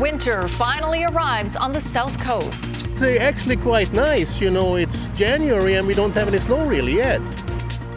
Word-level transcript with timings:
Winter 0.00 0.46
finally 0.46 1.02
arrives 1.02 1.56
on 1.56 1.72
the 1.72 1.80
south 1.80 2.20
coast. 2.20 2.86
It's 2.86 3.02
uh, 3.02 3.16
actually 3.20 3.56
quite 3.56 3.92
nice. 3.92 4.40
You 4.40 4.50
know, 4.50 4.76
it's 4.76 5.10
January 5.10 5.74
and 5.74 5.88
we 5.88 5.94
don't 5.94 6.14
have 6.14 6.28
any 6.28 6.38
snow 6.38 6.64
really 6.64 6.94
yet. 6.94 7.18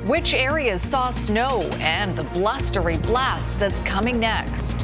Which 0.07 0.33
areas 0.33 0.81
saw 0.81 1.11
snow 1.11 1.61
and 1.79 2.15
the 2.15 2.23
blustery 2.23 2.97
blast 2.97 3.59
that's 3.59 3.81
coming 3.81 4.19
next? 4.19 4.79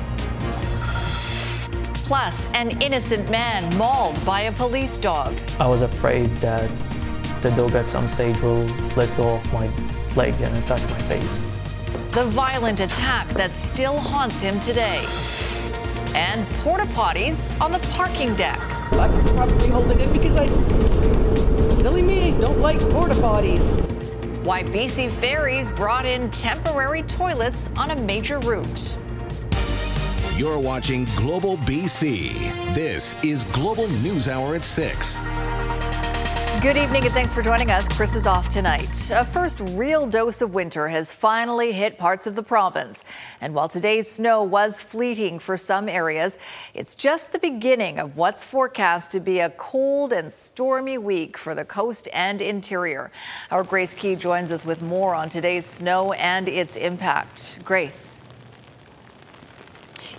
Plus, 2.05 2.45
an 2.53 2.79
innocent 2.83 3.31
man 3.31 3.75
mauled 3.77 4.23
by 4.23 4.41
a 4.41 4.51
police 4.51 4.99
dog. 4.99 5.35
I 5.59 5.65
was 5.65 5.81
afraid 5.81 6.27
that 6.37 6.69
the 7.41 7.49
dog 7.51 7.73
at 7.73 7.89
some 7.89 8.07
stage 8.07 8.39
will 8.41 8.63
let 8.95 9.15
go 9.17 9.37
of 9.37 9.53
my 9.53 9.65
leg 10.15 10.39
and 10.39 10.55
attack 10.55 10.87
my 10.91 11.01
face. 11.03 12.13
The 12.13 12.25
violent 12.25 12.79
attack 12.79 13.27
that 13.29 13.51
still 13.51 13.97
haunts 13.97 14.39
him 14.39 14.59
today. 14.59 15.03
And 16.17 16.49
porta 16.61 16.85
potties 16.85 17.55
on 17.61 17.71
the 17.71 17.77
parking 17.89 18.33
deck. 18.35 18.59
I'm 18.93 19.35
probably 19.35 19.67
holding 19.69 19.99
it 19.99 20.11
because 20.11 20.35
I, 20.35 20.47
silly 21.69 22.01
me, 22.01 22.31
don't 22.41 22.59
like 22.59 22.79
porta 22.89 23.13
potties. 23.13 23.79
Why 24.43 24.63
BC 24.63 25.11
Ferries 25.11 25.71
brought 25.71 26.07
in 26.07 26.31
temporary 26.31 27.03
toilets 27.03 27.69
on 27.77 27.91
a 27.91 28.01
major 28.01 28.39
route. 28.39 28.95
You're 30.35 30.57
watching 30.57 31.05
Global 31.15 31.55
BC. 31.57 32.73
This 32.73 33.23
is 33.23 33.43
Global 33.43 33.87
News 33.87 34.27
Hour 34.27 34.55
at 34.55 34.63
6. 34.63 35.19
Good 36.61 36.75
evening 36.75 37.03
and 37.03 37.13
thanks 37.13 37.35
for 37.35 37.43
joining 37.43 37.69
us. 37.69 37.87
Chris 37.87 38.15
is 38.15 38.25
off 38.25 38.49
tonight. 38.49 39.11
A 39.11 39.23
first 39.23 39.59
real 39.59 40.07
dose 40.07 40.41
of 40.41 40.55
winter 40.55 40.87
has 40.87 41.13
finally 41.13 41.71
hit 41.71 41.99
parts 41.99 42.25
of 42.25 42.35
the 42.35 42.41
province. 42.41 43.03
And 43.39 43.53
while 43.53 43.69
today's 43.69 44.09
snow 44.09 44.43
was 44.43 44.81
fleeting 44.81 45.37
for 45.37 45.55
some 45.55 45.87
areas, 45.87 46.37
it's 46.73 46.95
just 46.95 47.31
the 47.31 47.39
beginning 47.39 47.99
of 47.99 48.17
what's 48.17 48.43
forecast 48.43 49.11
to 49.11 49.19
be 49.19 49.39
a 49.39 49.51
cold 49.51 50.11
and 50.11 50.33
stormy 50.33 50.97
week 50.97 51.37
for 51.37 51.53
the 51.53 51.63
coast 51.63 52.09
and 52.11 52.41
interior. 52.41 53.11
Our 53.51 53.63
Grace 53.63 53.93
Ke 53.93 54.17
joins 54.17 54.51
us 54.51 54.65
with 54.65 54.81
more 54.81 55.13
on 55.13 55.29
today's 55.29 55.65
snow 55.65 56.13
and 56.13 56.49
its 56.49 56.75
impact. 56.75 57.59
Grace. 57.63 58.19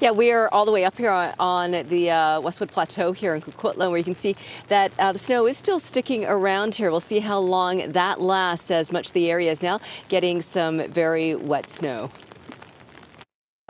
Yeah, 0.00 0.12
we 0.12 0.30
are 0.30 0.48
all 0.52 0.64
the 0.64 0.70
way 0.70 0.84
up 0.84 0.96
here 0.96 1.10
on, 1.10 1.34
on 1.41 1.72
the 1.72 2.10
uh, 2.12 2.41
Westwood 2.41 2.70
Plateau 2.70 3.10
here 3.10 3.34
in 3.34 3.41
Coquitlam, 3.42 3.91
where 3.91 3.98
you 3.98 4.04
can 4.04 4.14
see 4.14 4.36
that 4.68 4.92
uh, 4.96 5.10
the 5.10 5.18
snow 5.18 5.48
is 5.48 5.56
still 5.56 5.80
sticking 5.80 6.24
around 6.24 6.77
here. 6.77 6.92
We'll 6.92 7.00
see 7.00 7.18
how 7.18 7.41
long 7.41 7.91
that 7.91 8.20
lasts, 8.20 8.70
as 8.70 8.92
much 8.92 9.10
the 9.10 9.28
area 9.28 9.50
is 9.50 9.60
now 9.60 9.80
getting 10.08 10.41
some 10.41 10.88
very 10.88 11.34
wet 11.34 11.69
snow. 11.69 12.12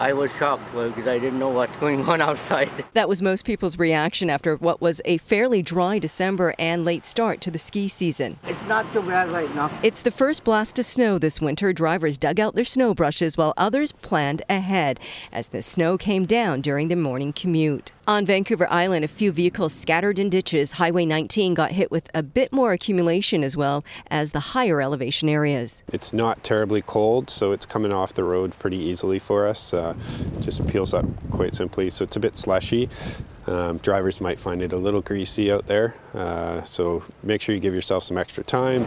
I 0.00 0.12
was 0.12 0.30
shocked 0.36 0.72
because 0.72 1.08
I 1.08 1.18
didn't 1.18 1.40
know 1.40 1.48
what's 1.48 1.74
going 1.74 2.02
on 2.02 2.20
outside. 2.20 2.70
That 2.94 3.08
was 3.08 3.22
most 3.22 3.44
people's 3.44 3.78
reaction 3.78 4.28
after 4.28 4.56
what 4.56 4.80
was 4.80 5.00
a 5.04 5.18
fairly 5.18 5.62
dry 5.62 5.98
December 6.00 6.54
and 6.58 6.84
late 6.84 7.04
start 7.04 7.40
to 7.42 7.50
the 7.50 7.58
ski 7.58 7.86
season. 7.86 8.38
It's 8.44 8.66
not 8.66 8.92
too 8.92 9.02
bad 9.02 9.28
right 9.28 9.52
now. 9.54 9.70
It's 9.84 10.02
the 10.02 10.10
first 10.10 10.42
blast 10.42 10.78
of 10.80 10.84
snow 10.84 11.18
this 11.18 11.40
winter. 11.40 11.72
Drivers 11.72 12.18
dug 12.18 12.40
out 12.40 12.56
their 12.56 12.64
snow 12.64 12.92
brushes 12.94 13.36
while 13.36 13.54
others 13.56 13.92
planned 13.92 14.42
ahead 14.48 14.98
as 15.32 15.48
the 15.48 15.62
snow 15.62 15.96
came 15.96 16.26
down 16.26 16.60
during 16.60 16.88
the 16.88 16.96
morning 16.96 17.32
commute. 17.32 17.92
On 18.08 18.24
Vancouver 18.24 18.66
Island, 18.70 19.04
a 19.04 19.08
few 19.08 19.30
vehicles 19.30 19.74
scattered 19.74 20.18
in 20.18 20.30
ditches. 20.30 20.72
Highway 20.72 21.04
19 21.04 21.52
got 21.52 21.72
hit 21.72 21.90
with 21.90 22.08
a 22.14 22.22
bit 22.22 22.52
more 22.52 22.72
accumulation 22.72 23.44
as 23.44 23.54
well 23.54 23.84
as 24.10 24.32
the 24.32 24.40
higher 24.40 24.80
elevation 24.80 25.28
areas. 25.28 25.84
It's 25.92 26.14
not 26.14 26.42
terribly 26.42 26.80
cold, 26.80 27.28
so 27.28 27.52
it's 27.52 27.66
coming 27.66 27.92
off 27.92 28.14
the 28.14 28.24
road 28.24 28.58
pretty 28.58 28.78
easily 28.78 29.18
for 29.18 29.46
us. 29.46 29.74
Uh, 29.74 29.87
just 30.40 30.66
peels 30.68 30.94
up 30.94 31.04
quite 31.30 31.54
simply, 31.54 31.90
so 31.90 32.04
it's 32.04 32.16
a 32.16 32.20
bit 32.20 32.36
slushy. 32.36 32.88
Um, 33.46 33.78
drivers 33.78 34.20
might 34.20 34.38
find 34.38 34.62
it 34.62 34.72
a 34.72 34.76
little 34.76 35.00
greasy 35.00 35.50
out 35.50 35.66
there, 35.66 35.94
uh, 36.14 36.62
so 36.64 37.02
make 37.22 37.40
sure 37.40 37.54
you 37.54 37.60
give 37.60 37.74
yourself 37.74 38.02
some 38.02 38.18
extra 38.18 38.44
time. 38.44 38.84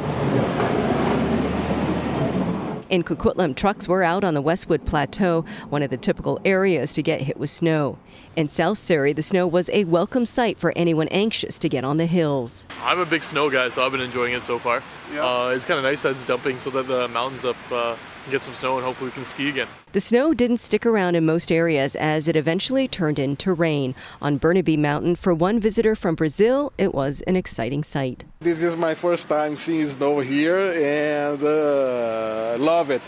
In 2.92 3.04
Coquitlam, 3.04 3.56
trucks 3.56 3.88
were 3.88 4.04
out 4.04 4.26
on 4.26 4.34
the 4.34 4.42
Westwood 4.42 4.86
Plateau, 4.86 5.46
one 5.70 5.82
of 5.82 5.90
the 5.90 5.98
typical 5.98 6.42
areas 6.44 6.92
to 6.92 7.02
get 7.02 7.22
hit 7.22 7.38
with 7.38 7.50
snow. 7.50 7.98
In 8.36 8.50
South 8.50 8.78
Surrey, 8.78 9.14
the 9.14 9.24
snow 9.24 9.48
was 9.48 9.70
a 9.70 9.86
welcome 9.86 10.26
sight 10.26 10.60
for 10.60 10.74
anyone 10.76 11.08
anxious 11.08 11.58
to 11.60 11.70
get 11.70 11.86
on 11.86 11.96
the 11.96 12.06
hills. 12.06 12.68
I'm 12.84 13.00
a 13.00 13.06
big 13.06 13.24
snow 13.24 13.50
guy, 13.50 13.70
so 13.70 13.86
I've 13.86 13.94
been 13.94 14.02
enjoying 14.02 14.34
it 14.34 14.44
so 14.44 14.60
far. 14.60 14.84
Yeah. 15.14 15.26
Uh, 15.26 15.54
it's 15.56 15.64
kind 15.64 15.78
of 15.78 15.86
nice 15.86 16.02
that 16.02 16.12
it's 16.12 16.26
dumping 16.26 16.60
so 16.60 16.70
that 16.72 16.86
the 16.88 17.08
mountains 17.08 17.46
up 17.46 17.56
uh, 17.72 17.96
can 17.96 18.02
get 18.30 18.42
some 18.44 18.54
snow 18.54 18.78
and 18.78 18.86
hopefully 18.86 19.10
we 19.10 19.14
can 19.14 19.24
ski 19.24 19.50
again. 19.50 19.68
The 19.94 20.02
snow 20.02 20.34
didn't 20.34 20.58
stick 20.58 20.86
around 20.86 21.16
in 21.16 21.26
most 21.26 21.52
areas 21.52 21.96
as 21.96 22.28
it 22.28 22.36
eventually 22.36 22.88
turned 22.88 23.20
into 23.20 23.54
rain. 23.54 23.96
On 24.22 24.38
Burnaby 24.38 24.78
Mountain, 24.78 25.16
for 25.16 25.34
one 25.34 25.60
visitor 25.60 25.96
from 25.96 26.16
Brazil, 26.16 26.72
it 26.78 26.94
was 26.94 27.22
an 27.22 27.36
exciting 27.36 27.84
sight. 27.84 28.24
This 28.40 28.62
is 28.62 28.78
my 28.78 28.94
first 28.94 29.28
time 29.28 29.56
seeing 29.56 29.86
snow 29.86 30.20
here 30.20 30.74
and 30.76 31.42
uh, 31.44 32.58
love 32.60 32.92
it. 32.92 33.02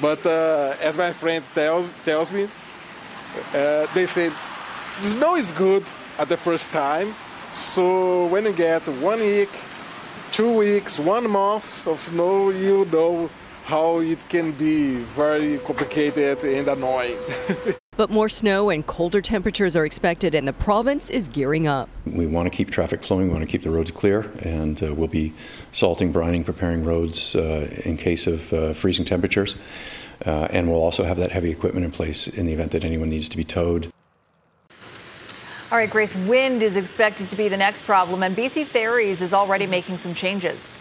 But 0.00 0.24
uh, 0.26 0.74
as 0.82 0.96
my 0.96 1.12
friend 1.12 1.44
tells, 1.54 1.90
tells 2.04 2.32
me, 2.32 2.48
uh, 3.54 3.86
they 3.94 4.06
say 4.06 4.30
the 5.02 5.08
snow 5.08 5.36
is 5.36 5.52
good 5.52 5.84
at 6.18 6.28
the 6.28 6.36
first 6.36 6.70
time. 6.72 7.14
So 7.52 8.26
when 8.26 8.44
you 8.44 8.52
get 8.52 8.86
one 9.02 9.20
week, 9.20 9.50
two 10.32 10.56
weeks, 10.58 10.98
one 10.98 11.28
month 11.28 11.86
of 11.86 12.00
snow, 12.00 12.50
you 12.50 12.86
know 12.86 13.30
how 13.70 14.00
it 14.00 14.18
can 14.28 14.50
be 14.50 14.96
very 15.14 15.58
complicated 15.58 16.42
and 16.42 16.66
annoying. 16.68 17.16
But 17.96 18.08
more 18.08 18.30
snow 18.30 18.70
and 18.70 18.86
colder 18.86 19.20
temperatures 19.20 19.76
are 19.76 19.84
expected, 19.84 20.34
and 20.34 20.48
the 20.48 20.54
province 20.54 21.10
is 21.10 21.28
gearing 21.28 21.66
up. 21.68 21.86
We 22.06 22.26
want 22.26 22.50
to 22.50 22.56
keep 22.56 22.70
traffic 22.70 23.02
flowing, 23.02 23.26
we 23.26 23.32
want 23.34 23.42
to 23.42 23.50
keep 23.50 23.62
the 23.62 23.70
roads 23.70 23.90
clear, 23.90 24.32
and 24.40 24.82
uh, 24.82 24.94
we'll 24.94 25.08
be 25.08 25.34
salting, 25.70 26.10
brining, 26.10 26.42
preparing 26.42 26.82
roads 26.82 27.36
uh, 27.36 27.68
in 27.84 27.98
case 27.98 28.26
of 28.26 28.50
uh, 28.54 28.72
freezing 28.72 29.04
temperatures. 29.04 29.54
Uh, 30.24 30.48
and 30.50 30.70
we'll 30.70 30.80
also 30.80 31.04
have 31.04 31.18
that 31.18 31.30
heavy 31.30 31.50
equipment 31.50 31.84
in 31.84 31.90
place 31.90 32.26
in 32.26 32.46
the 32.46 32.54
event 32.54 32.70
that 32.72 32.84
anyone 32.84 33.10
needs 33.10 33.28
to 33.28 33.36
be 33.36 33.44
towed. 33.44 33.92
All 35.70 35.76
right, 35.78 35.90
Grace, 35.90 36.14
wind 36.26 36.62
is 36.62 36.76
expected 36.76 37.28
to 37.28 37.36
be 37.36 37.48
the 37.48 37.58
next 37.58 37.82
problem, 37.82 38.22
and 38.22 38.34
BC 38.34 38.64
Ferries 38.64 39.20
is 39.20 39.34
already 39.34 39.66
making 39.66 39.98
some 39.98 40.14
changes. 40.14 40.80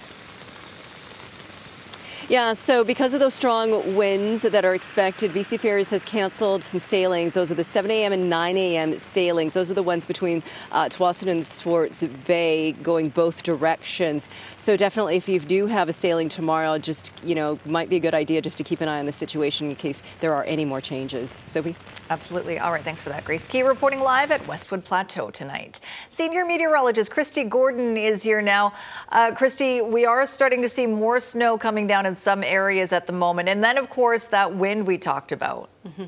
Yeah, 2.29 2.53
so 2.53 2.83
because 2.83 3.15
of 3.15 3.19
those 3.19 3.33
strong 3.33 3.95
winds 3.95 4.43
that 4.43 4.63
are 4.63 4.75
expected, 4.75 5.31
BC 5.31 5.59
Ferries 5.59 5.89
has 5.89 6.05
canceled 6.05 6.63
some 6.63 6.79
sailings. 6.79 7.33
Those 7.33 7.51
are 7.51 7.55
the 7.55 7.63
7 7.63 7.89
a.m. 7.89 8.13
and 8.13 8.29
9 8.29 8.55
a.m. 8.55 8.95
sailings. 8.99 9.55
Those 9.55 9.71
are 9.71 9.73
the 9.73 9.81
ones 9.81 10.05
between 10.05 10.43
uh, 10.71 10.87
and 11.25 11.43
Swartz 11.43 12.03
Bay 12.27 12.73
going 12.73 13.09
both 13.09 13.41
directions. 13.41 14.29
So 14.57 14.77
definitely 14.77 15.15
if 15.15 15.27
you 15.27 15.39
do 15.39 15.65
have 15.65 15.89
a 15.89 15.93
sailing 15.93 16.29
tomorrow, 16.29 16.77
just, 16.77 17.11
you 17.23 17.33
know, 17.33 17.57
might 17.65 17.89
be 17.89 17.95
a 17.95 17.99
good 17.99 18.13
idea 18.13 18.43
just 18.43 18.59
to 18.59 18.63
keep 18.63 18.79
an 18.81 18.87
eye 18.87 18.99
on 18.99 19.07
the 19.07 19.11
situation 19.11 19.71
in 19.71 19.75
case 19.75 20.03
there 20.19 20.35
are 20.35 20.43
any 20.43 20.65
more 20.65 20.81
changes. 20.81 21.31
Sophie? 21.31 21.75
Absolutely. 22.09 22.57
All 22.57 22.71
right, 22.71 22.83
thanks 22.83 23.01
for 23.01 23.09
that. 23.09 23.23
Grace 23.23 23.45
Ke, 23.45 23.63
reporting 23.63 23.99
live 23.99 24.31
at 24.31 24.45
Westwood 24.47 24.83
Plateau 24.83 25.29
tonight. 25.29 25.79
Senior 26.09 26.43
meteorologist 26.43 27.11
Kristi 27.11 27.47
Gordon 27.47 27.97
is 27.97 28.23
here 28.23 28.41
now. 28.41 28.73
Uh, 29.09 29.31
Kristi, 29.31 29.87
we 29.87 30.05
are 30.05 30.25
starting 30.25 30.63
to 30.63 30.69
see 30.69 30.87
more 30.87 31.19
snow 31.19 31.57
coming 31.57 31.85
down 31.85 32.07
in 32.07 32.15
some 32.15 32.43
areas 32.43 32.91
at 32.91 33.05
the 33.05 33.13
moment. 33.13 33.47
And 33.47 33.63
then, 33.63 33.77
of 33.77 33.91
course, 33.91 34.23
that 34.25 34.55
wind 34.55 34.87
we 34.87 34.97
talked 34.97 35.31
about. 35.31 35.69
Mm-hmm. 35.87 36.05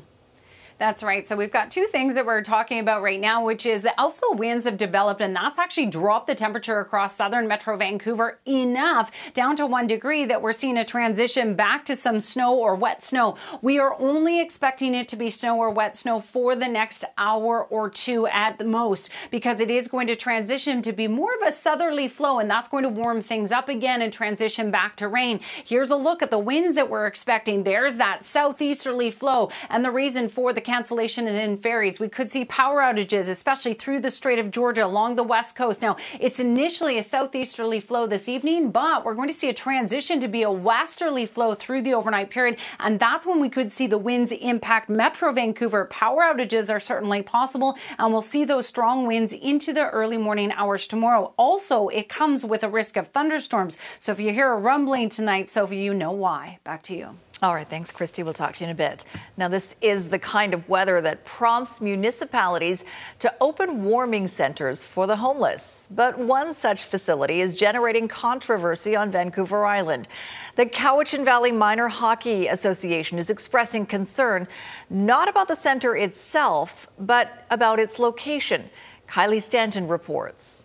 That's 0.82 1.04
right. 1.04 1.24
So 1.24 1.36
we've 1.36 1.52
got 1.52 1.70
two 1.70 1.84
things 1.84 2.16
that 2.16 2.26
we're 2.26 2.42
talking 2.42 2.80
about 2.80 3.02
right 3.02 3.20
now, 3.20 3.44
which 3.44 3.66
is 3.66 3.82
the 3.82 3.94
outflow 4.00 4.32
winds 4.32 4.64
have 4.64 4.76
developed, 4.76 5.20
and 5.20 5.36
that's 5.36 5.56
actually 5.56 5.86
dropped 5.86 6.26
the 6.26 6.34
temperature 6.34 6.80
across 6.80 7.14
southern 7.14 7.46
Metro 7.46 7.76
Vancouver 7.76 8.40
enough 8.46 9.12
down 9.32 9.54
to 9.54 9.64
one 9.64 9.86
degree 9.86 10.24
that 10.24 10.42
we're 10.42 10.52
seeing 10.52 10.76
a 10.76 10.84
transition 10.84 11.54
back 11.54 11.84
to 11.84 11.94
some 11.94 12.18
snow 12.18 12.58
or 12.58 12.74
wet 12.74 13.04
snow. 13.04 13.36
We 13.60 13.78
are 13.78 13.94
only 14.00 14.40
expecting 14.40 14.92
it 14.92 15.06
to 15.10 15.16
be 15.16 15.30
snow 15.30 15.56
or 15.56 15.70
wet 15.70 15.96
snow 15.96 16.18
for 16.18 16.56
the 16.56 16.66
next 16.66 17.04
hour 17.16 17.62
or 17.62 17.88
two 17.88 18.26
at 18.26 18.58
the 18.58 18.64
most, 18.64 19.08
because 19.30 19.60
it 19.60 19.70
is 19.70 19.86
going 19.86 20.08
to 20.08 20.16
transition 20.16 20.82
to 20.82 20.92
be 20.92 21.06
more 21.06 21.32
of 21.40 21.46
a 21.46 21.52
southerly 21.52 22.08
flow, 22.08 22.40
and 22.40 22.50
that's 22.50 22.68
going 22.68 22.82
to 22.82 22.88
warm 22.88 23.22
things 23.22 23.52
up 23.52 23.68
again 23.68 24.02
and 24.02 24.12
transition 24.12 24.72
back 24.72 24.96
to 24.96 25.06
rain. 25.06 25.38
Here's 25.64 25.90
a 25.90 25.96
look 25.96 26.22
at 26.22 26.32
the 26.32 26.40
winds 26.40 26.74
that 26.74 26.90
we're 26.90 27.06
expecting. 27.06 27.62
There's 27.62 27.94
that 27.98 28.24
southeasterly 28.24 29.12
flow, 29.12 29.48
and 29.70 29.84
the 29.84 29.92
reason 29.92 30.28
for 30.28 30.52
the 30.52 30.71
cancellation 30.72 31.26
and 31.26 31.36
in 31.36 31.58
ferries. 31.58 32.00
We 32.00 32.08
could 32.08 32.32
see 32.32 32.46
power 32.46 32.80
outages, 32.80 33.28
especially 33.28 33.74
through 33.74 34.00
the 34.00 34.10
Strait 34.10 34.38
of 34.38 34.50
Georgia 34.50 34.86
along 34.86 35.16
the 35.16 35.22
west 35.22 35.54
coast. 35.54 35.82
Now, 35.82 35.96
it's 36.18 36.40
initially 36.40 36.96
a 36.96 37.02
southeasterly 37.02 37.78
flow 37.78 38.06
this 38.06 38.26
evening, 38.26 38.70
but 38.70 39.04
we're 39.04 39.12
going 39.12 39.28
to 39.28 39.34
see 39.34 39.50
a 39.50 39.52
transition 39.52 40.18
to 40.20 40.28
be 40.28 40.42
a 40.44 40.50
westerly 40.50 41.26
flow 41.26 41.54
through 41.54 41.82
the 41.82 41.92
overnight 41.92 42.30
period, 42.30 42.56
and 42.80 42.98
that's 42.98 43.26
when 43.26 43.38
we 43.38 43.50
could 43.50 43.70
see 43.70 43.86
the 43.86 43.98
winds 43.98 44.32
impact 44.32 44.88
Metro 44.88 45.30
Vancouver. 45.30 45.84
Power 45.84 46.22
outages 46.22 46.74
are 46.74 46.80
certainly 46.80 47.20
possible, 47.20 47.76
and 47.98 48.10
we'll 48.10 48.22
see 48.22 48.46
those 48.46 48.66
strong 48.66 49.06
winds 49.06 49.34
into 49.34 49.74
the 49.74 49.90
early 49.90 50.16
morning 50.16 50.52
hours 50.52 50.86
tomorrow. 50.86 51.34
Also, 51.36 51.88
it 51.88 52.08
comes 52.08 52.46
with 52.46 52.64
a 52.64 52.70
risk 52.70 52.96
of 52.96 53.08
thunderstorms. 53.08 53.76
So 53.98 54.10
if 54.12 54.18
you 54.18 54.32
hear 54.32 54.50
a 54.50 54.56
rumbling 54.56 55.10
tonight, 55.10 55.50
Sophie, 55.50 55.76
you 55.76 55.92
know 55.92 56.12
why. 56.12 56.60
Back 56.64 56.82
to 56.84 56.96
you. 56.96 57.18
All 57.42 57.56
right, 57.56 57.66
thanks, 57.68 57.90
Kristi. 57.90 58.22
We'll 58.22 58.34
talk 58.34 58.52
to 58.54 58.60
you 58.60 58.70
in 58.70 58.70
a 58.70 58.76
bit. 58.76 59.04
Now, 59.36 59.48
this 59.48 59.74
is 59.80 60.10
the 60.10 60.18
kind 60.20 60.54
of 60.54 60.68
weather 60.68 61.00
that 61.00 61.24
prompts 61.24 61.80
municipalities 61.80 62.84
to 63.18 63.34
open 63.40 63.82
warming 63.82 64.28
centers 64.28 64.84
for 64.84 65.08
the 65.08 65.16
homeless. 65.16 65.88
But 65.90 66.20
one 66.20 66.54
such 66.54 66.84
facility 66.84 67.40
is 67.40 67.56
generating 67.56 68.06
controversy 68.06 68.94
on 68.94 69.10
Vancouver 69.10 69.66
Island. 69.66 70.06
The 70.54 70.66
Cowichan 70.66 71.24
Valley 71.24 71.50
Minor 71.50 71.88
Hockey 71.88 72.46
Association 72.46 73.18
is 73.18 73.28
expressing 73.28 73.86
concern 73.86 74.46
not 74.88 75.28
about 75.28 75.48
the 75.48 75.56
center 75.56 75.96
itself, 75.96 76.86
but 76.96 77.44
about 77.50 77.80
its 77.80 77.98
location. 77.98 78.70
Kylie 79.08 79.42
Stanton 79.42 79.88
reports. 79.88 80.62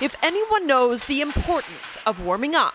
If 0.00 0.14
anyone 0.22 0.68
knows 0.68 1.02
the 1.06 1.20
importance 1.20 1.98
of 2.06 2.24
warming 2.24 2.54
up, 2.54 2.74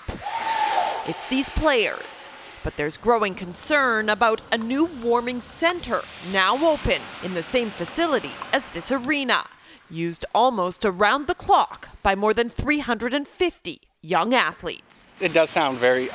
it's 1.09 1.27
these 1.27 1.49
players. 1.49 2.29
But 2.63 2.77
there's 2.77 2.95
growing 2.95 3.33
concern 3.33 4.09
about 4.09 4.41
a 4.51 4.59
new 4.59 4.85
warming 5.01 5.41
center 5.41 6.01
now 6.31 6.55
open 6.55 7.01
in 7.23 7.33
the 7.33 7.41
same 7.41 7.69
facility 7.71 8.31
as 8.53 8.67
this 8.67 8.91
arena, 8.91 9.43
used 9.89 10.23
almost 10.35 10.85
around 10.85 11.25
the 11.25 11.33
clock 11.33 11.89
by 12.03 12.13
more 12.13 12.35
than 12.35 12.51
350 12.51 13.81
young 14.03 14.35
athletes. 14.35 15.15
It 15.19 15.33
does 15.33 15.49
sound 15.49 15.79
very, 15.79 16.09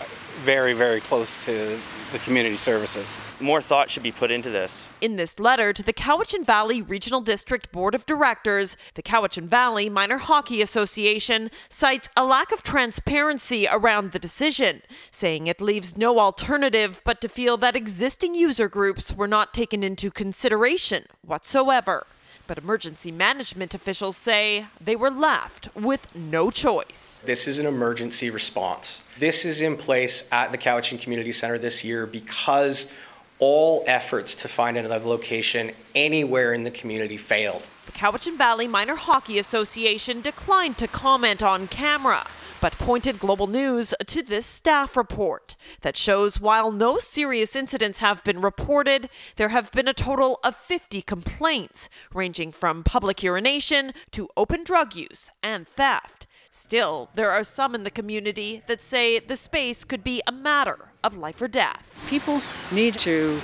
very, 0.45 0.75
very 0.75 1.01
close 1.01 1.45
to 1.47 1.77
the 2.15 2.21
community 2.21 2.57
services. 2.57 3.17
More 3.41 3.61
thought 3.61 3.91
should 3.91 4.05
be 4.05 4.13
put 4.13 4.31
into 4.31 4.49
this. 4.49 4.89
In 5.01 5.17
this 5.17 5.41
letter 5.41 5.73
to 5.73 5.83
the 5.83 5.93
Cowichan 5.93 6.45
Valley 6.45 6.81
Regional 6.81 7.21
District 7.21 7.73
Board 7.73 7.93
of 7.93 8.07
Directors, 8.07 8.77
the 8.95 9.03
Cowichan 9.03 9.47
Valley 9.47 9.91
Minor 9.91 10.19
Hockey 10.19 10.63
Association 10.63 11.51
cites 11.69 12.09
a 12.17 12.25
lack 12.25 12.53
of 12.53 12.63
transparency 12.63 13.67
around 13.69 14.13
the 14.13 14.21
decision, 14.21 14.83
saying 15.11 15.49
it 15.49 15.61
leaves 15.61 15.99
no 15.99 16.21
alternative 16.21 17.03
but 17.05 17.21
to 17.21 17.29
feel 17.29 17.57
that 17.57 17.75
existing 17.75 18.37
user 18.37 18.69
groups 18.69 19.13
were 19.13 19.27
not 19.27 19.53
taken 19.53 19.83
into 19.83 20.09
consideration 20.13 21.03
whatsoever. 21.27 22.07
But 22.47 22.59
emergency 22.59 23.11
management 23.11 23.75
officials 23.75 24.17
say 24.17 24.67
they 24.81 24.95
were 24.95 25.11
left 25.11 25.75
with 25.75 26.15
no 26.15 26.53
choice. 26.53 27.25
This 27.27 27.49
is 27.49 27.59
an 27.59 27.67
emergency 27.67 28.31
response. 28.31 29.03
This 29.17 29.45
is 29.45 29.63
in 29.63 29.77
place 29.77 30.29
at 30.33 30.51
the 30.51 30.59
Cowichan 30.59 31.01
Community 31.01 31.31
Center 31.31 31.57
this 31.57 31.85
year 31.85 32.05
because 32.05 32.93
all 33.39 33.85
efforts 33.87 34.35
to 34.35 34.49
find 34.49 34.77
another 34.77 35.07
location 35.07 35.71
anywhere 35.95 36.53
in 36.53 36.65
the 36.65 36.71
community 36.73 37.17
failed. 37.17 37.69
The 37.87 37.93
Cowichan 37.93 38.37
Valley 38.37 38.67
Minor 38.67 38.97
Hockey 38.97 39.39
Association 39.39 40.21
declined 40.21 40.79
to 40.79 40.89
comment 40.89 41.45
on 41.45 41.69
camera, 41.69 42.25
but 42.61 42.73
pointed 42.73 43.21
Global 43.21 43.47
News 43.47 43.95
to 44.05 44.21
this 44.21 44.47
staff 44.47 44.97
report 44.97 45.55
that 45.83 45.97
shows 45.97 46.41
while 46.41 46.73
no 46.73 46.99
serious 46.99 47.55
incidents 47.55 47.99
have 47.99 48.25
been 48.25 48.41
reported, 48.41 49.09
there 49.37 49.51
have 49.51 49.71
been 49.71 49.87
a 49.87 49.95
total 49.95 50.41
of 50.43 50.57
50 50.57 51.03
complaints, 51.03 51.89
ranging 52.13 52.51
from 52.51 52.83
public 52.83 53.23
urination 53.23 53.93
to 54.11 54.29
open 54.37 54.65
drug 54.65 54.97
use 54.97 55.31
and 55.41 55.69
theft. 55.69 56.27
Still, 56.57 57.11
there 57.17 57.33
are 57.33 57.43
some 57.43 57.75
in 57.75 57.83
the 57.83 57.91
community 57.91 58.63
that 58.69 58.81
say 58.81 59.19
the 59.19 59.35
space 59.35 59.83
could 59.83 60.05
be 60.05 60.23
a 60.29 60.31
matter 60.31 60.79
of 61.03 61.17
life 61.17 61.43
or 61.43 61.49
death. 61.49 61.83
People 62.07 62.41
need 62.71 62.95
to 63.01 63.41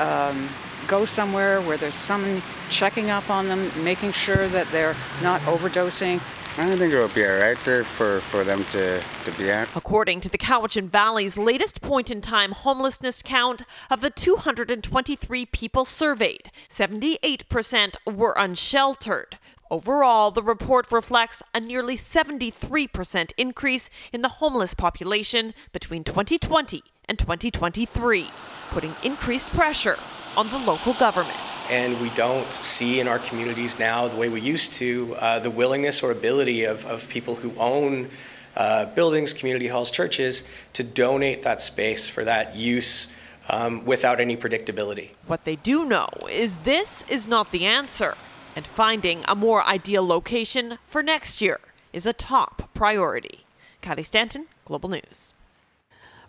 um, 0.00 0.48
go 0.88 1.04
somewhere 1.04 1.60
where 1.60 1.76
there's 1.76 1.94
someone 1.94 2.40
checking 2.70 3.10
up 3.10 3.28
on 3.28 3.48
them, 3.48 3.70
making 3.84 4.12
sure 4.12 4.48
that 4.48 4.66
they're 4.68 4.96
not 5.22 5.42
overdosing. 5.42 6.22
I 6.56 6.66
don't 6.66 6.78
think 6.78 6.92
it 6.92 6.98
will 6.98 7.08
be 7.08 7.26
all 7.26 7.36
right 7.36 7.58
there 7.64 7.82
for, 7.82 8.20
for 8.20 8.44
them 8.44 8.64
to, 8.72 9.02
to 9.24 9.32
be 9.32 9.50
at. 9.50 9.68
According 9.76 10.20
to 10.20 10.28
the 10.28 10.38
Cowichan 10.38 10.88
Valley's 10.88 11.36
latest 11.36 11.82
point 11.82 12.10
in 12.10 12.20
time 12.20 12.52
homelessness 12.52 13.22
count, 13.22 13.64
of 13.90 14.00
the 14.00 14.10
223 14.10 15.46
people 15.46 15.84
surveyed, 15.84 16.50
78% 16.68 17.96
were 18.14 18.34
unsheltered. 18.38 19.36
Overall, 19.70 20.30
the 20.30 20.42
report 20.42 20.92
reflects 20.92 21.42
a 21.54 21.60
nearly 21.60 21.96
73% 21.96 23.32
increase 23.38 23.88
in 24.12 24.22
the 24.22 24.28
homeless 24.28 24.74
population 24.74 25.54
between 25.72 26.04
2020 26.04 26.82
and 27.06 27.18
2023, 27.18 28.30
putting 28.70 28.94
increased 29.02 29.48
pressure 29.50 29.96
on 30.36 30.48
the 30.48 30.58
local 30.58 30.92
government. 30.94 31.38
And 31.70 31.98
we 32.02 32.10
don't 32.10 32.52
see 32.52 33.00
in 33.00 33.08
our 33.08 33.18
communities 33.18 33.78
now, 33.78 34.06
the 34.06 34.16
way 34.16 34.28
we 34.28 34.40
used 34.40 34.74
to, 34.74 35.16
uh, 35.18 35.38
the 35.38 35.50
willingness 35.50 36.02
or 36.02 36.10
ability 36.10 36.64
of, 36.64 36.84
of 36.84 37.08
people 37.08 37.34
who 37.34 37.54
own 37.56 38.10
uh, 38.56 38.86
buildings, 38.86 39.32
community 39.32 39.68
halls, 39.68 39.90
churches 39.90 40.46
to 40.74 40.84
donate 40.84 41.42
that 41.42 41.62
space 41.62 42.08
for 42.08 42.22
that 42.24 42.54
use 42.54 43.14
um, 43.48 43.84
without 43.86 44.20
any 44.20 44.36
predictability. 44.36 45.10
What 45.26 45.44
they 45.44 45.56
do 45.56 45.86
know 45.86 46.08
is 46.30 46.56
this 46.58 47.02
is 47.08 47.26
not 47.26 47.50
the 47.50 47.64
answer, 47.64 48.14
and 48.56 48.66
finding 48.66 49.24
a 49.28 49.34
more 49.34 49.64
ideal 49.64 50.06
location 50.06 50.78
for 50.86 51.02
next 51.02 51.40
year 51.40 51.60
is 51.92 52.06
a 52.06 52.12
top 52.12 52.70
priority. 52.74 53.44
Kylie 53.82 54.04
Stanton, 54.04 54.46
Global 54.64 54.88
News. 54.88 55.34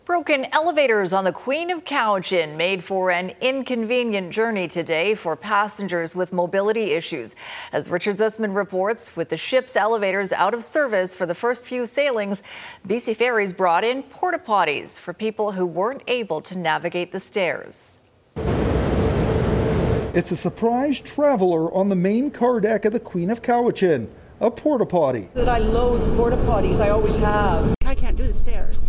Broken 0.06 0.46
elevators 0.52 1.14
on 1.14 1.24
the 1.24 1.32
Queen 1.32 1.72
of 1.72 1.84
Cowichan 1.84 2.56
made 2.56 2.84
for 2.84 3.10
an 3.10 3.32
inconvenient 3.42 4.32
journey 4.32 4.68
today 4.68 5.16
for 5.16 5.36
passengers 5.36 6.16
with 6.16 6.32
mobility 6.32 6.92
issues. 6.92 7.36
As 7.72 7.90
Richard 7.90 8.18
Zussman 8.18 8.54
reports, 8.54 9.16
with 9.16 9.30
the 9.30 9.38
ship's 9.38 9.76
elevators 9.76 10.32
out 10.32 10.54
of 10.54 10.64
service 10.64 11.16
for 11.16 11.26
the 11.26 11.34
first 11.34 11.66
few 11.66 11.88
sailings, 11.88 12.44
BC 12.88 13.16
Ferries 13.16 13.52
brought 13.52 13.84
in 13.84 14.04
porta 14.04 14.38
potties 14.38 15.00
for 15.00 15.12
people 15.12 15.54
who 15.54 15.66
weren't 15.66 16.04
able 16.06 16.40
to 16.42 16.56
navigate 16.56 17.12
the 17.12 17.20
stairs. 17.20 18.00
It's 20.16 20.32
a 20.32 20.38
surprise 20.38 21.02
traveler 21.02 21.70
on 21.74 21.90
the 21.90 21.96
main 21.98 22.32
car 22.32 22.62
deck 22.62 22.86
of 22.86 22.94
the 22.94 23.02
Queen 23.02 23.30
of 23.30 23.42
Cowichan, 23.42 24.08
a 24.40 24.50
porta 24.50 24.86
potty. 24.86 25.28
That 25.34 25.50
I 25.50 25.58
loathe 25.58 26.16
porta 26.16 26.38
potties, 26.38 26.80
I 26.80 26.88
always 26.88 27.18
have. 27.18 27.76
I 27.84 27.96
can't 27.96 28.16
do 28.16 28.24
the 28.24 28.34
stairs. 28.34 28.88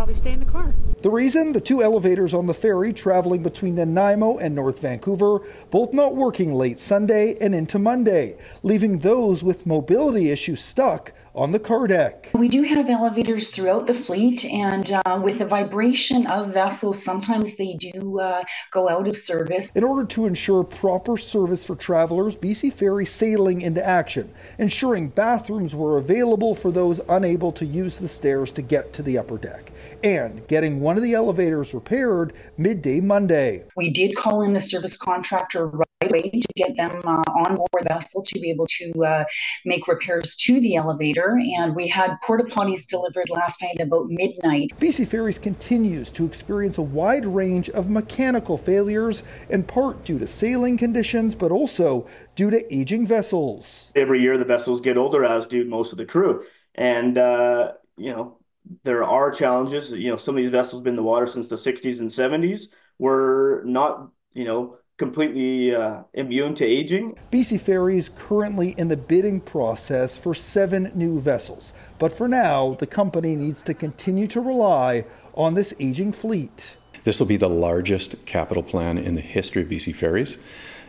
So 0.00 0.04
I'd 0.04 0.06
probably 0.06 0.14
stay 0.14 0.32
in 0.32 0.40
the 0.40 0.46
car. 0.46 0.74
The 1.02 1.10
reason 1.10 1.52
the 1.52 1.60
two 1.60 1.82
elevators 1.82 2.32
on 2.32 2.46
the 2.46 2.54
ferry 2.54 2.94
traveling 2.94 3.42
between 3.42 3.74
Nanaimo 3.74 4.38
and 4.38 4.54
North 4.54 4.80
Vancouver 4.80 5.40
both 5.70 5.92
not 5.92 6.16
working 6.16 6.54
late 6.54 6.80
Sunday 6.80 7.36
and 7.38 7.54
into 7.54 7.78
Monday, 7.78 8.38
leaving 8.62 9.00
those 9.00 9.44
with 9.44 9.66
mobility 9.66 10.30
issues 10.30 10.62
stuck 10.62 11.12
on 11.34 11.52
the 11.52 11.58
car 11.58 11.86
deck. 11.86 12.30
We 12.34 12.48
do 12.48 12.62
have 12.62 12.90
elevators 12.90 13.48
throughout 13.48 13.86
the 13.86 13.94
fleet, 13.94 14.44
and 14.44 14.90
uh, 14.92 15.20
with 15.22 15.38
the 15.38 15.44
vibration 15.44 16.26
of 16.26 16.52
vessels, 16.52 17.02
sometimes 17.02 17.56
they 17.56 17.74
do 17.74 18.18
uh, 18.18 18.42
go 18.70 18.88
out 18.88 19.06
of 19.06 19.16
service. 19.16 19.70
In 19.74 19.84
order 19.84 20.04
to 20.08 20.26
ensure 20.26 20.64
proper 20.64 21.16
service 21.16 21.64
for 21.64 21.76
travelers, 21.76 22.34
BC 22.34 22.72
Ferry 22.72 23.06
sailing 23.06 23.60
into 23.60 23.84
action, 23.84 24.32
ensuring 24.58 25.08
bathrooms 25.08 25.74
were 25.74 25.98
available 25.98 26.54
for 26.54 26.72
those 26.72 27.00
unable 27.08 27.52
to 27.52 27.64
use 27.64 27.98
the 27.98 28.08
stairs 28.08 28.50
to 28.52 28.62
get 28.62 28.92
to 28.94 29.02
the 29.02 29.16
upper 29.16 29.38
deck, 29.38 29.70
and 30.02 30.46
getting 30.48 30.80
one 30.80 30.96
of 30.96 31.02
the 31.02 31.14
elevators 31.14 31.74
repaired 31.74 32.32
midday 32.56 33.00
Monday. 33.00 33.64
We 33.76 33.90
did 33.90 34.16
call 34.16 34.42
in 34.42 34.52
the 34.52 34.60
service 34.60 34.96
contractor 34.96 35.66
right 35.66 35.86
away 36.02 36.30
to 36.30 36.48
get 36.56 36.76
them 36.76 37.00
uh, 37.04 37.22
on 37.46 37.56
board 37.56 37.68
the 37.80 37.88
vessel 37.88 38.22
to 38.22 38.40
be 38.40 38.50
able 38.50 38.66
to 38.66 38.92
uh, 39.04 39.24
make 39.64 39.86
repairs 39.86 40.36
to 40.36 40.60
the 40.60 40.76
elevator 40.76 41.38
and 41.56 41.74
we 41.74 41.86
had 41.86 42.16
porta 42.22 42.44
potties 42.44 42.86
delivered 42.86 43.28
last 43.30 43.62
night 43.62 43.80
about 43.80 44.08
midnight. 44.08 44.72
BC 44.80 45.06
Ferries 45.06 45.38
continues 45.38 46.10
to 46.10 46.24
experience 46.24 46.78
a 46.78 46.82
wide 46.82 47.26
range 47.26 47.70
of 47.70 47.90
mechanical 47.90 48.56
failures, 48.56 49.22
in 49.48 49.62
part 49.64 50.04
due 50.04 50.18
to 50.18 50.26
sailing 50.26 50.76
conditions, 50.76 51.34
but 51.34 51.50
also 51.50 52.06
due 52.34 52.50
to 52.50 52.74
aging 52.74 53.06
vessels. 53.06 53.92
Every 53.94 54.20
year, 54.20 54.38
the 54.38 54.44
vessels 54.44 54.80
get 54.80 54.96
older, 54.96 55.24
as 55.24 55.46
do 55.46 55.64
most 55.64 55.92
of 55.92 55.98
the 55.98 56.04
crew, 56.04 56.44
and 56.74 57.18
uh, 57.18 57.72
you 57.96 58.10
know 58.10 58.39
there 58.84 59.04
are 59.04 59.30
challenges. 59.30 59.92
You 59.92 60.10
know, 60.10 60.16
some 60.16 60.36
of 60.36 60.42
these 60.42 60.50
vessels 60.50 60.80
have 60.80 60.84
been 60.84 60.92
in 60.92 60.96
the 60.96 61.02
water 61.02 61.26
since 61.26 61.48
the 61.48 61.56
60s 61.56 62.00
and 62.00 62.10
70s. 62.10 62.68
We're 62.98 63.64
not, 63.64 64.10
you 64.32 64.44
know, 64.44 64.76
completely 65.00 65.74
uh, 65.74 66.02
immune 66.12 66.54
to 66.54 66.64
aging. 66.64 67.16
BC 67.32 67.58
Ferries 67.60 68.04
is 68.04 68.10
currently 68.10 68.74
in 68.76 68.88
the 68.88 68.96
bidding 68.96 69.40
process 69.40 70.16
for 70.16 70.34
seven 70.34 70.92
new 70.94 71.18
vessels, 71.20 71.72
but 71.98 72.12
for 72.12 72.28
now, 72.28 72.74
the 72.74 72.86
company 72.86 73.34
needs 73.34 73.62
to 73.62 73.72
continue 73.72 74.26
to 74.26 74.40
rely 74.40 75.06
on 75.34 75.54
this 75.54 75.72
aging 75.80 76.12
fleet. 76.12 76.76
This 77.04 77.18
will 77.18 77.26
be 77.26 77.38
the 77.38 77.48
largest 77.48 78.26
capital 78.26 78.62
plan 78.62 78.98
in 78.98 79.14
the 79.14 79.22
history 79.22 79.62
of 79.62 79.68
BC 79.68 79.96
Ferries. 79.96 80.36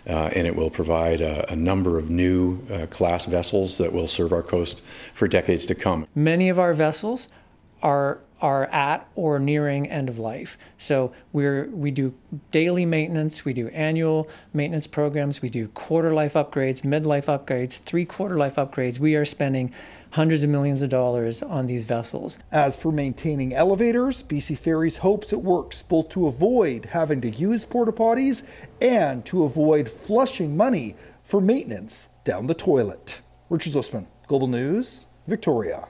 Uh, 0.07 0.31
and 0.35 0.47
it 0.47 0.55
will 0.55 0.71
provide 0.71 1.21
a, 1.21 1.49
a 1.51 1.55
number 1.55 1.99
of 1.99 2.09
new 2.09 2.59
uh, 2.71 2.87
class 2.87 3.25
vessels 3.25 3.77
that 3.77 3.93
will 3.93 4.07
serve 4.07 4.33
our 4.33 4.41
coast 4.41 4.83
for 5.13 5.27
decades 5.27 5.67
to 5.67 5.75
come. 5.75 6.07
Many 6.15 6.49
of 6.49 6.57
our 6.57 6.73
vessels 6.73 7.29
are 7.81 8.21
are 8.41 8.65
at 8.65 9.07
or 9.15 9.39
nearing 9.39 9.87
end 9.87 10.09
of 10.09 10.17
life. 10.17 10.57
So 10.77 11.13
we're 11.31 11.69
we 11.69 11.91
do 11.91 12.13
daily 12.49 12.85
maintenance, 12.85 13.45
we 13.45 13.53
do 13.53 13.67
annual 13.69 14.27
maintenance 14.53 14.87
programs, 14.87 15.41
we 15.41 15.49
do 15.49 15.67
quarter 15.69 16.13
life 16.13 16.33
upgrades, 16.33 16.83
mid 16.83 17.05
life 17.05 17.27
upgrades, 17.27 17.79
three 17.81 18.05
quarter 18.05 18.37
life 18.37 18.55
upgrades. 18.55 18.99
We 18.99 19.15
are 19.15 19.25
spending 19.25 19.71
hundreds 20.11 20.43
of 20.43 20.49
millions 20.49 20.81
of 20.81 20.89
dollars 20.89 21.41
on 21.41 21.67
these 21.67 21.83
vessels. 21.83 22.39
As 22.51 22.75
for 22.75 22.91
maintaining 22.91 23.53
elevators, 23.53 24.23
BC 24.23 24.57
Ferries 24.57 24.97
hopes 24.97 25.31
it 25.31 25.41
works 25.41 25.83
both 25.83 26.09
to 26.09 26.27
avoid 26.27 26.85
having 26.85 27.21
to 27.21 27.29
use 27.29 27.63
porta 27.63 27.91
potties 27.91 28.45
and 28.81 29.23
to 29.25 29.43
avoid 29.43 29.87
flushing 29.87 30.57
money 30.57 30.95
for 31.23 31.39
maintenance 31.39 32.09
down 32.23 32.47
the 32.47 32.53
toilet. 32.53 33.21
Richard 33.49 33.73
Zussman, 33.73 34.07
Global 34.27 34.47
News, 34.47 35.05
Victoria. 35.27 35.87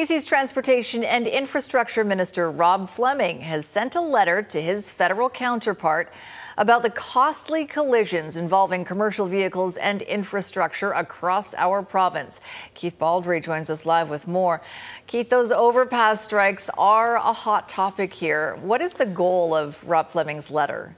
BC's 0.00 0.24
Transportation 0.24 1.04
and 1.04 1.26
Infrastructure 1.26 2.04
Minister 2.04 2.50
Rob 2.50 2.88
Fleming 2.88 3.42
has 3.42 3.66
sent 3.66 3.94
a 3.94 4.00
letter 4.00 4.40
to 4.40 4.58
his 4.58 4.88
federal 4.88 5.28
counterpart 5.28 6.10
about 6.56 6.82
the 6.82 6.88
costly 6.88 7.66
collisions 7.66 8.34
involving 8.34 8.82
commercial 8.82 9.26
vehicles 9.26 9.76
and 9.76 10.00
infrastructure 10.00 10.90
across 10.92 11.52
our 11.52 11.82
province. 11.82 12.40
Keith 12.72 12.98
Baldrey 12.98 13.44
joins 13.44 13.68
us 13.68 13.84
live 13.84 14.08
with 14.08 14.26
more. 14.26 14.62
Keith, 15.06 15.28
those 15.28 15.52
overpass 15.52 16.24
strikes 16.24 16.70
are 16.78 17.16
a 17.16 17.34
hot 17.34 17.68
topic 17.68 18.14
here. 18.14 18.56
What 18.62 18.80
is 18.80 18.94
the 18.94 19.04
goal 19.04 19.54
of 19.54 19.86
Rob 19.86 20.08
Fleming's 20.08 20.50
letter? 20.50 20.96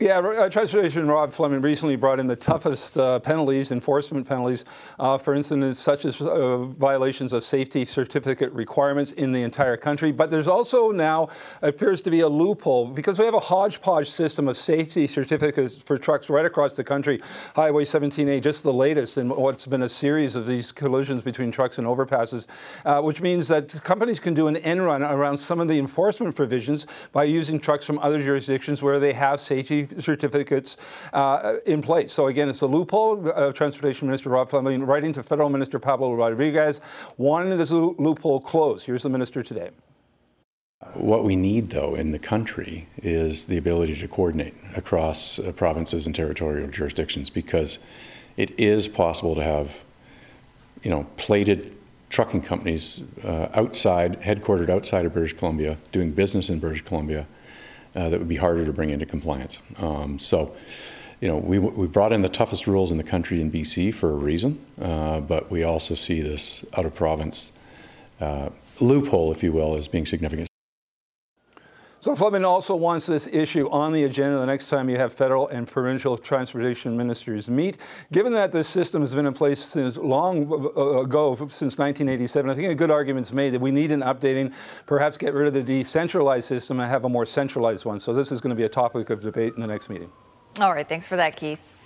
Yeah, 0.00 0.20
uh, 0.20 0.48
Transportation 0.48 1.06
Rob 1.06 1.30
Fleming 1.30 1.60
recently 1.60 1.94
brought 1.94 2.20
in 2.20 2.26
the 2.26 2.34
toughest 2.34 2.96
uh, 2.96 3.20
penalties, 3.20 3.70
enforcement 3.70 4.26
penalties, 4.26 4.64
uh, 4.98 5.18
for 5.18 5.34
instance, 5.34 5.78
such 5.78 6.06
as 6.06 6.22
uh, 6.22 6.56
violations 6.56 7.34
of 7.34 7.44
safety 7.44 7.84
certificate 7.84 8.50
requirements 8.52 9.12
in 9.12 9.32
the 9.32 9.42
entire 9.42 9.76
country. 9.76 10.10
But 10.10 10.30
there's 10.30 10.48
also 10.48 10.90
now 10.90 11.28
appears 11.60 12.00
to 12.00 12.10
be 12.10 12.20
a 12.20 12.30
loophole 12.30 12.86
because 12.86 13.18
we 13.18 13.26
have 13.26 13.34
a 13.34 13.40
hodgepodge 13.40 14.08
system 14.08 14.48
of 14.48 14.56
safety 14.56 15.06
certificates 15.06 15.74
for 15.82 15.98
trucks 15.98 16.30
right 16.30 16.46
across 16.46 16.76
the 16.76 16.84
country. 16.84 17.20
Highway 17.54 17.84
17A, 17.84 18.40
just 18.40 18.62
the 18.62 18.72
latest 18.72 19.18
in 19.18 19.28
what's 19.28 19.66
been 19.66 19.82
a 19.82 19.88
series 19.90 20.34
of 20.34 20.46
these 20.46 20.72
collisions 20.72 21.20
between 21.20 21.52
trucks 21.52 21.76
and 21.76 21.86
overpasses, 21.86 22.46
uh, 22.86 23.02
which 23.02 23.20
means 23.20 23.48
that 23.48 23.84
companies 23.84 24.18
can 24.18 24.32
do 24.32 24.46
an 24.46 24.56
end 24.56 24.82
run 24.82 25.02
around 25.02 25.36
some 25.36 25.60
of 25.60 25.68
the 25.68 25.78
enforcement 25.78 26.34
provisions 26.34 26.86
by 27.12 27.24
using 27.24 27.60
trucks 27.60 27.84
from 27.84 27.98
other 27.98 28.22
jurisdictions 28.22 28.82
where 28.82 28.98
they 28.98 29.12
have 29.12 29.38
safety 29.38 29.89
certificates 29.98 30.76
uh, 31.12 31.56
in 31.66 31.82
place. 31.82 32.12
So 32.12 32.26
again, 32.26 32.48
it's 32.48 32.60
a 32.60 32.66
loophole. 32.66 33.30
Uh, 33.30 33.52
Transportation 33.52 34.08
Minister 34.08 34.30
Rob 34.30 34.50
Fleming 34.50 34.84
writing 34.84 35.12
to 35.14 35.22
Federal 35.22 35.50
Minister 35.50 35.78
Pablo 35.78 36.14
Rodriguez, 36.14 36.80
wanting 37.16 37.56
this 37.56 37.70
loophole 37.70 38.40
closed. 38.40 38.86
Here's 38.86 39.02
the 39.02 39.10
minister 39.10 39.42
today. 39.42 39.70
What 40.94 41.24
we 41.24 41.36
need, 41.36 41.70
though, 41.70 41.94
in 41.94 42.12
the 42.12 42.18
country 42.18 42.88
is 43.02 43.44
the 43.44 43.58
ability 43.58 43.96
to 43.96 44.08
coordinate 44.08 44.54
across 44.76 45.38
uh, 45.38 45.52
provinces 45.52 46.06
and 46.06 46.14
territorial 46.14 46.68
jurisdictions 46.68 47.28
because 47.28 47.78
it 48.38 48.58
is 48.58 48.88
possible 48.88 49.34
to 49.34 49.42
have, 49.42 49.84
you 50.82 50.90
know, 50.90 51.06
plated 51.16 51.76
trucking 52.08 52.42
companies 52.42 53.02
uh, 53.24 53.48
outside, 53.54 54.20
headquartered 54.22 54.70
outside 54.70 55.04
of 55.04 55.12
British 55.12 55.34
Columbia, 55.34 55.76
doing 55.92 56.10
business 56.12 56.48
in 56.48 56.58
British 56.58 56.82
Columbia, 56.82 57.26
uh, 57.94 58.08
that 58.10 58.18
would 58.18 58.28
be 58.28 58.36
harder 58.36 58.64
to 58.64 58.72
bring 58.72 58.90
into 58.90 59.06
compliance. 59.06 59.60
Um, 59.78 60.18
so, 60.18 60.54
you 61.20 61.28
know, 61.28 61.36
we, 61.36 61.58
we 61.58 61.86
brought 61.86 62.12
in 62.12 62.22
the 62.22 62.28
toughest 62.28 62.66
rules 62.66 62.90
in 62.90 62.98
the 62.98 63.04
country 63.04 63.40
in 63.40 63.50
BC 63.50 63.94
for 63.94 64.10
a 64.10 64.16
reason, 64.16 64.64
uh, 64.80 65.20
but 65.20 65.50
we 65.50 65.64
also 65.64 65.94
see 65.94 66.20
this 66.20 66.64
out 66.76 66.86
of 66.86 66.94
province 66.94 67.52
uh, 68.20 68.50
loophole, 68.80 69.32
if 69.32 69.42
you 69.42 69.52
will, 69.52 69.74
as 69.76 69.88
being 69.88 70.06
significant. 70.06 70.49
So 72.02 72.16
Fleming 72.16 72.46
also 72.46 72.74
wants 72.74 73.04
this 73.04 73.26
issue 73.26 73.68
on 73.68 73.92
the 73.92 74.04
agenda 74.04 74.38
the 74.38 74.46
next 74.46 74.68
time 74.68 74.88
you 74.88 74.96
have 74.96 75.12
federal 75.12 75.48
and 75.48 75.68
provincial 75.68 76.16
transportation 76.16 76.96
ministers 76.96 77.50
meet. 77.50 77.76
Given 78.10 78.32
that 78.32 78.52
this 78.52 78.68
system 78.68 79.02
has 79.02 79.14
been 79.14 79.26
in 79.26 79.34
place 79.34 79.62
since 79.62 79.98
long 79.98 80.44
ago, 80.44 81.36
since 81.50 81.76
1987, 81.76 82.50
I 82.50 82.54
think 82.54 82.68
a 82.68 82.74
good 82.74 82.90
argument 82.90 83.26
is 83.26 83.34
made 83.34 83.50
that 83.50 83.60
we 83.60 83.70
need 83.70 83.92
an 83.92 84.00
updating, 84.00 84.54
perhaps 84.86 85.18
get 85.18 85.34
rid 85.34 85.48
of 85.48 85.52
the 85.52 85.62
decentralized 85.62 86.48
system 86.48 86.80
and 86.80 86.88
have 86.88 87.04
a 87.04 87.08
more 87.10 87.26
centralized 87.26 87.84
one. 87.84 88.00
So 88.00 88.14
this 88.14 88.32
is 88.32 88.40
going 88.40 88.50
to 88.50 88.56
be 88.56 88.64
a 88.64 88.70
topic 88.70 89.10
of 89.10 89.20
debate 89.20 89.52
in 89.54 89.60
the 89.60 89.66
next 89.66 89.90
meeting. 89.90 90.10
All 90.58 90.72
right, 90.72 90.88
thanks 90.88 91.06
for 91.06 91.16
that, 91.16 91.36
Keith. 91.36 91.79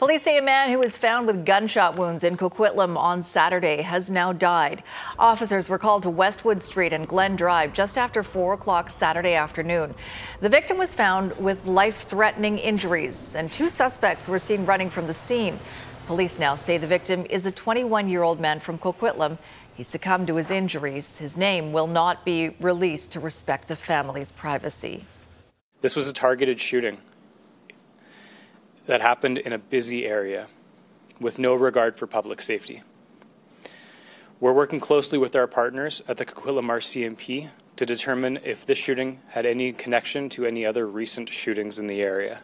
Police 0.00 0.22
say 0.22 0.38
a 0.38 0.42
man 0.42 0.70
who 0.70 0.78
was 0.78 0.96
found 0.96 1.26
with 1.26 1.44
gunshot 1.44 1.98
wounds 1.98 2.24
in 2.24 2.38
Coquitlam 2.38 2.96
on 2.96 3.22
Saturday 3.22 3.82
has 3.82 4.08
now 4.08 4.32
died. 4.32 4.82
Officers 5.18 5.68
were 5.68 5.76
called 5.76 6.04
to 6.04 6.08
Westwood 6.08 6.62
Street 6.62 6.94
and 6.94 7.06
Glen 7.06 7.36
Drive 7.36 7.74
just 7.74 7.98
after 7.98 8.22
4 8.22 8.54
o'clock 8.54 8.88
Saturday 8.88 9.34
afternoon. 9.34 9.94
The 10.40 10.48
victim 10.48 10.78
was 10.78 10.94
found 10.94 11.36
with 11.36 11.66
life 11.66 12.08
threatening 12.08 12.56
injuries, 12.56 13.34
and 13.34 13.52
two 13.52 13.68
suspects 13.68 14.26
were 14.26 14.38
seen 14.38 14.64
running 14.64 14.88
from 14.88 15.06
the 15.06 15.12
scene. 15.12 15.58
Police 16.06 16.38
now 16.38 16.56
say 16.56 16.78
the 16.78 16.86
victim 16.86 17.26
is 17.28 17.44
a 17.44 17.50
21 17.50 18.08
year 18.08 18.22
old 18.22 18.40
man 18.40 18.58
from 18.58 18.78
Coquitlam. 18.78 19.36
He 19.74 19.82
succumbed 19.82 20.28
to 20.28 20.36
his 20.36 20.50
injuries. 20.50 21.18
His 21.18 21.36
name 21.36 21.72
will 21.72 21.86
not 21.86 22.24
be 22.24 22.56
released 22.58 23.12
to 23.12 23.20
respect 23.20 23.68
the 23.68 23.76
family's 23.76 24.32
privacy. 24.32 25.04
This 25.82 25.94
was 25.94 26.08
a 26.08 26.14
targeted 26.14 26.58
shooting 26.58 26.96
that 28.90 29.00
happened 29.00 29.38
in 29.38 29.52
a 29.52 29.58
busy 29.58 30.04
area 30.04 30.48
with 31.20 31.38
no 31.38 31.54
regard 31.54 31.96
for 31.96 32.08
public 32.08 32.42
safety. 32.42 32.82
We're 34.40 34.52
working 34.52 34.80
closely 34.80 35.16
with 35.16 35.36
our 35.36 35.46
partners 35.46 36.02
at 36.08 36.16
the 36.16 36.26
Coquitlam 36.26 36.66
RCMP 36.66 37.50
to 37.76 37.86
determine 37.86 38.40
if 38.42 38.66
this 38.66 38.78
shooting 38.78 39.20
had 39.28 39.46
any 39.46 39.72
connection 39.72 40.28
to 40.30 40.44
any 40.44 40.66
other 40.66 40.88
recent 40.88 41.28
shootings 41.28 41.78
in 41.78 41.86
the 41.86 42.02
area. 42.02 42.40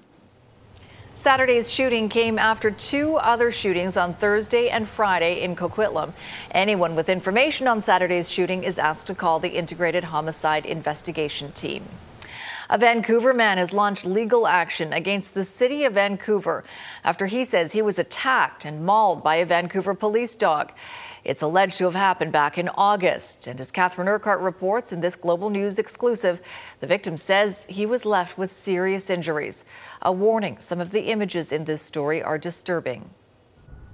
Saturday's 1.17 1.73
shooting 1.73 2.09
came 2.09 2.39
after 2.39 2.71
two 2.71 3.17
other 3.17 3.51
shootings 3.51 3.97
on 3.97 4.15
Thursday 4.15 4.69
and 4.69 4.87
Friday 4.87 5.43
in 5.43 5.57
Coquitlam. 5.57 6.13
Anyone 6.53 6.95
with 6.95 7.09
information 7.09 7.67
on 7.67 7.81
Saturday's 7.81 8.31
shooting 8.31 8.63
is 8.63 8.79
asked 8.79 9.09
to 9.09 9.17
call 9.17 9.41
the 9.41 9.49
Integrated 9.49 10.05
Homicide 10.05 10.65
Investigation 10.65 11.51
Team. 11.51 11.87
A 12.69 12.79
Vancouver 12.79 13.33
man 13.33 13.59
has 13.59 13.73
launched 13.73 14.05
legal 14.05 14.47
action 14.47 14.93
against 14.93 15.35
the 15.35 15.45
city 15.45 15.85
of 15.85 15.95
Vancouver 15.95 16.65
after 17.05 17.27
he 17.27 17.45
says 17.45 17.73
he 17.73 17.83
was 17.83 17.99
attacked 17.99 18.65
and 18.65 18.85
mauled 18.85 19.23
by 19.23 19.37
a 19.37 19.47
Vancouver 19.47 19.95
police 19.95 20.35
dog. 20.35 20.73
It's 21.23 21.43
alleged 21.43 21.79
to 21.79 21.85
have 21.85 21.95
happened 21.95 22.33
back 22.33 22.59
in 22.59 22.69
August. 22.71 23.47
And 23.47 23.61
as 23.61 23.71
Catherine 23.71 24.09
Urquhart 24.09 24.41
reports 24.41 24.93
in 24.93 25.01
this 25.01 25.17
Global 25.17 25.51
News 25.51 25.79
exclusive, 25.79 26.41
the 26.81 26.87
victim 26.87 27.17
says 27.17 27.67
he 27.69 27.87
was 27.87 28.05
left 28.05 28.37
with 28.37 28.53
serious 28.53 29.11
injuries. 29.11 29.65
A 30.03 30.13
warning 30.13 30.59
some 30.59 30.81
of 30.81 30.91
the 30.91 31.03
images 31.03 31.53
in 31.53 31.65
this 31.65 31.83
story 31.83 32.23
are 32.23 32.39
disturbing. 32.39 33.11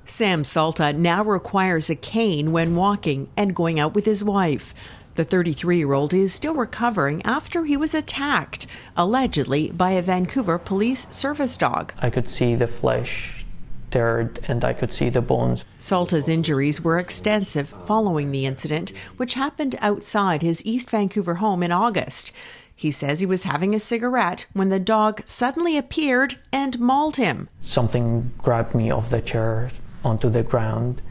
Sam 0.04 0.44
Salta 0.44 0.92
now 0.92 1.22
requires 1.22 1.88
a 1.88 1.94
cane 1.94 2.52
when 2.52 2.74
walking 2.74 3.28
and 3.36 3.54
going 3.54 3.78
out 3.78 3.94
with 3.94 4.04
his 4.04 4.24
wife. 4.24 4.74
The 5.14 5.24
33 5.24 5.76
year 5.76 5.92
old 5.92 6.14
is 6.14 6.32
still 6.32 6.54
recovering 6.54 7.20
after 7.26 7.64
he 7.64 7.76
was 7.76 7.94
attacked, 7.94 8.66
allegedly 8.96 9.70
by 9.70 9.90
a 9.90 10.00
Vancouver 10.00 10.58
police 10.58 11.06
service 11.10 11.58
dog. 11.58 11.92
I 11.98 12.08
could 12.08 12.30
see 12.30 12.54
the 12.54 12.66
flesh 12.66 13.44
teared 13.90 14.38
and 14.48 14.64
I 14.64 14.72
could 14.72 14.90
see 14.90 15.10
the 15.10 15.20
bones. 15.20 15.66
Salta's 15.76 16.30
injuries 16.30 16.80
were 16.80 16.98
extensive 16.98 17.68
following 17.68 18.30
the 18.30 18.46
incident, 18.46 18.90
which 19.18 19.34
happened 19.34 19.76
outside 19.80 20.40
his 20.40 20.64
East 20.64 20.88
Vancouver 20.88 21.34
home 21.34 21.62
in 21.62 21.72
August. 21.72 22.32
He 22.74 22.90
says 22.90 23.20
he 23.20 23.26
was 23.26 23.44
having 23.44 23.74
a 23.74 23.80
cigarette 23.80 24.46
when 24.54 24.70
the 24.70 24.80
dog 24.80 25.20
suddenly 25.26 25.76
appeared 25.76 26.36
and 26.50 26.80
mauled 26.80 27.16
him. 27.16 27.50
Something 27.60 28.32
grabbed 28.38 28.74
me 28.74 28.90
off 28.90 29.10
the 29.10 29.20
chair 29.20 29.70
onto 30.02 30.30
the 30.30 30.42
ground 30.42 31.02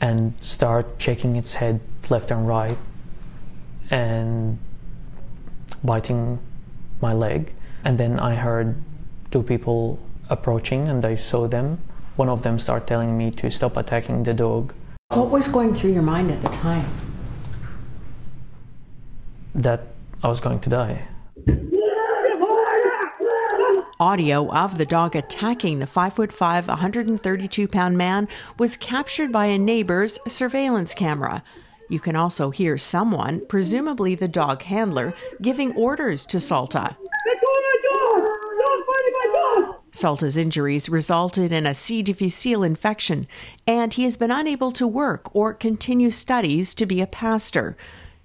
and 0.00 0.42
started 0.42 0.90
shaking 0.96 1.36
its 1.36 1.54
head 1.54 1.80
left 2.08 2.30
and 2.30 2.48
right 2.48 2.78
and 3.92 4.58
biting 5.84 6.40
my 7.00 7.12
leg. 7.12 7.52
And 7.84 7.98
then 7.98 8.18
I 8.18 8.34
heard 8.34 8.82
two 9.30 9.42
people 9.42 9.98
approaching 10.30 10.88
and 10.88 11.04
I 11.04 11.14
saw 11.14 11.46
them. 11.46 11.78
One 12.16 12.28
of 12.28 12.42
them 12.42 12.58
started 12.58 12.86
telling 12.88 13.16
me 13.16 13.30
to 13.32 13.50
stop 13.50 13.76
attacking 13.76 14.24
the 14.24 14.34
dog. 14.34 14.74
What 15.10 15.30
was 15.30 15.48
going 15.48 15.74
through 15.74 15.92
your 15.92 16.02
mind 16.02 16.30
at 16.30 16.42
the 16.42 16.48
time? 16.48 16.86
That 19.54 19.88
I 20.22 20.28
was 20.28 20.40
going 20.40 20.60
to 20.60 20.70
die. 20.70 21.08
Audio 24.00 24.50
of 24.50 24.78
the 24.78 24.86
dog 24.86 25.14
attacking 25.14 25.78
the 25.78 25.86
5'5, 25.86 26.66
132 26.66 27.68
pound 27.68 27.98
man 27.98 28.26
was 28.58 28.76
captured 28.76 29.30
by 29.30 29.46
a 29.46 29.58
neighbor's 29.58 30.18
surveillance 30.26 30.94
camera. 30.94 31.44
You 31.92 32.00
can 32.00 32.16
also 32.16 32.48
hear 32.48 32.78
someone, 32.78 33.44
presumably 33.48 34.14
the 34.14 34.26
dog 34.26 34.62
handler, 34.62 35.12
giving 35.42 35.76
orders 35.76 36.24
to 36.24 36.40
Salta. 36.40 36.96
Salta's 39.90 40.38
injuries 40.38 40.88
resulted 40.88 41.52
in 41.52 41.66
a 41.66 41.74
C. 41.74 42.02
difficile 42.02 42.62
infection, 42.62 43.26
and 43.66 43.92
he 43.92 44.04
has 44.04 44.16
been 44.16 44.30
unable 44.30 44.72
to 44.72 44.86
work 44.86 45.36
or 45.36 45.52
continue 45.52 46.08
studies 46.08 46.74
to 46.76 46.86
be 46.86 47.02
a 47.02 47.06
pastor. 47.06 47.76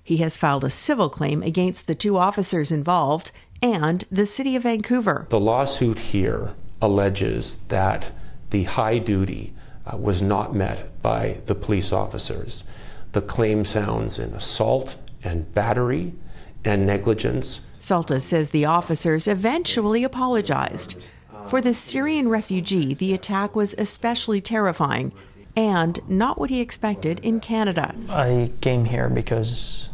He 0.02 0.18
has 0.18 0.38
filed 0.38 0.64
a 0.64 0.70
civil 0.70 1.10
claim 1.10 1.44
against 1.44 1.88
the 1.88 1.96
two 1.96 2.16
officers 2.16 2.72
involved 2.72 3.32
and 3.62 4.06
the 4.10 4.26
City 4.26 4.56
of 4.56 4.64
Vancouver. 4.64 5.28
The 5.28 5.42
lawsuit 5.42 6.00
here 6.00 6.54
alleges 6.82 7.58
that 7.68 8.14
the 8.52 8.64
high 8.64 9.00
duty 9.00 9.54
uh, 9.86 9.98
was 9.98 10.22
not 10.22 10.56
met 10.56 11.02
by 11.02 11.42
the 11.48 11.56
police 11.56 11.92
officers. 11.92 12.64
The 13.12 13.22
claim 13.22 13.66
sounds 13.66 14.20
in 14.20 14.34
assault 14.34 14.98
and 15.24 15.54
battery 15.54 16.14
and 16.64 16.86
negligence. 16.86 17.62
Salta 17.80 18.20
says 18.20 18.50
the 18.50 18.66
officers 18.66 19.28
eventually 19.28 20.04
apologized. 20.04 20.96
For 21.48 21.62
the 21.62 21.74
Syrian 21.74 22.28
refugee, 22.28 22.94
the 22.94 23.14
attack 23.14 23.56
was 23.56 23.74
especially 23.78 24.42
terrifying 24.42 25.14
and 25.56 26.00
not 26.08 26.38
what 26.38 26.50
he 26.50 26.60
expected 26.60 27.20
in 27.22 27.40
Canada. 27.40 27.96
I 28.10 28.52
came 28.62 28.86
here 28.86 29.10
because 29.10 29.90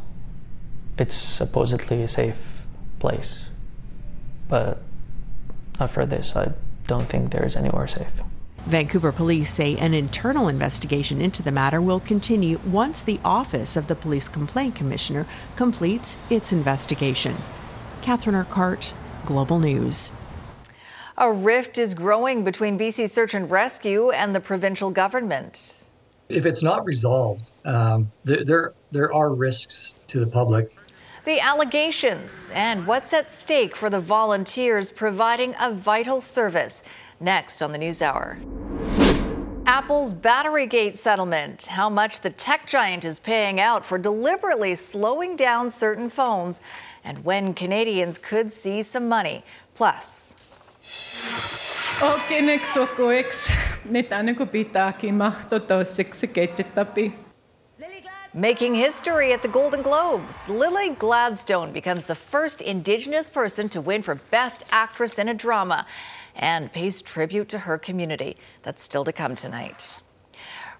it's 0.97 1.15
supposedly 1.15 2.03
a 2.03 2.07
safe 2.07 2.65
place. 2.99 3.43
But 4.49 4.81
after 5.79 6.05
this, 6.05 6.35
I 6.35 6.53
don't 6.87 7.07
think 7.07 7.31
there 7.31 7.45
is 7.45 7.55
anywhere 7.55 7.87
safe. 7.87 8.13
Vancouver 8.65 9.11
police 9.11 9.51
say 9.51 9.75
an 9.75 9.93
internal 9.93 10.47
investigation 10.47 11.19
into 11.19 11.43
the 11.43 11.51
matter 11.51 11.81
will 11.81 11.99
continue 11.99 12.59
once 12.65 13.03
the 13.03 13.19
Office 13.25 13.75
of 13.75 13.87
the 13.87 13.95
Police 13.95 14.29
Complaint 14.29 14.73
Commissioner 14.73 15.27
completes 15.57 16.17
its 16.29 16.53
investigation. 16.53 17.35
Catherine 18.01 18.37
Urquhart, 18.37 18.93
Global 19.25 19.59
News. 19.59 20.13
A 21.17 21.31
rift 21.31 21.77
is 21.77 21.93
growing 21.93 22.45
between 22.45 22.79
BC 22.79 23.09
Search 23.09 23.33
and 23.33 23.51
Rescue 23.51 24.11
and 24.11 24.33
the 24.33 24.39
provincial 24.39 24.91
government. 24.91 25.83
If 26.29 26.45
it's 26.45 26.63
not 26.63 26.85
resolved, 26.85 27.51
um, 27.65 28.11
there, 28.23 28.45
there, 28.45 28.73
there 28.91 29.13
are 29.13 29.33
risks 29.33 29.95
to 30.07 30.21
the 30.21 30.27
public. 30.27 30.73
The 31.25 31.39
allegations 31.39 32.51
and 32.53 32.87
what's 32.87 33.13
at 33.13 33.29
stake 33.29 33.75
for 33.75 33.89
the 33.89 33.99
volunteers 33.99 34.91
providing 34.91 35.53
a 35.59 35.71
vital 35.71 36.19
service. 36.19 36.81
Next 37.23 37.61
on 37.61 37.71
the 37.71 37.77
News 37.77 38.01
Hour. 38.01 38.37
Apple's 39.65 40.13
Batterygate 40.13 40.97
settlement, 40.97 41.67
how 41.67 41.89
much 41.89 42.19
the 42.19 42.29
tech 42.29 42.67
giant 42.67 43.05
is 43.05 43.17
paying 43.17 43.61
out 43.61 43.85
for 43.85 43.97
deliberately 43.97 44.75
slowing 44.75 45.37
down 45.37 45.71
certain 45.71 46.09
phones, 46.09 46.61
and 47.01 47.23
when 47.23 47.53
Canadians 47.53 48.17
could 48.17 48.51
see 48.51 48.83
some 48.83 49.07
money. 49.07 49.43
Plus, 49.73 50.35
Making 58.33 58.75
history 58.75 59.31
at 59.31 59.43
the 59.43 59.47
Golden 59.47 59.81
Globes, 59.81 60.49
Lily 60.49 60.89
Gladstone 60.95 61.71
becomes 61.71 62.05
the 62.05 62.15
first 62.15 62.59
Indigenous 62.61 63.29
person 63.29 63.69
to 63.69 63.79
win 63.79 64.01
for 64.01 64.15
Best 64.15 64.65
Actress 64.71 65.17
in 65.17 65.29
a 65.29 65.33
Drama 65.33 65.85
and 66.35 66.71
pays 66.71 67.01
tribute 67.01 67.49
to 67.49 67.59
her 67.59 67.77
community. 67.77 68.37
That's 68.63 68.83
still 68.83 69.03
to 69.05 69.13
come 69.13 69.35
tonight. 69.35 70.01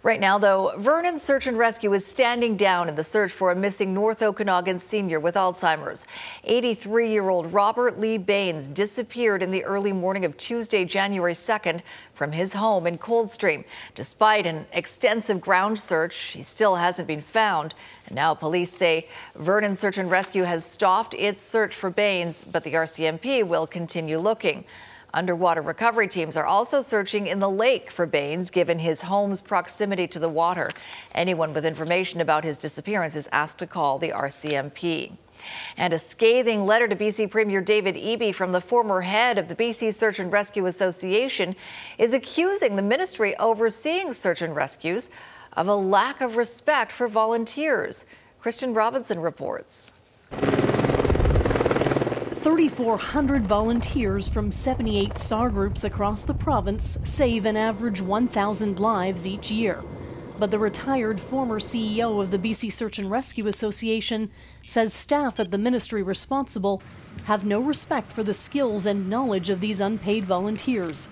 Right 0.04 0.20
now, 0.20 0.38
though, 0.38 0.74
Vernon 0.78 1.18
Search 1.18 1.48
and 1.48 1.58
Rescue 1.58 1.94
is 1.94 2.06
standing 2.06 2.58
down 2.58 2.90
in 2.90 2.96
the 2.96 3.06
search 3.06 3.32
for 3.32 3.54
a 3.54 3.56
missing 3.56 3.94
North 3.94 4.22
Okanagan 4.22 4.78
senior 4.80 5.18
with 5.18 5.36
Alzheimer's. 5.36 6.06
83 6.44 7.10
year 7.10 7.30
old 7.30 7.54
Robert 7.54 7.98
Lee 7.98 8.18
Baines 8.18 8.68
disappeared 8.68 9.42
in 9.42 9.50
the 9.50 9.64
early 9.64 9.94
morning 9.94 10.26
of 10.26 10.36
Tuesday, 10.36 10.84
January 10.84 11.32
2nd, 11.32 11.84
from 12.14 12.34
his 12.34 12.52
home 12.52 12.86
in 12.86 12.98
Coldstream. 12.98 13.64
Despite 13.96 14.46
an 14.46 14.66
extensive 14.74 15.40
ground 15.40 15.80
search, 15.80 16.18
he 16.34 16.44
still 16.44 16.76
hasn't 16.76 17.08
been 17.08 17.22
found. 17.22 17.74
And 18.08 18.16
now 18.18 18.34
police 18.34 18.74
say 18.74 19.08
Vernon 19.36 19.78
Search 19.78 19.98
and 19.98 20.12
Rescue 20.12 20.44
has 20.44 20.66
stopped 20.66 21.14
its 21.14 21.42
search 21.42 21.74
for 21.74 21.90
Baines, 21.90 22.44
but 22.44 22.66
the 22.66 22.74
RCMP 22.74 23.48
will 23.48 23.66
continue 23.66 24.20
looking. 24.20 24.66
Underwater 25.16 25.62
recovery 25.62 26.08
teams 26.08 26.36
are 26.36 26.46
also 26.46 26.82
searching 26.82 27.28
in 27.28 27.38
the 27.38 27.50
lake 27.50 27.92
for 27.92 28.08
Baines, 28.08 28.50
given 28.50 28.80
his 28.80 29.02
home's 29.02 29.42
proximity 29.42 30.08
to 30.08 30.18
the 30.18 30.28
water. 30.28 30.72
Anyone 31.14 31.54
with 31.54 31.68
information 31.68 32.20
about 32.20 32.44
his 32.44 32.58
disappearance 32.58 33.16
is 33.16 33.30
asked 33.32 33.60
to 33.60 33.68
call 33.68 34.00
the 34.00 34.10
RCMP. 34.10 35.12
And 35.78 35.94
a 35.94 36.00
scathing 36.00 36.64
letter 36.64 36.88
to 36.88 36.96
BC 36.96 37.30
Premier 37.30 37.62
David 37.62 37.94
Eby 37.96 38.34
from 38.34 38.54
the 38.54 38.62
former 38.62 39.02
head 39.02 39.38
of 39.38 39.50
the 39.50 39.56
BC 39.56 39.94
Search 39.94 40.18
and 40.18 40.32
Rescue 40.32 40.66
Association 40.66 41.56
is 42.00 42.12
accusing 42.12 42.76
the 42.76 42.82
ministry 42.82 43.38
overseeing 43.38 44.14
search 44.14 44.42
and 44.42 44.56
rescues 44.56 45.12
of 45.56 45.68
a 45.68 45.76
lack 45.76 46.22
of 46.22 46.38
respect 46.38 46.92
for 46.92 47.08
volunteers. 47.08 48.08
Kristen 48.40 48.74
Robinson 48.74 49.20
reports. 49.20 49.94
3,400 52.44 53.46
volunteers 53.46 54.28
from 54.28 54.52
78 54.52 55.18
SAR 55.18 55.50
groups 55.50 55.86
across 55.86 56.24
the 56.24 56.34
province 56.34 56.98
save 57.06 57.46
an 57.46 57.56
average 57.56 58.02
1,000 58.02 58.82
lives 58.82 59.26
each 59.26 59.50
year. 59.50 59.82
But 60.38 60.52
the 60.52 60.60
retired 60.60 61.22
former 61.22 61.62
CEO 61.62 62.22
of 62.22 62.32
the 62.32 62.38
BC 62.38 62.70
Search 62.70 63.00
and 63.00 63.10
Rescue 63.10 63.48
Association 63.48 64.30
says 64.68 64.94
staff 64.94 65.40
at 65.40 65.52
the 65.52 65.58
ministry 65.58 66.04
responsible 66.04 66.84
have 67.28 67.46
no 67.46 67.62
respect 67.62 68.12
for 68.12 68.24
the 68.24 68.34
skills 68.34 68.86
and 68.86 69.10
knowledge 69.10 69.50
of 69.50 69.62
these 69.62 69.80
unpaid 69.80 70.26
volunteers. 70.26 71.08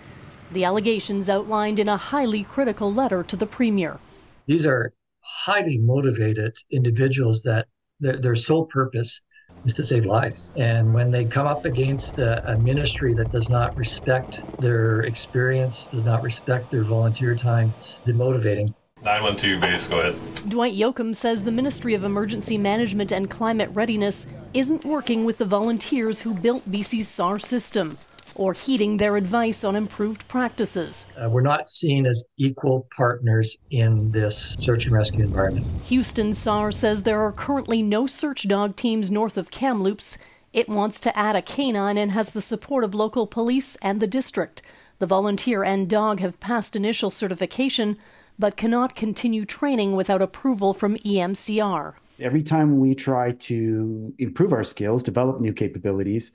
The 0.51 0.65
allegations 0.65 1.29
outlined 1.29 1.79
in 1.79 1.87
a 1.87 1.95
highly 1.95 2.43
critical 2.43 2.93
letter 2.93 3.23
to 3.23 3.37
the 3.37 3.47
Premier. 3.47 3.99
These 4.47 4.65
are 4.65 4.91
highly 5.21 5.77
motivated 5.77 6.57
individuals 6.71 7.43
that 7.43 7.67
their, 8.01 8.17
their 8.17 8.35
sole 8.35 8.65
purpose 8.65 9.21
is 9.65 9.73
to 9.73 9.85
save 9.85 10.05
lives. 10.05 10.49
And 10.55 10.93
when 10.93 11.11
they 11.11 11.25
come 11.25 11.47
up 11.47 11.65
against 11.65 12.19
a, 12.19 12.51
a, 12.51 12.57
ministry 12.57 13.13
that 13.15 13.31
does 13.31 13.49
not 13.49 13.75
respect 13.75 14.41
their 14.59 15.01
experience, 15.01 15.87
does 15.87 16.05
not 16.05 16.23
respect 16.23 16.71
their 16.71 16.83
volunteer 16.83 17.35
time, 17.35 17.71
it's 17.75 17.99
demotivating. 18.05 18.73
912 19.03 19.61
base, 19.61 19.87
go 19.87 19.99
ahead. 19.99 20.15
Dwight 20.47 20.75
Yochim 20.75 21.15
says 21.15 21.43
the 21.43 21.51
Ministry 21.51 21.95
of 21.95 22.03
Emergency 22.03 22.57
Management 22.57 23.11
and 23.11 23.29
Climate 23.29 23.69
Readiness 23.73 24.27
isn't 24.53 24.85
working 24.85 25.25
with 25.25 25.39
the 25.39 25.45
volunteers 25.45 26.21
who 26.21 26.35
built 26.35 26.69
BC's 26.69 27.07
SAR 27.07 27.39
system 27.39 27.97
or 28.35 28.53
heeding 28.53 28.97
their 28.97 29.17
advice 29.17 29.63
on 29.63 29.75
improved 29.75 30.27
practices. 30.27 31.11
Uh, 31.21 31.29
we're 31.29 31.41
not 31.41 31.69
seen 31.69 32.05
as 32.05 32.23
equal 32.37 32.87
partners 32.95 33.57
in 33.69 34.11
this 34.11 34.55
search 34.59 34.85
and 34.85 34.93
rescue 34.93 35.23
environment. 35.23 35.65
Houston 35.85 36.33
SAR 36.33 36.71
says 36.71 37.03
there 37.03 37.21
are 37.21 37.31
currently 37.31 37.81
no 37.81 38.07
search 38.07 38.47
dog 38.47 38.75
teams 38.75 39.11
north 39.11 39.37
of 39.37 39.51
Kamloops. 39.51 40.17
It 40.53 40.67
wants 40.67 40.99
to 41.01 41.17
add 41.17 41.35
a 41.35 41.41
canine 41.41 41.97
and 41.97 42.11
has 42.11 42.31
the 42.31 42.41
support 42.41 42.83
of 42.83 42.93
local 42.93 43.27
police 43.27 43.75
and 43.77 43.99
the 43.99 44.07
district. 44.07 44.61
The 44.99 45.07
volunteer 45.07 45.63
and 45.63 45.89
dog 45.89 46.19
have 46.19 46.39
passed 46.39 46.75
initial 46.75 47.09
certification, 47.09 47.97
but 48.37 48.57
cannot 48.57 48.95
continue 48.95 49.45
training 49.45 49.95
without 49.95 50.21
approval 50.21 50.73
from 50.73 50.95
EMCR. 50.97 51.93
Every 52.19 52.43
time 52.43 52.79
we 52.79 52.93
try 52.93 53.31
to 53.31 54.13
improve 54.19 54.53
our 54.53 54.63
skills, 54.63 55.01
develop 55.01 55.41
new 55.41 55.53
capabilities, 55.53 56.31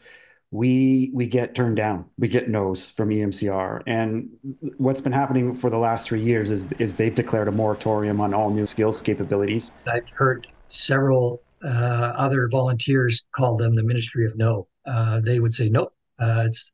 we 0.57 1.11
we 1.12 1.27
get 1.27 1.55
turned 1.55 1.77
down. 1.77 2.07
We 2.19 2.29
get 2.29 2.49
no's 2.49 2.90
from 2.90 3.11
EMCR. 3.11 3.83
And 3.87 4.31
what's 4.79 5.01
been 5.01 5.12
happening 5.12 5.55
for 5.55 5.69
the 5.69 5.77
last 5.77 6.07
three 6.07 6.23
years 6.23 6.51
is 6.51 6.66
is 6.79 6.95
they've 6.95 7.14
declared 7.14 7.49
a 7.49 7.53
moratorium 7.53 8.21
on 8.21 8.33
all 8.33 8.51
new 8.51 8.64
skills 8.64 9.03
capabilities. 9.03 9.71
I've 9.87 10.09
heard 10.09 10.47
several 10.66 11.42
uh, 11.62 12.12
other 12.16 12.49
volunteers 12.49 13.23
call 13.33 13.57
them 13.57 13.75
the 13.75 13.83
Ministry 13.83 14.25
of 14.27 14.37
No. 14.37 14.66
Uh, 14.87 15.21
they 15.21 15.40
would 15.40 15.53
say, 15.53 15.69
nope, 15.69 15.92
uh, 16.19 16.45
it's 16.47 16.73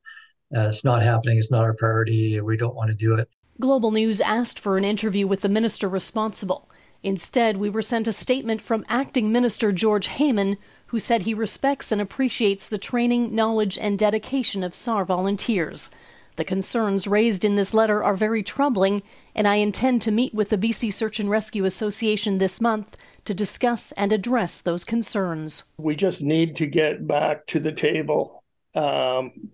uh, 0.56 0.68
it's 0.68 0.84
not 0.84 1.02
happening. 1.02 1.38
It's 1.38 1.50
not 1.50 1.64
our 1.64 1.74
priority. 1.74 2.40
We 2.40 2.56
don't 2.56 2.76
want 2.76 2.90
to 2.90 2.96
do 2.96 3.16
it. 3.16 3.28
Global 3.58 3.90
News 3.90 4.20
asked 4.20 4.58
for 4.58 4.76
an 4.76 4.84
interview 4.84 5.26
with 5.26 5.40
the 5.40 5.48
minister 5.48 5.88
responsible. 5.88 6.70
Instead, 7.02 7.56
we 7.56 7.68
were 7.68 7.82
sent 7.82 8.06
a 8.06 8.12
statement 8.12 8.62
from 8.62 8.84
Acting 8.88 9.32
Minister 9.32 9.72
George 9.72 10.08
Heyman, 10.08 10.56
who 10.92 10.98
said 10.98 11.22
he 11.22 11.32
respects 11.32 11.90
and 11.90 12.02
appreciates 12.02 12.68
the 12.68 12.76
training, 12.76 13.34
knowledge, 13.34 13.78
and 13.78 13.98
dedication 13.98 14.62
of 14.62 14.74
SAR 14.74 15.06
volunteers. 15.06 15.88
The 16.36 16.44
concerns 16.44 17.06
raised 17.06 17.46
in 17.46 17.56
this 17.56 17.72
letter 17.72 18.04
are 18.04 18.14
very 18.14 18.42
troubling, 18.42 19.02
and 19.34 19.48
I 19.48 19.54
intend 19.54 20.02
to 20.02 20.10
meet 20.10 20.34
with 20.34 20.50
the 20.50 20.58
BC 20.58 20.92
Search 20.92 21.18
and 21.18 21.30
Rescue 21.30 21.64
Association 21.64 22.36
this 22.36 22.60
month 22.60 22.94
to 23.24 23.32
discuss 23.32 23.92
and 23.92 24.12
address 24.12 24.60
those 24.60 24.84
concerns. 24.84 25.64
We 25.78 25.96
just 25.96 26.20
need 26.20 26.56
to 26.56 26.66
get 26.66 27.06
back 27.06 27.46
to 27.46 27.58
the 27.58 27.72
table 27.72 28.44
um, 28.74 29.48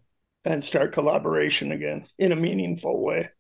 and 0.45 0.65
start 0.65 0.93
collaboration 0.93 1.71
again 1.71 2.05
in 2.19 2.33
a 2.33 2.37
meaningful 2.37 3.01
way. 3.01 3.31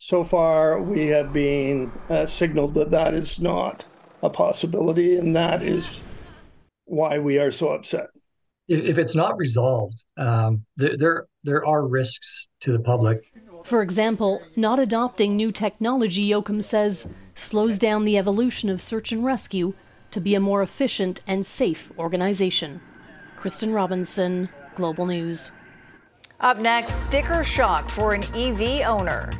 So 0.00 0.24
far, 0.24 0.82
we 0.82 1.06
have 1.06 1.32
been 1.32 1.92
uh, 2.08 2.26
signaled 2.26 2.74
that 2.74 2.90
that 2.90 3.14
is 3.14 3.38
not 3.38 3.84
a 4.24 4.28
possibility, 4.30 5.18
and 5.18 5.36
that 5.36 5.62
is 5.62 6.00
why 6.84 7.18
we 7.18 7.38
are 7.38 7.52
so 7.52 7.70
upset. 7.70 8.08
If, 8.68 8.84
if 8.84 8.98
it's 8.98 9.14
not 9.14 9.36
resolved, 9.36 10.04
um, 10.16 10.64
there, 10.76 10.96
there 10.96 11.26
there 11.44 11.66
are 11.66 11.86
risks 11.86 12.48
to 12.60 12.72
the 12.72 12.80
public. 12.80 13.30
For 13.64 13.82
example, 13.82 14.42
not 14.56 14.78
adopting 14.78 15.36
new 15.36 15.52
technology, 15.52 16.28
Yochim 16.28 16.62
says, 16.64 17.12
slows 17.34 17.78
down 17.78 18.04
the 18.04 18.18
evolution 18.18 18.70
of 18.70 18.80
search 18.80 19.12
and 19.12 19.24
rescue 19.24 19.74
to 20.10 20.20
be 20.20 20.34
a 20.34 20.40
more 20.40 20.62
efficient 20.62 21.20
and 21.26 21.44
safe 21.44 21.92
organization. 21.98 22.80
Kristen 23.36 23.72
Robinson, 23.72 24.48
Global 24.74 25.06
News. 25.06 25.50
Up 26.40 26.58
next, 26.58 26.94
sticker 27.06 27.44
shock 27.44 27.90
for 27.90 28.14
an 28.14 28.22
EV 28.34 28.86
owner. 28.86 29.30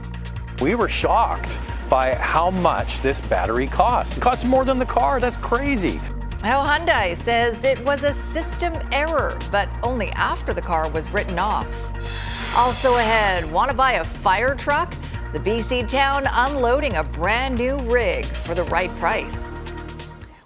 We 0.60 0.74
were 0.74 0.88
shocked 0.88 1.60
by 1.88 2.14
how 2.14 2.50
much 2.50 3.00
this 3.00 3.20
battery 3.20 3.66
costs. 3.66 4.16
It 4.16 4.20
costs 4.20 4.44
more 4.44 4.64
than 4.64 4.78
the 4.78 4.86
car. 4.86 5.20
That's 5.20 5.36
crazy. 5.36 6.00
How 6.44 6.62
Hyundai 6.62 7.16
says 7.16 7.64
it 7.64 7.82
was 7.86 8.02
a 8.02 8.12
system 8.12 8.74
error, 8.92 9.38
but 9.50 9.66
only 9.82 10.10
after 10.10 10.52
the 10.52 10.60
car 10.60 10.90
was 10.90 11.10
written 11.10 11.38
off. 11.38 11.66
Also 12.54 12.96
ahead, 12.96 13.50
want 13.50 13.70
to 13.70 13.74
buy 13.74 13.92
a 13.92 14.04
fire 14.04 14.54
truck? 14.54 14.94
The 15.32 15.38
BC 15.38 15.88
town 15.88 16.28
unloading 16.30 16.96
a 16.96 17.02
brand 17.02 17.56
new 17.56 17.78
rig 17.78 18.26
for 18.26 18.54
the 18.54 18.64
right 18.64 18.90
price. 18.96 19.58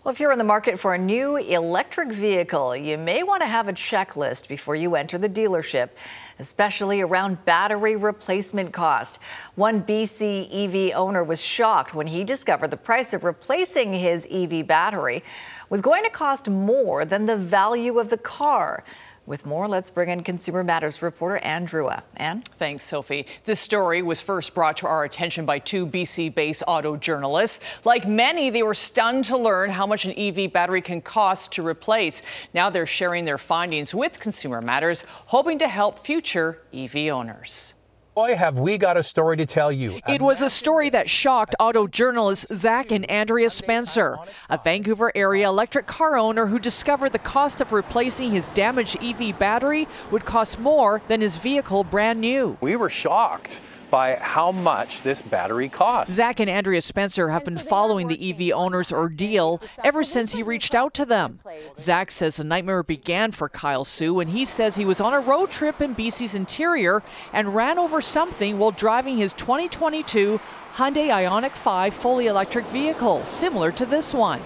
Well, 0.04 0.12
if 0.14 0.20
you're 0.20 0.32
in 0.32 0.38
the 0.38 0.44
market 0.44 0.78
for 0.78 0.94
a 0.94 0.98
new 0.98 1.36
electric 1.36 2.12
vehicle, 2.12 2.74
you 2.74 2.96
may 2.96 3.22
want 3.22 3.42
to 3.42 3.46
have 3.46 3.68
a 3.68 3.74
checklist 3.74 4.48
before 4.48 4.74
you 4.74 4.94
enter 4.94 5.18
the 5.18 5.28
dealership, 5.28 5.90
especially 6.38 7.02
around 7.02 7.44
battery 7.44 7.94
replacement 7.94 8.72
cost. 8.72 9.18
One 9.56 9.82
BC 9.82 10.48
EV 10.50 10.96
owner 10.96 11.22
was 11.22 11.42
shocked 11.42 11.92
when 11.92 12.06
he 12.06 12.24
discovered 12.24 12.70
the 12.70 12.78
price 12.78 13.12
of 13.12 13.22
replacing 13.22 13.92
his 13.92 14.26
EV 14.30 14.66
battery 14.66 15.24
was 15.70 15.80
going 15.80 16.04
to 16.04 16.10
cost 16.10 16.48
more 16.48 17.04
than 17.04 17.26
the 17.26 17.36
value 17.36 17.98
of 17.98 18.10
the 18.10 18.18
car. 18.18 18.84
With 19.28 19.44
more, 19.44 19.68
let's 19.68 19.90
bring 19.90 20.08
in 20.08 20.22
Consumer 20.22 20.64
Matters 20.64 21.02
reporter 21.02 21.36
Anne 21.44 21.66
Drewa. 21.66 22.02
Anne? 22.16 22.40
Thanks, 22.40 22.84
Sophie. 22.84 23.26
This 23.44 23.60
story 23.60 24.00
was 24.00 24.22
first 24.22 24.54
brought 24.54 24.78
to 24.78 24.86
our 24.86 25.04
attention 25.04 25.44
by 25.44 25.58
two 25.58 25.86
BC 25.86 26.34
based 26.34 26.62
auto 26.66 26.96
journalists. 26.96 27.84
Like 27.84 28.08
many, 28.08 28.48
they 28.48 28.62
were 28.62 28.72
stunned 28.72 29.26
to 29.26 29.36
learn 29.36 29.68
how 29.68 29.86
much 29.86 30.06
an 30.06 30.14
EV 30.16 30.50
battery 30.50 30.80
can 30.80 31.02
cost 31.02 31.52
to 31.52 31.66
replace. 31.66 32.22
Now 32.54 32.70
they're 32.70 32.86
sharing 32.86 33.26
their 33.26 33.36
findings 33.36 33.94
with 33.94 34.18
Consumer 34.18 34.62
Matters, 34.62 35.04
hoping 35.26 35.58
to 35.58 35.68
help 35.68 35.98
future 35.98 36.62
EV 36.72 37.08
owners. 37.12 37.74
Boy, 38.18 38.34
have 38.34 38.58
we 38.58 38.78
got 38.78 38.96
a 38.96 39.02
story 39.04 39.36
to 39.36 39.46
tell 39.46 39.70
you. 39.70 40.00
It 40.08 40.20
was 40.20 40.42
a 40.42 40.50
story 40.50 40.90
that 40.90 41.08
shocked 41.08 41.54
auto 41.60 41.86
journalists 41.86 42.52
Zach 42.52 42.90
and 42.90 43.08
Andrea 43.08 43.48
Spencer, 43.48 44.18
a 44.50 44.58
Vancouver 44.58 45.12
area 45.14 45.48
electric 45.48 45.86
car 45.86 46.18
owner 46.18 46.44
who 46.44 46.58
discovered 46.58 47.12
the 47.12 47.20
cost 47.20 47.60
of 47.60 47.70
replacing 47.70 48.32
his 48.32 48.48
damaged 48.48 48.96
EV 49.00 49.38
battery 49.38 49.86
would 50.10 50.24
cost 50.24 50.58
more 50.58 51.00
than 51.06 51.20
his 51.20 51.36
vehicle 51.36 51.84
brand 51.84 52.20
new. 52.20 52.58
We 52.60 52.74
were 52.74 52.90
shocked 52.90 53.60
by 53.90 54.16
how 54.16 54.52
much 54.52 55.02
this 55.02 55.22
battery 55.22 55.68
costs. 55.68 56.14
Zach 56.14 56.40
and 56.40 56.50
Andrea 56.50 56.82
Spencer 56.82 57.28
have 57.28 57.44
been 57.44 57.58
following 57.58 58.08
the 58.08 58.30
EV 58.30 58.56
owner's 58.56 58.92
ordeal 58.92 59.60
ever 59.84 60.02
since 60.02 60.32
he 60.32 60.42
reached 60.42 60.74
out 60.74 60.94
to 60.94 61.04
them. 61.04 61.40
Zach 61.74 62.10
says 62.10 62.36
the 62.36 62.44
nightmare 62.44 62.82
began 62.82 63.32
for 63.32 63.48
Kyle 63.48 63.84
Sue 63.84 64.14
when 64.14 64.28
he 64.28 64.44
says 64.44 64.76
he 64.76 64.84
was 64.84 65.00
on 65.00 65.14
a 65.14 65.20
road 65.20 65.50
trip 65.50 65.80
in 65.80 65.94
BC's 65.94 66.34
interior 66.34 67.02
and 67.32 67.54
ran 67.54 67.78
over 67.78 68.00
something 68.00 68.58
while 68.58 68.70
driving 68.70 69.18
his 69.18 69.32
2022 69.34 70.40
Hyundai 70.74 71.08
Ioniq 71.08 71.50
5 71.50 71.94
fully 71.94 72.26
electric 72.26 72.64
vehicle, 72.66 73.24
similar 73.24 73.72
to 73.72 73.86
this 73.86 74.14
one. 74.14 74.40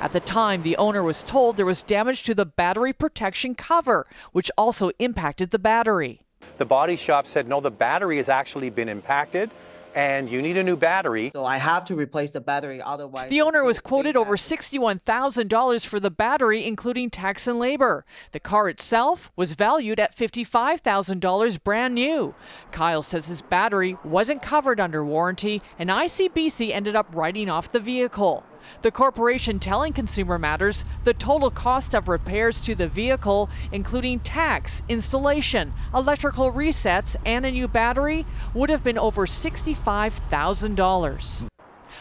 At 0.00 0.12
the 0.12 0.20
time, 0.20 0.62
the 0.62 0.76
owner 0.76 1.02
was 1.02 1.24
told 1.24 1.56
there 1.56 1.66
was 1.66 1.82
damage 1.82 2.22
to 2.24 2.34
the 2.34 2.46
battery 2.46 2.92
protection 2.92 3.54
cover, 3.54 4.06
which 4.32 4.50
also 4.56 4.90
impacted 4.98 5.50
the 5.50 5.58
battery. 5.58 6.20
The 6.58 6.66
body 6.66 6.96
shop 6.96 7.26
said, 7.26 7.48
no, 7.48 7.60
the 7.60 7.70
battery 7.70 8.16
has 8.16 8.28
actually 8.28 8.70
been 8.70 8.88
impacted 8.88 9.50
and 9.94 10.30
you 10.30 10.42
need 10.42 10.56
a 10.56 10.62
new 10.62 10.76
battery. 10.76 11.30
So 11.32 11.44
I 11.44 11.56
have 11.56 11.84
to 11.86 11.96
replace 11.96 12.30
the 12.30 12.40
battery, 12.40 12.80
otherwise. 12.80 13.30
The 13.30 13.40
owner 13.40 13.64
was 13.64 13.80
quoted 13.80 14.16
over 14.16 14.36
$61,000 14.36 15.86
for 15.86 15.98
the 15.98 16.10
battery, 16.10 16.64
including 16.64 17.10
tax 17.10 17.46
and 17.46 17.58
labor. 17.58 18.04
The 18.32 18.40
car 18.40 18.68
itself 18.68 19.32
was 19.34 19.54
valued 19.54 19.98
at 19.98 20.16
$55,000 20.16 21.64
brand 21.64 21.94
new. 21.94 22.34
Kyle 22.70 23.02
says 23.02 23.26
his 23.26 23.42
battery 23.42 23.96
wasn't 24.04 24.42
covered 24.42 24.78
under 24.78 25.04
warranty, 25.04 25.60
and 25.78 25.90
ICBC 25.90 26.70
ended 26.70 26.94
up 26.94 27.14
writing 27.14 27.48
off 27.48 27.72
the 27.72 27.80
vehicle. 27.80 28.44
The 28.82 28.90
corporation 28.90 29.58
telling 29.58 29.92
Consumer 29.92 30.38
Matters 30.38 30.84
the 31.04 31.14
total 31.14 31.50
cost 31.50 31.94
of 31.94 32.08
repairs 32.08 32.60
to 32.62 32.74
the 32.74 32.88
vehicle, 32.88 33.48
including 33.72 34.20
tax, 34.20 34.82
installation, 34.88 35.72
electrical 35.94 36.52
resets, 36.52 37.16
and 37.26 37.46
a 37.46 37.50
new 37.50 37.68
battery, 37.68 38.24
would 38.54 38.70
have 38.70 38.84
been 38.84 38.98
over 38.98 39.26
$65,000. 39.26 41.48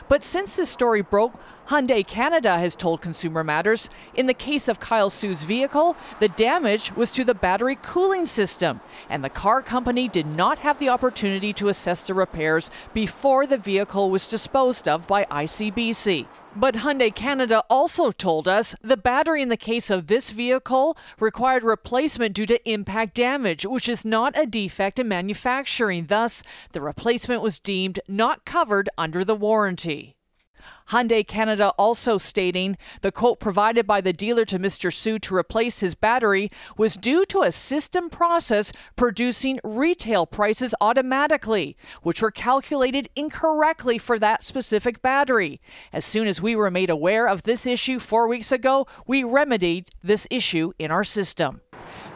But 0.09 0.23
since 0.23 0.55
this 0.55 0.69
story 0.69 1.01
broke, 1.01 1.33
Hyundai 1.67 2.05
Canada 2.05 2.57
has 2.59 2.75
told 2.75 3.01
Consumer 3.01 3.43
Matters 3.43 3.89
in 4.15 4.27
the 4.27 4.33
case 4.33 4.67
of 4.67 4.79
Kyle 4.79 5.09
Sue's 5.09 5.43
vehicle, 5.43 5.97
the 6.19 6.29
damage 6.29 6.95
was 6.95 7.11
to 7.11 7.23
the 7.23 7.33
battery 7.33 7.77
cooling 7.81 8.25
system, 8.25 8.79
and 9.09 9.23
the 9.23 9.29
car 9.29 9.61
company 9.61 10.07
did 10.07 10.27
not 10.27 10.59
have 10.59 10.79
the 10.79 10.89
opportunity 10.89 11.51
to 11.53 11.67
assess 11.67 12.07
the 12.07 12.13
repairs 12.13 12.71
before 12.93 13.47
the 13.47 13.57
vehicle 13.57 14.09
was 14.09 14.29
disposed 14.29 14.87
of 14.87 15.07
by 15.07 15.25
ICBC. 15.25 16.27
But 16.55 16.75
Hyundai 16.75 17.13
Canada 17.13 17.63
also 17.69 18.11
told 18.11 18.47
us 18.47 18.75
the 18.81 18.97
battery 18.97 19.41
in 19.43 19.49
the 19.49 19.57
case 19.57 19.91
of 19.91 20.07
this 20.07 20.31
vehicle 20.31 20.97
required 21.19 21.63
replacement 21.63 22.33
due 22.33 22.47
to 22.47 22.69
impact 22.69 23.13
damage, 23.13 23.65
which 23.65 23.87
is 23.87 24.03
not 24.03 24.37
a 24.37 24.45
defect 24.45 24.97
in 24.97 25.07
manufacturing. 25.07 26.07
Thus, 26.07 26.41
the 26.71 26.81
replacement 26.81 27.43
was 27.43 27.59
deemed 27.59 27.99
not 28.07 28.43
covered 28.43 28.89
under 28.97 29.23
the 29.23 29.35
warranty. 29.35 30.16
Hyundai 30.89 31.25
Canada 31.25 31.73
also 31.77 32.17
stating 32.17 32.77
the 33.01 33.11
quote 33.11 33.39
provided 33.39 33.85
by 33.85 34.01
the 34.01 34.13
dealer 34.13 34.45
to 34.45 34.59
Mr. 34.59 34.91
Sue 34.93 35.19
to 35.19 35.35
replace 35.35 35.79
his 35.79 35.95
battery 35.95 36.51
was 36.77 36.95
due 36.95 37.25
to 37.25 37.41
a 37.41 37.51
system 37.51 38.09
process 38.09 38.71
producing 38.95 39.59
retail 39.63 40.25
prices 40.25 40.73
automatically, 40.81 41.75
which 42.03 42.21
were 42.21 42.31
calculated 42.31 43.09
incorrectly 43.15 43.97
for 43.97 44.19
that 44.19 44.43
specific 44.43 45.01
battery. 45.01 45.59
As 45.91 46.05
soon 46.05 46.27
as 46.27 46.41
we 46.41 46.55
were 46.55 46.71
made 46.71 46.89
aware 46.89 47.27
of 47.27 47.43
this 47.43 47.65
issue 47.65 47.99
four 47.99 48.27
weeks 48.27 48.51
ago, 48.51 48.87
we 49.05 49.23
remedied 49.23 49.89
this 50.03 50.27
issue 50.31 50.71
in 50.79 50.91
our 50.91 51.03
system. 51.03 51.61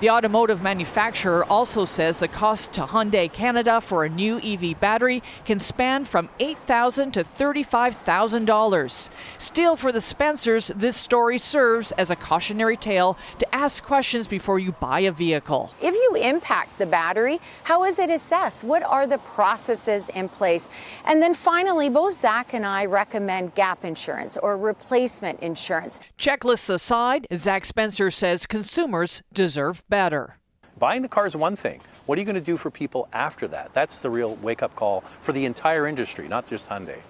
The 0.01 0.09
automotive 0.09 0.63
manufacturer 0.63 1.45
also 1.45 1.85
says 1.85 2.17
the 2.17 2.27
cost 2.27 2.73
to 2.73 2.85
Hyundai 2.85 3.31
Canada 3.31 3.79
for 3.79 4.03
a 4.03 4.09
new 4.09 4.39
EV 4.39 4.79
battery 4.79 5.21
can 5.45 5.59
span 5.59 6.05
from 6.05 6.27
8,000 6.39 7.11
to 7.11 7.23
$35,000. 7.23 9.09
Still, 9.37 9.75
for 9.75 9.91
the 9.91 10.01
Spencers, 10.01 10.69
this 10.75 10.97
story 10.97 11.37
serves 11.37 11.91
as 11.91 12.09
a 12.09 12.15
cautionary 12.15 12.77
tale 12.77 13.15
to 13.37 13.55
ask 13.55 13.83
questions 13.83 14.27
before 14.27 14.57
you 14.57 14.71
buy 14.71 15.01
a 15.01 15.11
vehicle. 15.11 15.71
If 15.79 15.93
you 15.93 16.15
impact 16.15 16.79
the 16.79 16.87
battery, 16.87 17.39
how 17.65 17.83
is 17.83 17.99
it 17.99 18.09
assessed? 18.09 18.63
What 18.63 18.81
are 18.81 19.05
the 19.05 19.19
processes 19.19 20.09
in 20.09 20.29
place? 20.29 20.67
And 21.05 21.21
then 21.21 21.35
finally, 21.35 21.89
both 21.89 22.15
Zach 22.15 22.55
and 22.55 22.65
I 22.65 22.85
recommend 22.85 23.53
gap 23.53 23.85
insurance 23.85 24.35
or 24.35 24.57
replacement 24.57 25.41
insurance. 25.41 25.99
Checklists 26.17 26.71
aside, 26.71 27.27
Zach 27.35 27.65
Spencer 27.65 28.09
says 28.09 28.47
consumers 28.47 29.21
deserve 29.31 29.83
better. 29.91 30.37
Buying 30.79 31.03
the 31.03 31.09
car 31.09 31.27
is 31.27 31.35
one 31.35 31.55
thing. 31.55 31.81
What 32.05 32.17
are 32.17 32.21
you 32.21 32.25
going 32.25 32.33
to 32.33 32.41
do 32.41 32.57
for 32.57 32.71
people 32.71 33.09
after 33.13 33.47
that? 33.49 33.73
That's 33.73 33.99
the 33.99 34.09
real 34.09 34.35
wake 34.37 34.63
up 34.63 34.73
call 34.75 35.01
for 35.01 35.33
the 35.33 35.45
entire 35.45 35.85
industry, 35.85 36.27
not 36.27 36.47
just 36.47 36.69
Hyundai. 36.69 37.01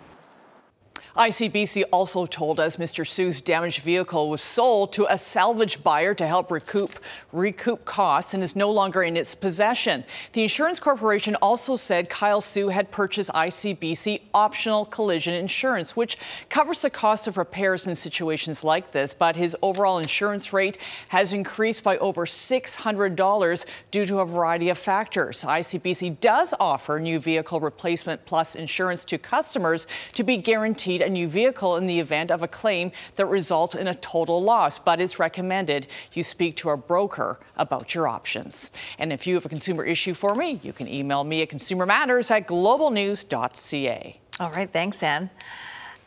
ICBC 1.16 1.84
also 1.92 2.26
told 2.26 2.60
us 2.60 2.78
Mr. 2.78 3.06
Sue's 3.06 3.42
damaged 3.42 3.82
vehicle 3.82 4.30
was 4.30 4.42
sold 4.42 4.94
to 4.94 5.06
a 5.10 5.18
salvage 5.18 5.84
buyer 5.84 6.14
to 6.14 6.26
help 6.26 6.50
recoup 6.50 7.00
recoup 7.34 7.84
costs 7.84 8.34
and 8.34 8.44
is 8.44 8.56
no 8.56 8.72
longer 8.72 9.04
in 9.04 9.18
its 9.18 9.36
possession. 9.36 10.06
The 10.34 10.44
insurance 10.44 10.80
corporation 10.80 11.36
also 11.42 11.76
said 11.76 12.10
Kyle 12.10 12.40
Sue 12.40 12.70
had 12.70 12.92
purchased 12.92 13.30
ICBC 13.32 14.22
optional 14.34 14.86
collision 14.86 15.34
insurance, 15.34 15.96
which 15.98 16.18
covers 16.50 16.82
the 16.82 16.90
cost 16.90 17.28
of 17.28 17.38
repairs 17.38 17.88
in 17.88 17.96
situations 17.96 18.64
like 18.64 18.92
this, 18.92 19.14
but 19.14 19.36
his 19.36 19.56
overall 19.62 20.00
insurance 20.00 20.54
rate 20.54 20.78
has 21.10 21.34
increased 21.34 21.84
by 21.84 21.98
over 21.98 22.26
$600 22.26 23.66
due 23.92 24.06
to 24.06 24.20
a 24.20 24.26
variety 24.26 24.70
of 24.70 24.78
factors. 24.78 25.44
ICBC 25.44 26.22
does 26.22 26.54
offer 26.60 27.00
new 27.00 27.20
vehicle 27.20 27.60
replacement 27.60 28.26
plus 28.26 28.56
insurance 28.56 29.04
to 29.06 29.18
customers 29.18 29.88
to 30.14 30.24
be 30.24 30.38
guaranteed 30.38 31.01
a 31.02 31.10
new 31.10 31.28
vehicle 31.28 31.76
in 31.78 31.88
the 31.88 32.00
event 32.00 32.32
of 32.32 32.44
a 32.44 32.48
claim 32.48 32.92
that 33.16 33.26
results 33.26 33.76
in 33.76 33.88
a 33.88 33.94
total 33.96 34.42
loss, 34.42 34.80
but 34.80 35.02
it's 35.02 35.20
recommended 35.20 35.88
you 36.14 36.24
speak 36.24 36.56
to 36.58 36.70
a 36.70 36.78
broker 36.78 37.40
about 37.58 37.94
your 37.96 38.08
options. 38.08 38.72
And 38.98 39.12
if 39.12 39.26
you 39.28 39.36
have 39.36 39.46
a 39.46 39.50
consumer 39.50 39.84
issue 39.84 40.14
for 40.14 40.36
me, 40.36 40.60
you 40.64 40.74
can 40.74 40.88
email 40.88 41.24
me 41.24 41.42
at 41.42 41.50
consumermatters 41.50 42.32
at 42.32 42.48
globalnews.ca. 42.48 44.20
All 44.40 44.52
right, 44.52 44.72
thanks, 44.72 45.04
Anne. 45.04 45.30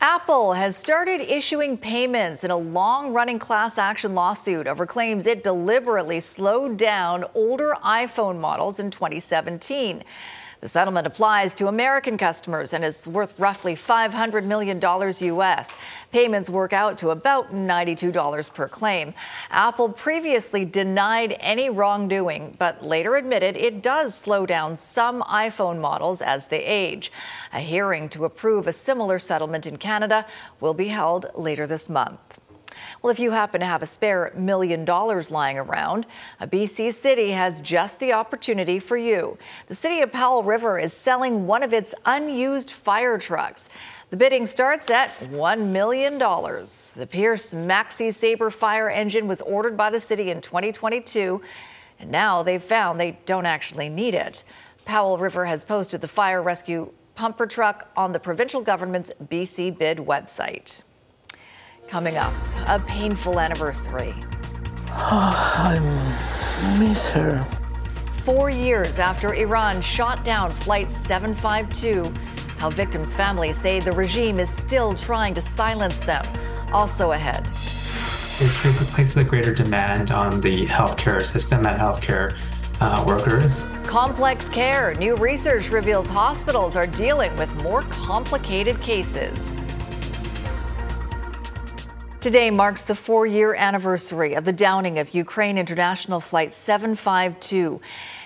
Apple 0.00 0.52
has 0.52 0.76
started 0.76 1.20
issuing 1.20 1.78
payments 1.78 2.44
in 2.44 2.50
a 2.50 2.56
long 2.56 3.12
running 3.14 3.38
class 3.38 3.78
action 3.78 4.14
lawsuit 4.14 4.66
over 4.66 4.84
claims 4.84 5.26
it 5.26 5.42
deliberately 5.42 6.20
slowed 6.20 6.76
down 6.76 7.24
older 7.34 7.74
iPhone 7.82 8.38
models 8.38 8.78
in 8.78 8.90
2017. 8.90 10.04
The 10.64 10.70
settlement 10.70 11.06
applies 11.06 11.52
to 11.56 11.66
American 11.66 12.16
customers 12.16 12.72
and 12.72 12.82
is 12.82 13.06
worth 13.06 13.38
roughly 13.38 13.76
$500 13.76 14.44
million 14.44 14.80
US. 14.82 15.76
Payments 16.10 16.48
work 16.48 16.72
out 16.72 16.96
to 16.96 17.10
about 17.10 17.54
$92 17.54 18.54
per 18.54 18.66
claim. 18.66 19.12
Apple 19.50 19.90
previously 19.90 20.64
denied 20.64 21.36
any 21.40 21.68
wrongdoing, 21.68 22.56
but 22.58 22.82
later 22.82 23.14
admitted 23.16 23.58
it 23.58 23.82
does 23.82 24.14
slow 24.14 24.46
down 24.46 24.78
some 24.78 25.20
iPhone 25.24 25.82
models 25.82 26.22
as 26.22 26.46
they 26.46 26.64
age. 26.64 27.12
A 27.52 27.60
hearing 27.60 28.08
to 28.08 28.24
approve 28.24 28.66
a 28.66 28.72
similar 28.72 29.18
settlement 29.18 29.66
in 29.66 29.76
Canada 29.76 30.24
will 30.60 30.72
be 30.72 30.88
held 30.88 31.26
later 31.34 31.66
this 31.66 31.90
month. 31.90 32.40
Well, 33.04 33.10
if 33.10 33.18
you 33.18 33.32
happen 33.32 33.60
to 33.60 33.66
have 33.66 33.82
a 33.82 33.86
spare 33.86 34.32
million 34.34 34.86
dollars 34.86 35.30
lying 35.30 35.58
around, 35.58 36.06
a 36.40 36.46
BC 36.46 36.94
city 36.94 37.32
has 37.32 37.60
just 37.60 38.00
the 38.00 38.14
opportunity 38.14 38.78
for 38.78 38.96
you. 38.96 39.36
The 39.66 39.74
city 39.74 40.00
of 40.00 40.10
Powell 40.10 40.42
River 40.42 40.78
is 40.78 40.94
selling 40.94 41.46
one 41.46 41.62
of 41.62 41.74
its 41.74 41.94
unused 42.06 42.70
fire 42.70 43.18
trucks. 43.18 43.68
The 44.08 44.16
bidding 44.16 44.46
starts 44.46 44.88
at 44.88 45.10
$1 45.18 45.66
million. 45.66 46.18
The 46.18 47.06
Pierce 47.06 47.52
Maxi 47.52 48.10
Sabre 48.10 48.50
fire 48.50 48.88
engine 48.88 49.28
was 49.28 49.42
ordered 49.42 49.76
by 49.76 49.90
the 49.90 50.00
city 50.00 50.30
in 50.30 50.40
2022, 50.40 51.42
and 52.00 52.10
now 52.10 52.42
they've 52.42 52.62
found 52.62 52.98
they 52.98 53.18
don't 53.26 53.44
actually 53.44 53.90
need 53.90 54.14
it. 54.14 54.44
Powell 54.86 55.18
River 55.18 55.44
has 55.44 55.66
posted 55.66 56.00
the 56.00 56.08
fire 56.08 56.42
rescue 56.42 56.90
pumper 57.14 57.46
truck 57.46 57.90
on 57.98 58.12
the 58.12 58.18
provincial 58.18 58.62
government's 58.62 59.10
BC 59.22 59.76
bid 59.76 59.98
website. 59.98 60.84
Coming 61.88 62.16
up, 62.16 62.32
a 62.66 62.80
painful 62.80 63.38
anniversary. 63.38 64.14
Oh, 64.90 65.54
I 65.56 66.78
miss 66.78 67.08
her. 67.08 67.40
Four 68.24 68.50
years 68.50 68.98
after 68.98 69.34
Iran 69.34 69.82
shot 69.82 70.24
down 70.24 70.50
Flight 70.50 70.90
752, 70.90 72.12
how 72.58 72.70
victims' 72.70 73.12
families 73.12 73.58
say 73.58 73.80
the 73.80 73.92
regime 73.92 74.38
is 74.38 74.48
still 74.48 74.94
trying 74.94 75.34
to 75.34 75.42
silence 75.42 75.98
them. 76.00 76.26
Also 76.72 77.12
ahead. 77.12 77.46
It 78.40 78.50
places 78.50 79.16
a 79.16 79.24
greater 79.24 79.54
demand 79.54 80.10
on 80.10 80.40
the 80.40 80.66
healthcare 80.66 81.24
system 81.24 81.66
and 81.66 81.78
healthcare 81.78 82.36
uh, 82.80 83.04
workers. 83.06 83.66
Complex 83.84 84.48
care. 84.48 84.94
New 84.94 85.14
research 85.16 85.68
reveals 85.68 86.08
hospitals 86.08 86.74
are 86.74 86.86
dealing 86.86 87.34
with 87.36 87.54
more 87.62 87.82
complicated 87.82 88.80
cases. 88.80 89.64
Today 92.24 92.50
marks 92.50 92.84
the 92.84 92.94
four 92.94 93.26
year 93.26 93.54
anniversary 93.54 94.32
of 94.32 94.46
the 94.46 94.52
downing 94.54 94.98
of 94.98 95.12
Ukraine 95.12 95.58
International 95.58 96.22
Flight 96.22 96.54
752. 96.54 97.82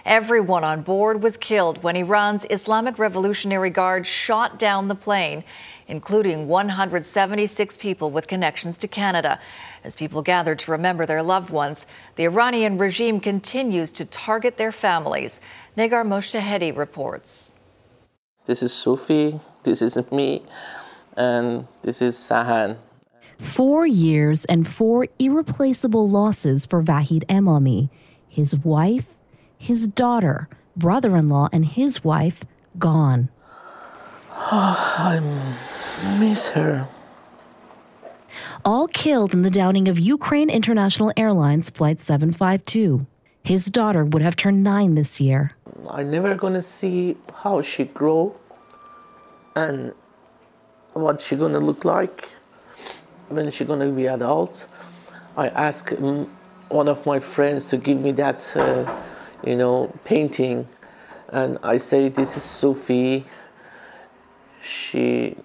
Everyone 0.06 0.62
on 0.62 0.82
board 0.82 1.20
was 1.20 1.36
killed 1.36 1.82
when 1.82 1.96
Iran's 1.96 2.46
Islamic 2.48 2.96
Revolutionary 2.96 3.70
Guard 3.70 4.06
shot 4.06 4.56
down 4.56 4.86
the 4.86 4.94
plane, 4.94 5.42
including 5.88 6.46
176 6.46 7.76
people 7.78 8.12
with 8.12 8.28
connections 8.28 8.78
to 8.78 8.86
Canada. 8.86 9.40
As 9.82 9.96
people 9.96 10.22
gather 10.22 10.54
to 10.54 10.70
remember 10.70 11.04
their 11.04 11.24
loved 11.24 11.50
ones, 11.50 11.84
the 12.14 12.22
Iranian 12.22 12.78
regime 12.78 13.18
continues 13.18 13.90
to 13.94 14.04
target 14.04 14.58
their 14.58 14.70
families. 14.70 15.40
Negar 15.76 16.06
Mojtahedi 16.06 16.76
reports. 16.76 17.52
This 18.44 18.62
is 18.62 18.72
Sufi, 18.72 19.40
this 19.64 19.82
is 19.82 19.96
me, 20.12 20.44
and 21.16 21.66
this 21.82 22.00
is 22.00 22.14
Sahan. 22.14 22.78
Four 23.38 23.86
years 23.86 24.44
and 24.46 24.66
four 24.66 25.06
irreplaceable 25.18 26.08
losses 26.08 26.66
for 26.66 26.82
Vahid 26.82 27.24
Emami. 27.26 27.88
His 28.28 28.56
wife, 28.56 29.14
his 29.56 29.86
daughter, 29.86 30.48
brother 30.76 31.16
in 31.16 31.28
law, 31.28 31.48
and 31.52 31.64
his 31.64 32.02
wife 32.02 32.44
gone. 32.78 33.28
Oh, 34.32 34.96
I 34.98 36.18
miss 36.18 36.48
her. 36.50 36.88
All 38.64 38.88
killed 38.88 39.34
in 39.34 39.42
the 39.42 39.50
downing 39.50 39.88
of 39.88 39.98
Ukraine 39.98 40.50
International 40.50 41.12
Airlines 41.16 41.70
Flight 41.70 41.98
752. 41.98 43.06
His 43.44 43.66
daughter 43.66 44.04
would 44.04 44.20
have 44.20 44.36
turned 44.36 44.62
nine 44.62 44.94
this 44.94 45.20
year. 45.20 45.52
I'm 45.88 46.10
never 46.10 46.34
gonna 46.34 46.60
see 46.60 47.16
how 47.32 47.62
she 47.62 47.84
grow 47.84 48.36
and 49.54 49.94
what 50.92 51.20
she 51.20 51.36
gonna 51.36 51.60
look 51.60 51.84
like 51.84 52.30
when 53.28 53.50
she 53.50 53.64
gonna 53.64 53.88
be 53.88 54.06
adult. 54.06 54.68
I 55.36 55.48
asked 55.48 55.92
one 56.68 56.88
of 56.88 57.06
my 57.06 57.20
friends 57.20 57.68
to 57.68 57.76
give 57.76 58.00
me 58.00 58.12
that, 58.12 58.56
uh, 58.56 58.92
you 59.44 59.56
know, 59.56 59.92
painting, 60.04 60.66
and 61.30 61.58
I 61.62 61.76
say 61.76 62.08
this 62.08 62.36
is 62.36 62.42
Sophie. 62.42 63.24
She 64.60 65.36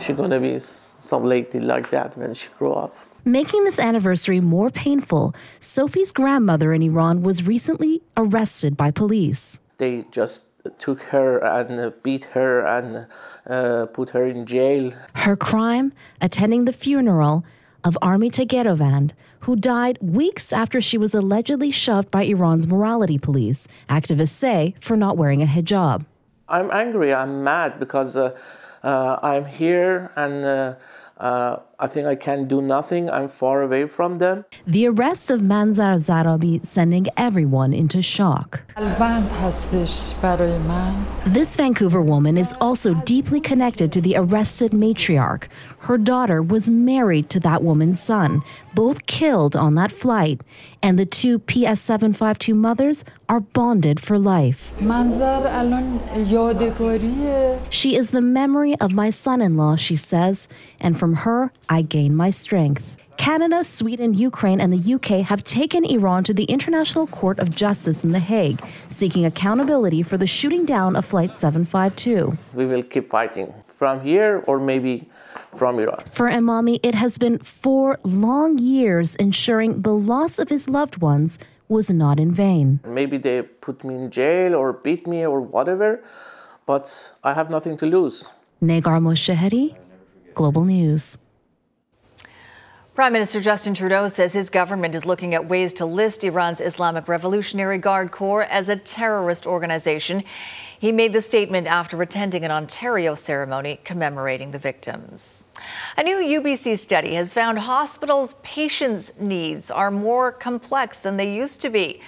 she 0.00 0.12
gonna 0.12 0.40
be 0.40 0.58
some 0.58 1.24
lady 1.24 1.60
like 1.60 1.90
that 1.90 2.16
when 2.16 2.34
she 2.34 2.48
grow 2.58 2.72
up. 2.72 2.96
Making 3.24 3.64
this 3.64 3.78
anniversary 3.78 4.40
more 4.40 4.70
painful, 4.70 5.34
Sophie's 5.60 6.10
grandmother 6.10 6.72
in 6.72 6.82
Iran 6.82 7.22
was 7.22 7.46
recently 7.46 8.02
arrested 8.16 8.76
by 8.76 8.90
police. 8.90 9.60
They 9.78 10.04
just 10.10 10.46
took 10.78 11.02
her 11.04 11.38
and 11.38 11.92
beat 12.02 12.24
her 12.24 12.64
and 12.64 13.06
uh, 13.46 13.86
put 13.86 14.10
her 14.10 14.26
in 14.26 14.46
jail. 14.46 14.92
Her 15.14 15.36
crime? 15.36 15.92
Attending 16.20 16.64
the 16.64 16.72
funeral 16.72 17.44
of 17.84 17.98
Armita 18.00 18.46
Geravand, 18.46 19.12
who 19.40 19.56
died 19.56 19.98
weeks 20.00 20.52
after 20.52 20.80
she 20.80 20.96
was 20.96 21.14
allegedly 21.14 21.70
shoved 21.70 22.10
by 22.10 22.22
Iran's 22.22 22.66
morality 22.66 23.18
police, 23.18 23.66
activists 23.88 24.28
say, 24.28 24.74
for 24.80 24.96
not 24.96 25.16
wearing 25.16 25.42
a 25.42 25.46
hijab. 25.46 26.04
I'm 26.48 26.70
angry, 26.70 27.12
I'm 27.12 27.42
mad 27.42 27.80
because 27.80 28.16
uh, 28.16 28.36
uh, 28.82 29.18
I'm 29.22 29.46
here 29.46 30.12
and 30.16 30.44
uh, 30.44 30.74
uh, 31.18 31.60
I 31.82 31.88
think 31.88 32.06
I 32.06 32.14
can 32.14 32.46
do 32.46 32.62
nothing. 32.62 33.10
I'm 33.10 33.28
far 33.28 33.60
away 33.60 33.88
from 33.88 34.18
them. 34.18 34.44
The 34.68 34.86
arrest 34.86 35.32
of 35.32 35.40
Manzar 35.40 35.96
Zarabi 35.96 36.64
sending 36.64 37.08
everyone 37.16 37.72
into 37.72 38.00
shock. 38.00 38.62
This 41.26 41.56
Vancouver 41.56 42.00
woman 42.00 42.38
is 42.38 42.54
also 42.60 42.94
deeply 42.94 43.40
connected 43.40 43.90
to 43.90 44.00
the 44.00 44.14
arrested 44.16 44.70
matriarch. 44.70 45.48
Her 45.80 45.98
daughter 45.98 46.40
was 46.40 46.70
married 46.70 47.28
to 47.30 47.40
that 47.40 47.64
woman's 47.64 48.00
son, 48.00 48.44
both 48.76 49.06
killed 49.06 49.56
on 49.56 49.74
that 49.74 49.90
flight, 49.90 50.40
and 50.84 50.96
the 50.96 51.06
two 51.06 51.40
PS 51.40 51.80
752 51.80 52.54
mothers 52.54 53.04
are 53.28 53.40
bonded 53.40 53.98
for 53.98 54.18
life. 54.18 54.72
She 57.70 57.96
is 57.96 58.10
the 58.12 58.20
memory 58.20 58.78
of 58.78 58.92
my 58.92 59.10
son 59.10 59.40
in 59.40 59.56
law, 59.56 59.74
she 59.74 59.96
says, 59.96 60.48
and 60.80 60.96
from 60.96 61.14
her, 61.14 61.50
I 61.72 61.80
gain 61.80 62.14
my 62.14 62.28
strength. 62.28 62.84
Canada, 63.16 63.64
Sweden, 63.64 64.12
Ukraine, 64.12 64.60
and 64.60 64.70
the 64.76 64.94
UK 64.96 65.10
have 65.30 65.42
taken 65.42 65.82
Iran 65.96 66.22
to 66.24 66.34
the 66.34 66.44
International 66.56 67.06
Court 67.06 67.38
of 67.38 67.48
Justice 67.64 68.04
in 68.04 68.10
The 68.12 68.24
Hague, 68.32 68.60
seeking 68.88 69.24
accountability 69.24 70.02
for 70.02 70.18
the 70.18 70.26
shooting 70.26 70.66
down 70.66 70.96
of 70.96 71.06
Flight 71.06 71.32
752. 71.32 72.36
We 72.52 72.66
will 72.66 72.82
keep 72.82 73.08
fighting 73.08 73.54
from 73.80 74.02
here 74.02 74.44
or 74.46 74.58
maybe 74.58 75.08
from 75.56 75.78
Iran. 75.78 76.02
For 76.18 76.28
Emami, 76.28 76.78
it 76.82 76.94
has 76.94 77.16
been 77.16 77.38
four 77.38 77.98
long 78.04 78.58
years 78.58 79.16
ensuring 79.16 79.80
the 79.80 79.96
loss 80.12 80.38
of 80.38 80.50
his 80.50 80.68
loved 80.68 80.96
ones 81.00 81.38
was 81.68 81.88
not 81.90 82.20
in 82.20 82.30
vain. 82.32 82.80
Maybe 82.84 83.16
they 83.16 83.40
put 83.40 83.82
me 83.82 83.94
in 83.94 84.10
jail 84.10 84.54
or 84.54 84.74
beat 84.74 85.06
me 85.06 85.24
or 85.24 85.40
whatever, 85.40 86.04
but 86.66 86.84
I 87.24 87.32
have 87.32 87.48
nothing 87.48 87.78
to 87.78 87.86
lose. 87.86 88.26
Negar 88.60 88.98
Mojtahedi, 89.06 89.74
Global 90.34 90.64
News. 90.64 91.18
Prime 93.02 93.14
Minister 93.14 93.40
Justin 93.40 93.74
Trudeau 93.74 94.06
says 94.06 94.32
his 94.32 94.48
government 94.48 94.94
is 94.94 95.04
looking 95.04 95.34
at 95.34 95.48
ways 95.48 95.74
to 95.74 95.84
list 95.84 96.22
Iran's 96.22 96.60
Islamic 96.60 97.08
Revolutionary 97.08 97.76
Guard 97.76 98.12
Corps 98.12 98.44
as 98.44 98.68
a 98.68 98.76
terrorist 98.76 99.44
organization. 99.44 100.22
He 100.78 100.92
made 100.92 101.12
the 101.12 101.20
statement 101.20 101.66
after 101.66 102.00
attending 102.00 102.44
an 102.44 102.52
Ontario 102.52 103.16
ceremony 103.16 103.80
commemorating 103.82 104.52
the 104.52 104.60
victims. 104.60 105.42
A 105.98 106.04
new 106.04 106.18
UBC 106.18 106.78
study 106.78 107.14
has 107.14 107.34
found 107.34 107.58
hospitals' 107.58 108.34
patients' 108.44 109.10
needs 109.18 109.68
are 109.68 109.90
more 109.90 110.30
complex 110.30 111.00
than 111.00 111.16
they 111.16 111.34
used 111.34 111.60
to 111.62 111.70
be. 111.70 112.00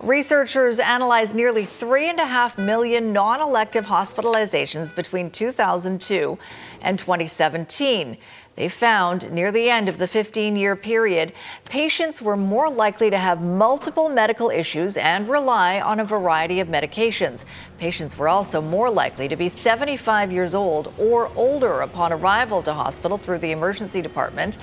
Researchers 0.00 0.80
analyzed 0.80 1.36
nearly 1.36 1.64
3.5 1.64 2.58
million 2.58 3.12
non 3.12 3.40
elective 3.40 3.86
hospitalizations 3.86 4.92
between 4.92 5.30
2002 5.30 6.36
and 6.82 6.98
2017. 6.98 8.16
They 8.54 8.68
found 8.68 9.32
near 9.32 9.50
the 9.50 9.70
end 9.70 9.88
of 9.88 9.96
the 9.96 10.06
15 10.06 10.56
year 10.56 10.76
period, 10.76 11.32
patients 11.64 12.20
were 12.20 12.36
more 12.36 12.68
likely 12.68 13.08
to 13.08 13.16
have 13.16 13.40
multiple 13.40 14.10
medical 14.10 14.50
issues 14.50 14.98
and 14.98 15.28
rely 15.28 15.80
on 15.80 15.98
a 15.98 16.04
variety 16.04 16.60
of 16.60 16.68
medications. 16.68 17.44
Patients 17.78 18.18
were 18.18 18.28
also 18.28 18.60
more 18.60 18.90
likely 18.90 19.26
to 19.28 19.36
be 19.36 19.48
75 19.48 20.30
years 20.30 20.54
old 20.54 20.92
or 20.98 21.30
older 21.34 21.80
upon 21.80 22.12
arrival 22.12 22.62
to 22.64 22.74
hospital 22.74 23.16
through 23.16 23.38
the 23.38 23.52
emergency 23.52 24.02
department 24.02 24.58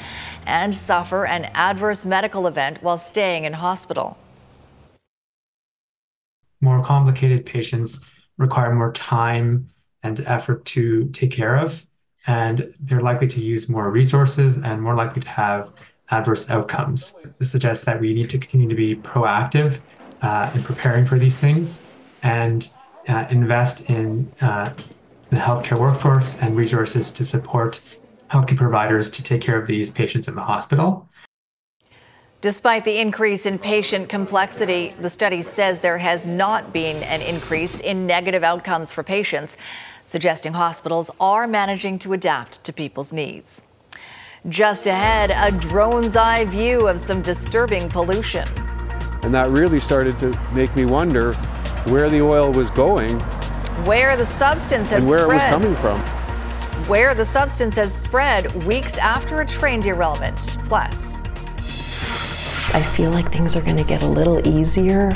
and 0.46 0.76
suffer 0.76 1.26
an 1.26 1.46
adverse 1.56 2.06
medical 2.06 2.46
event 2.46 2.84
while 2.84 2.98
staying 2.98 3.46
in 3.46 3.54
hospital. 3.54 4.18
More 6.62 6.84
complicated 6.84 7.46
patients 7.46 8.06
require 8.38 8.74
more 8.74 8.92
time 8.92 9.68
and 10.04 10.20
effort 10.22 10.64
to 10.66 11.10
take 11.10 11.32
care 11.32 11.58
of. 11.58 11.86
And 12.28 12.74
they're 12.80 13.02
likely 13.02 13.28
to 13.28 13.40
use 13.40 13.70
more 13.70 13.90
resources 13.90 14.58
and 14.58 14.82
more 14.82 14.96
likely 14.96 15.22
to 15.22 15.30
have 15.30 15.72
adverse 16.12 16.50
outcomes. 16.50 17.20
This 17.38 17.52
suggests 17.52 17.86
that 17.86 18.00
we 18.00 18.14
need 18.14 18.30
to 18.32 18.38
continue 18.38 18.68
to 18.68 18.76
be 18.76 18.96
proactive 18.96 19.80
uh, 20.22 20.52
in 20.54 20.64
preparing 20.64 21.06
for 21.06 21.18
these 21.18 21.40
things 21.40 21.84
and 22.24 22.70
uh, 23.08 23.26
invest 23.30 23.90
in 23.90 24.32
uh, 24.42 24.74
the 25.30 25.38
healthcare 25.38 25.80
workforce 25.80 26.38
and 26.42 26.56
resources 26.56 27.12
to 27.12 27.24
support 27.24 27.82
healthcare 28.30 28.58
providers 28.58 29.10
to 29.10 29.24
take 29.24 29.42
care 29.42 29.60
of 29.60 29.68
these 29.68 29.90
patients 29.90 30.28
in 30.28 30.36
the 30.36 30.42
hospital. 30.42 31.08
Despite 32.42 32.86
the 32.86 32.98
increase 33.00 33.46
in 33.46 33.60
patient 33.60 34.08
complexity, 34.08 34.96
the 35.02 35.10
study 35.10 35.42
says 35.42 35.82
there 35.82 35.98
has 35.98 36.26
not 36.26 36.72
been 36.72 37.04
an 37.04 37.22
increase 37.22 37.82
in 37.82 38.08
negative 38.08 38.46
outcomes 38.46 38.94
for 38.94 39.04
patients, 39.04 39.58
suggesting 40.10 40.54
hospitals 40.54 41.12
are 41.20 41.46
managing 41.48 42.00
to 42.00 42.14
adapt 42.14 42.64
to 42.64 42.74
people's 42.74 43.14
needs. 43.14 43.62
Just 44.48 44.88
ahead, 44.88 45.30
a 45.30 45.56
drone's 45.56 46.16
eye 46.16 46.46
view 46.46 46.88
of 46.88 47.00
some 47.00 47.22
disturbing 47.22 47.88
pollution. 47.90 48.48
And 49.22 49.32
that 49.36 49.50
really 49.50 49.80
started 49.80 50.18
to 50.22 50.36
make 50.52 50.76
me 50.76 50.86
wonder 50.86 51.34
where 51.90 52.10
the 52.10 52.22
oil 52.24 52.52
was 52.52 52.72
going. 52.72 53.20
Where 53.86 54.18
the 54.18 54.26
substance 54.26 54.90
has 54.90 55.02
and 55.02 55.08
where 55.08 55.26
spread. 55.26 55.52
it 55.52 55.56
was 55.56 55.62
coming 55.62 55.76
from. 55.76 56.00
Where 56.88 57.14
the 57.14 57.26
substance 57.26 57.76
has 57.76 57.94
spread 57.94 58.64
weeks 58.64 58.98
after 58.98 59.42
a 59.42 59.46
train 59.46 59.80
derailment. 59.80 60.40
Plus, 60.68 61.22
I 62.74 62.82
feel 62.82 63.12
like 63.12 63.32
things 63.32 63.56
are 63.56 63.62
going 63.62 63.78
to 63.78 63.84
get 63.84 64.02
a 64.02 64.08
little 64.08 64.48
easier. 64.48 65.16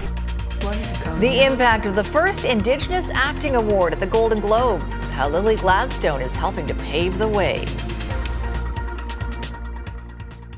The 1.20 1.46
impact 1.46 1.86
of 1.86 1.96
the 1.96 2.04
first 2.04 2.46
Indigenous 2.46 3.10
Acting 3.14 3.56
Award 3.56 3.94
at 3.94 4.00
the 4.00 4.08
Golden 4.08 4.40
Globes, 4.40 5.10
how 5.10 5.30
Lily 5.30 5.56
Gladstone 5.56 6.22
is 6.22 6.36
helping 6.36 6.68
to 6.68 6.74
pave 6.76 7.18
the 7.18 7.28
way. 7.28 7.66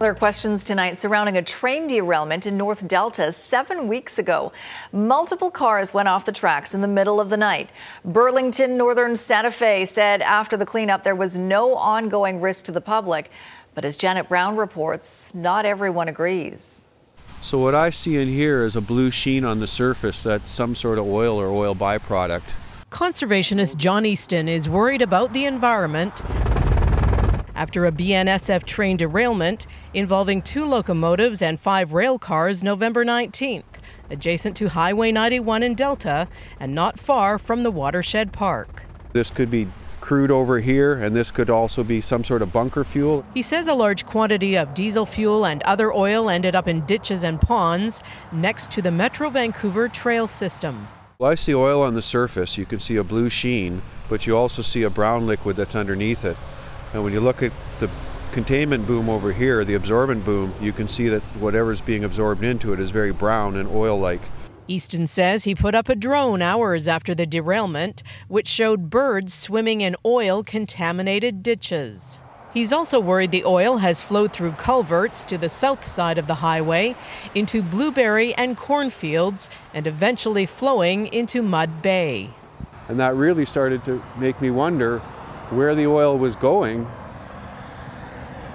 Other 0.01 0.13
questions 0.13 0.63
tonight 0.63 0.97
surrounding 0.97 1.37
a 1.37 1.41
train 1.41 1.87
derailment 1.87 2.45
in 2.45 2.57
North 2.57 2.85
Delta 2.85 3.31
seven 3.31 3.87
weeks 3.87 4.19
ago. 4.19 4.51
Multiple 4.91 5.49
cars 5.49 5.93
went 5.93 6.09
off 6.09 6.25
the 6.25 6.33
tracks 6.33 6.73
in 6.73 6.81
the 6.81 6.87
middle 6.87 7.21
of 7.21 7.29
the 7.29 7.37
night. 7.37 7.69
Burlington 8.03 8.75
Northern 8.75 9.15
Santa 9.15 9.51
Fe 9.51 9.85
said 9.85 10.21
after 10.21 10.57
the 10.57 10.65
cleanup 10.65 11.03
there 11.05 11.15
was 11.15 11.37
no 11.37 11.75
ongoing 11.75 12.41
risk 12.41 12.65
to 12.65 12.73
the 12.73 12.81
public. 12.81 13.31
But 13.73 13.85
as 13.85 13.95
Janet 13.95 14.27
Brown 14.27 14.57
reports, 14.57 15.33
not 15.33 15.65
everyone 15.65 16.09
agrees. 16.09 16.84
So, 17.45 17.59
what 17.59 17.75
I 17.75 17.91
see 17.91 18.17
in 18.17 18.27
here 18.27 18.65
is 18.65 18.75
a 18.75 18.81
blue 18.81 19.11
sheen 19.11 19.45
on 19.45 19.59
the 19.59 19.67
surface 19.67 20.23
that's 20.23 20.49
some 20.49 20.73
sort 20.73 20.97
of 20.97 21.05
oil 21.05 21.39
or 21.39 21.49
oil 21.49 21.75
byproduct. 21.75 22.41
Conservationist 22.89 23.77
John 23.77 24.03
Easton 24.03 24.49
is 24.49 24.67
worried 24.67 25.03
about 25.03 25.31
the 25.31 25.45
environment 25.45 26.23
after 27.53 27.85
a 27.85 27.91
BNSF 27.91 28.63
train 28.63 28.97
derailment 28.97 29.67
involving 29.93 30.41
two 30.41 30.65
locomotives 30.65 31.43
and 31.43 31.59
five 31.59 31.93
rail 31.93 32.17
cars 32.17 32.63
November 32.63 33.05
19th, 33.05 33.63
adjacent 34.09 34.57
to 34.57 34.69
Highway 34.69 35.11
91 35.11 35.61
in 35.61 35.75
Delta 35.75 36.27
and 36.59 36.73
not 36.73 36.99
far 36.99 37.37
from 37.37 37.61
the 37.61 37.69
watershed 37.69 38.33
park. 38.33 38.87
This 39.13 39.29
could 39.29 39.51
be 39.51 39.67
crude 40.05 40.29
over 40.29 40.59
here, 40.59 40.93
and 40.93 41.15
this 41.15 41.31
could 41.31 41.49
also 41.49 41.83
be 41.83 41.99
some 41.99 42.23
sort 42.23 42.43
of 42.43 42.53
bunker 42.53 42.83
fuel. 42.83 43.25
He 43.33 43.41
says 43.41 43.67
a 43.67 43.73
large 43.73 44.05
quantity 44.05 44.55
of 44.55 44.71
diesel 44.75 45.03
fuel 45.03 45.47
and 45.47 45.63
other 45.63 45.91
oil 45.91 46.29
ended 46.29 46.55
up 46.55 46.67
in 46.67 46.85
ditches 46.85 47.23
and 47.23 47.41
ponds 47.41 48.03
next 48.31 48.69
to 48.69 48.83
the 48.83 48.91
Metro 48.91 49.31
Vancouver 49.31 49.89
trail 49.89 50.27
system. 50.27 50.87
Well, 51.17 51.31
I 51.31 51.33
see 51.33 51.55
oil 51.55 51.81
on 51.81 51.95
the 51.95 52.03
surface. 52.03 52.55
You 52.55 52.67
can 52.67 52.79
see 52.79 52.97
a 52.97 53.03
blue 53.03 53.29
sheen, 53.29 53.81
but 54.07 54.27
you 54.27 54.37
also 54.37 54.61
see 54.61 54.83
a 54.83 54.91
brown 54.91 55.25
liquid 55.25 55.55
that's 55.55 55.75
underneath 55.75 56.23
it. 56.23 56.37
And 56.93 57.03
when 57.03 57.11
you 57.11 57.19
look 57.19 57.41
at 57.41 57.51
the 57.79 57.89
containment 58.31 58.85
boom 58.85 59.09
over 59.09 59.33
here, 59.33 59.65
the 59.65 59.73
absorbent 59.73 60.23
boom, 60.23 60.53
you 60.61 60.71
can 60.71 60.87
see 60.87 61.09
that 61.09 61.23
whatever's 61.39 61.81
being 61.81 62.03
absorbed 62.03 62.43
into 62.43 62.73
it 62.73 62.79
is 62.79 62.91
very 62.91 63.11
brown 63.11 63.55
and 63.55 63.67
oil 63.69 63.99
like. 63.99 64.21
Easton 64.67 65.07
says 65.07 65.43
he 65.43 65.53
put 65.53 65.75
up 65.75 65.89
a 65.89 65.95
drone 65.95 66.41
hours 66.41 66.87
after 66.87 67.13
the 67.13 67.25
derailment, 67.25 68.01
which 68.27 68.47
showed 68.47 68.89
birds 68.89 69.33
swimming 69.33 69.81
in 69.81 69.95
oil 70.05 70.43
contaminated 70.43 71.43
ditches. 71.43 72.19
He's 72.53 72.71
also 72.71 73.01
worried 73.01 73.31
the 73.31 73.43
oil 73.43 73.77
has 73.77 74.01
flowed 74.01 74.31
through 74.31 74.53
culverts 74.53 75.25
to 75.25 75.37
the 75.37 75.49
south 75.49 75.85
side 75.85 76.17
of 76.17 76.27
the 76.27 76.35
highway 76.35 76.95
into 77.35 77.61
blueberry 77.61 78.33
and 78.35 78.55
cornfields 78.55 79.49
and 79.73 79.85
eventually 79.85 80.45
flowing 80.45 81.07
into 81.07 81.41
Mud 81.41 81.81
Bay. 81.81 82.29
And 82.87 82.99
that 82.99 83.15
really 83.15 83.43
started 83.43 83.83
to 83.85 84.01
make 84.17 84.39
me 84.41 84.51
wonder 84.51 84.99
where 85.49 85.75
the 85.75 85.85
oil 85.85 86.17
was 86.17 86.35
going 86.37 86.87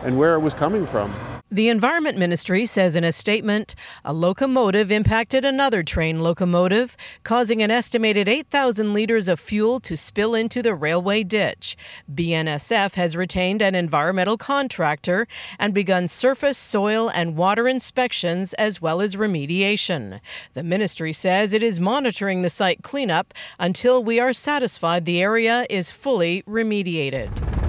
and 0.02 0.18
where 0.18 0.34
it 0.34 0.40
was 0.40 0.54
coming 0.54 0.86
from. 0.86 1.12
The 1.52 1.68
Environment 1.68 2.16
Ministry 2.16 2.64
says 2.64 2.94
in 2.94 3.02
a 3.02 3.10
statement 3.10 3.74
a 4.04 4.12
locomotive 4.12 4.92
impacted 4.92 5.44
another 5.44 5.82
train 5.82 6.20
locomotive, 6.20 6.96
causing 7.24 7.60
an 7.60 7.72
estimated 7.72 8.28
8,000 8.28 8.94
liters 8.94 9.28
of 9.28 9.40
fuel 9.40 9.80
to 9.80 9.96
spill 9.96 10.36
into 10.36 10.62
the 10.62 10.76
railway 10.76 11.24
ditch. 11.24 11.76
BNSF 12.14 12.94
has 12.94 13.16
retained 13.16 13.62
an 13.62 13.74
environmental 13.74 14.36
contractor 14.36 15.26
and 15.58 15.74
begun 15.74 16.06
surface, 16.06 16.56
soil, 16.56 17.08
and 17.08 17.36
water 17.36 17.66
inspections 17.66 18.52
as 18.54 18.80
well 18.80 19.00
as 19.00 19.16
remediation. 19.16 20.20
The 20.54 20.62
ministry 20.62 21.12
says 21.12 21.52
it 21.52 21.64
is 21.64 21.80
monitoring 21.80 22.42
the 22.42 22.48
site 22.48 22.84
cleanup 22.84 23.34
until 23.58 24.04
we 24.04 24.20
are 24.20 24.32
satisfied 24.32 25.04
the 25.04 25.20
area 25.20 25.66
is 25.68 25.90
fully 25.90 26.44
remediated. 26.44 27.59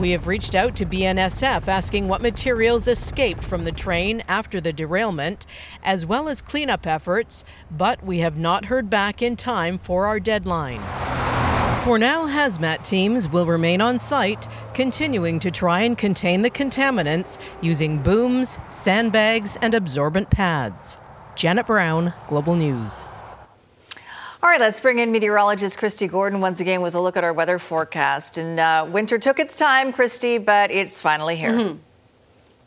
We 0.00 0.10
have 0.10 0.26
reached 0.26 0.54
out 0.54 0.76
to 0.76 0.84
BNSF 0.84 1.68
asking 1.68 2.06
what 2.06 2.20
materials 2.20 2.86
escaped 2.86 3.42
from 3.42 3.64
the 3.64 3.72
train 3.72 4.22
after 4.28 4.60
the 4.60 4.72
derailment, 4.72 5.46
as 5.82 6.04
well 6.04 6.28
as 6.28 6.42
cleanup 6.42 6.86
efforts, 6.86 7.44
but 7.70 8.04
we 8.04 8.18
have 8.18 8.36
not 8.36 8.66
heard 8.66 8.90
back 8.90 9.22
in 9.22 9.36
time 9.36 9.78
for 9.78 10.06
our 10.06 10.20
deadline. 10.20 10.82
For 11.82 11.98
now, 11.98 12.26
hazmat 12.26 12.84
teams 12.84 13.26
will 13.28 13.46
remain 13.46 13.80
on 13.80 13.98
site, 13.98 14.46
continuing 14.74 15.38
to 15.40 15.50
try 15.50 15.80
and 15.80 15.96
contain 15.96 16.42
the 16.42 16.50
contaminants 16.50 17.38
using 17.62 18.02
booms, 18.02 18.58
sandbags, 18.68 19.56
and 19.62 19.72
absorbent 19.72 20.28
pads. 20.28 20.98
Janet 21.36 21.66
Brown, 21.66 22.12
Global 22.28 22.54
News. 22.54 23.06
All 24.42 24.50
right, 24.50 24.60
let's 24.60 24.80
bring 24.80 24.98
in 24.98 25.12
meteorologist 25.12 25.78
Kristi 25.78 26.10
Gordon 26.10 26.40
once 26.40 26.60
again 26.60 26.82
with 26.82 26.94
a 26.94 27.00
look 27.00 27.16
at 27.16 27.24
our 27.24 27.32
weather 27.32 27.58
forecast. 27.58 28.36
And 28.36 28.60
uh, 28.60 28.86
winter 28.88 29.18
took 29.18 29.38
its 29.38 29.56
time, 29.56 29.92
Kristi, 29.92 30.44
but 30.44 30.70
it's 30.70 31.00
finally 31.00 31.36
here. 31.36 31.52
Mm-hmm. 31.52 31.78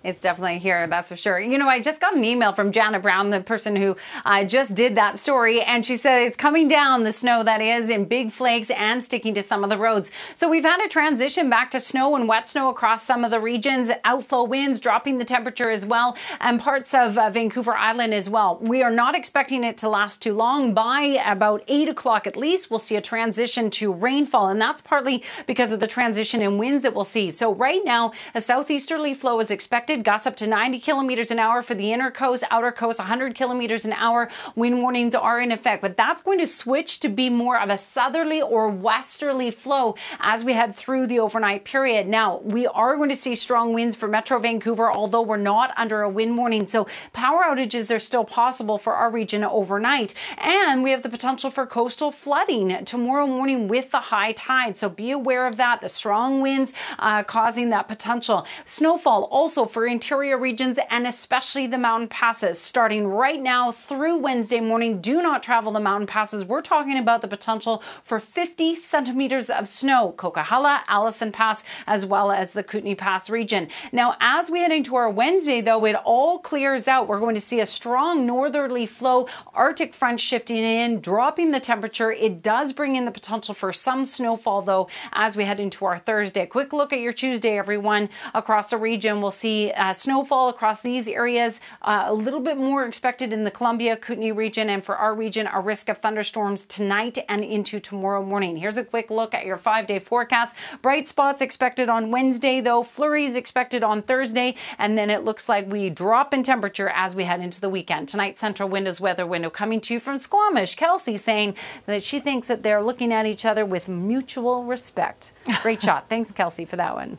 It's 0.02 0.22
definitely 0.22 0.60
here, 0.60 0.88
that's 0.88 1.10
for 1.10 1.18
sure. 1.18 1.42
You 1.42 1.58
know, 1.58 1.68
I 1.68 1.82
just 1.82 2.00
got 2.00 2.16
an 2.16 2.24
email 2.24 2.54
from 2.54 2.72
Janet 2.72 3.02
Brown, 3.02 3.32
the 3.32 3.42
person 3.42 3.76
who 3.76 3.98
uh, 4.24 4.46
just 4.46 4.74
did 4.74 4.96
that 4.96 5.20
story, 5.20 5.62
and 5.62 5.84
she 5.84 5.98
said 5.98 6.20
it's 6.20 6.38
coming 6.38 6.70
down, 6.70 7.04
the 7.04 7.12
snow 7.12 7.44
that 7.44 7.62
is, 7.62 7.90
in 7.90 8.06
big 8.06 8.32
flakes 8.32 8.70
and 8.70 9.04
sticking 9.04 9.34
to 9.34 9.44
some 9.44 9.62
of 9.62 9.70
the 9.70 9.78
roads. 9.78 10.10
So 10.36 10.48
we've 10.48 10.64
had 10.64 10.80
a 10.80 10.88
transition 10.88 11.50
back 11.50 11.70
to 11.72 11.82
snow 11.82 12.16
and 12.16 12.30
wet 12.30 12.48
snow 12.48 12.70
across 12.70 13.04
some 13.04 13.26
of 13.26 13.32
the 13.32 13.42
regions, 13.42 13.90
outflow 14.06 14.46
winds 14.46 14.80
dropping 14.80 15.18
the 15.18 15.26
temperature 15.26 15.70
as 15.70 15.86
well, 15.86 16.16
and 16.40 16.62
parts 16.62 16.94
of 16.94 17.18
uh, 17.18 17.30
Vancouver 17.30 17.76
Island 17.76 18.14
as 18.14 18.30
well. 18.30 18.58
We 18.62 18.82
are 18.82 18.92
not 18.92 19.16
expecting 19.16 19.66
it 19.66 19.78
to 19.80 19.90
last 19.90 20.22
too 20.22 20.34
long. 20.34 20.74
By 20.74 21.22
about 21.26 21.62
8 21.68 21.90
o'clock 21.90 22.26
at 22.26 22.38
least, 22.38 22.70
we'll 22.72 22.80
see 22.80 22.96
a 22.96 23.02
transition 23.02 23.70
to 23.72 23.92
rainfall, 23.92 24.48
and 24.48 24.62
that's 24.62 24.82
partly 24.82 25.24
because 25.46 25.74
of 25.74 25.82
the 25.82 25.88
transition 25.88 26.42
in 26.42 26.58
winds 26.58 26.84
that 26.84 26.96
we'll 26.96 27.04
see. 27.04 27.32
So 27.32 27.54
right 27.54 27.82
now, 27.84 28.14
a 28.34 28.40
southeasterly 28.40 29.14
flow 29.14 29.42
is 29.42 29.52
expected 29.52 29.89
gusts 29.98 30.28
up 30.28 30.36
to 30.38 30.48
90 30.48 30.80
kilometers 30.80 31.32
an 31.32 31.40
hour 31.40 31.62
for 31.62 31.76
the 31.76 31.92
inner 31.92 32.12
coast, 32.12 32.44
outer 32.52 32.72
coast, 32.72 33.00
100 33.00 33.36
kilometers 33.36 33.86
an 33.86 33.94
hour. 33.94 34.30
Wind 34.56 34.82
warnings 34.82 35.16
are 35.16 35.42
in 35.42 35.52
effect, 35.52 35.82
but 35.82 35.98
that's 35.98 36.22
going 36.22 36.40
to 36.40 36.48
switch 36.48 37.00
to 37.00 37.10
be 37.10 37.30
more 37.30 37.60
of 37.60 37.70
a 37.70 37.78
southerly 37.78 38.42
or 38.42 38.70
westerly 38.70 39.52
flow 39.52 39.96
as 40.20 40.44
we 40.44 40.54
head 40.54 40.76
through 40.76 41.08
the 41.08 41.20
overnight 41.20 41.66
period. 41.66 42.08
Now, 42.08 42.40
we 42.40 42.68
are 42.68 42.96
going 42.96 43.10
to 43.10 43.16
see 43.16 43.36
strong 43.36 43.74
winds 43.74 43.96
for 43.96 44.08
Metro 44.08 44.40
Vancouver, 44.40 44.92
although 44.92 45.22
we're 45.22 45.38
not 45.38 45.74
under 45.78 46.02
a 46.02 46.10
wind 46.10 46.38
warning. 46.38 46.68
So 46.68 46.88
power 47.14 47.44
outages 47.44 47.94
are 47.94 48.00
still 48.00 48.26
possible 48.26 48.78
for 48.78 48.94
our 48.94 49.10
region 49.10 49.44
overnight. 49.44 50.14
And 50.38 50.84
we 50.84 50.92
have 50.92 51.04
the 51.04 51.10
potential 51.10 51.50
for 51.50 51.66
coastal 51.66 52.12
flooding 52.12 52.86
tomorrow 52.86 53.28
morning 53.28 53.68
with 53.68 53.92
the 53.92 54.00
high 54.00 54.34
tide. 54.34 54.78
So 54.78 54.90
be 54.90 55.12
aware 55.12 55.48
of 55.48 55.58
that. 55.58 55.82
The 55.82 55.90
strong 55.90 56.42
winds 56.42 56.74
uh, 56.98 57.24
causing 57.24 57.70
that 57.70 57.88
potential. 57.88 58.46
Snowfall 58.66 59.24
also 59.26 59.66
for 59.66 59.79
for 59.80 59.88
interior 59.88 60.38
regions 60.38 60.78
and 60.90 61.08
especially 61.08 61.66
the 61.66 61.78
mountain 61.78 62.10
passes. 62.10 62.60
Starting 62.60 63.08
right 63.08 63.42
now 63.42 63.72
through 63.72 64.18
Wednesday 64.18 64.60
morning, 64.60 65.00
do 65.00 65.22
not 65.22 65.42
travel 65.42 65.72
the 65.72 65.80
mountain 65.80 66.06
passes. 66.06 66.44
We're 66.44 66.60
talking 66.60 66.98
about 66.98 67.22
the 67.22 67.30
potential 67.30 67.82
for 68.04 68.20
50 68.20 68.76
centimeters 68.76 69.50
of 69.50 69.70
snow, 69.70 70.14
Coquihalla, 70.18 70.82
Allison 70.90 71.32
Pass, 71.32 71.64
as 71.88 72.06
well 72.06 72.30
as 72.30 72.52
the 72.52 72.62
Kootenay 72.62 72.96
Pass 72.96 73.30
region. 73.30 73.70
Now, 73.94 74.18
as 74.20 74.50
we 74.50 74.60
head 74.60 74.74
into 74.74 74.98
our 74.98 75.10
Wednesday, 75.10 75.62
though, 75.62 75.86
it 75.86 75.96
all 75.96 76.40
clears 76.40 76.90
out. 76.90 77.08
We're 77.08 77.22
going 77.22 77.36
to 77.36 77.40
see 77.42 77.62
a 77.62 77.66
strong 77.66 78.26
northerly 78.26 78.86
flow, 78.86 79.30
Arctic 79.54 79.94
front 79.94 80.20
shifting 80.20 80.58
in, 80.58 81.00
dropping 81.00 81.52
the 81.52 81.62
temperature. 81.62 82.12
It 82.12 82.42
does 82.42 82.74
bring 82.74 82.98
in 82.98 83.06
the 83.06 83.12
potential 83.12 83.54
for 83.54 83.72
some 83.72 84.04
snowfall, 84.04 84.62
though, 84.62 84.90
as 85.14 85.38
we 85.38 85.46
head 85.46 85.62
into 85.62 85.86
our 85.86 85.98
Thursday. 85.98 86.46
Quick 86.46 86.74
look 86.74 86.92
at 86.92 87.00
your 87.00 87.14
Tuesday, 87.14 87.58
everyone. 87.58 88.10
Across 88.34 88.72
the 88.72 88.78
region, 88.78 89.22
we'll 89.22 89.32
see 89.32 89.69
uh, 89.76 89.94
snowfall 89.94 90.50
across 90.50 90.82
these 90.82 91.08
areas, 91.08 91.62
uh, 91.82 92.06
a 92.08 92.14
little 92.14 92.40
bit 92.40 92.58
more 92.58 92.86
expected 92.86 93.34
in 93.34 93.44
the 93.44 93.52
Columbia, 93.52 93.96
Kootenay 93.96 94.32
region, 94.32 94.70
and 94.70 94.84
for 94.84 94.96
our 94.96 95.14
region, 95.14 95.48
a 95.52 95.60
risk 95.60 95.90
of 95.90 96.00
thunderstorms 96.00 96.66
tonight 96.66 97.18
and 97.28 97.44
into 97.44 97.80
tomorrow 97.80 98.24
morning. 98.24 98.58
Here's 98.58 98.78
a 98.78 98.84
quick 98.84 99.10
look 99.10 99.34
at 99.34 99.46
your 99.46 99.58
five 99.58 99.88
day 99.88 100.00
forecast. 100.00 100.56
Bright 100.82 101.08
spots 101.08 101.42
expected 101.42 101.90
on 101.90 102.12
Wednesday, 102.12 102.62
though, 102.62 102.84
flurries 102.84 103.36
expected 103.36 103.84
on 103.84 104.02
Thursday, 104.02 104.56
and 104.78 104.98
then 104.98 105.10
it 105.10 105.24
looks 105.24 105.48
like 105.50 105.72
we 105.72 105.90
drop 105.90 106.34
in 106.34 106.44
temperature 106.44 106.90
as 106.90 107.16
we 107.16 107.24
head 107.24 107.42
into 107.42 107.62
the 107.62 107.70
weekend. 107.70 108.10
Tonight, 108.10 108.40
Central 108.40 108.70
Windows 108.70 109.00
weather 109.00 109.26
window 109.26 109.50
coming 109.50 109.82
to 109.82 109.94
you 109.94 110.00
from 110.00 110.20
Squamish. 110.20 110.76
Kelsey 110.76 111.18
saying 111.18 111.56
that 111.86 112.04
she 112.04 112.20
thinks 112.20 112.48
that 112.48 112.64
they're 112.64 112.84
looking 112.84 113.14
at 113.14 113.26
each 113.26 113.46
other 113.46 113.66
with 113.66 113.88
mutual 113.88 114.64
respect. 114.64 115.34
Great 115.62 115.82
shot. 115.82 116.10
Thanks, 116.10 116.32
Kelsey, 116.32 116.66
for 116.66 116.76
that 116.76 116.96
one. 116.96 117.18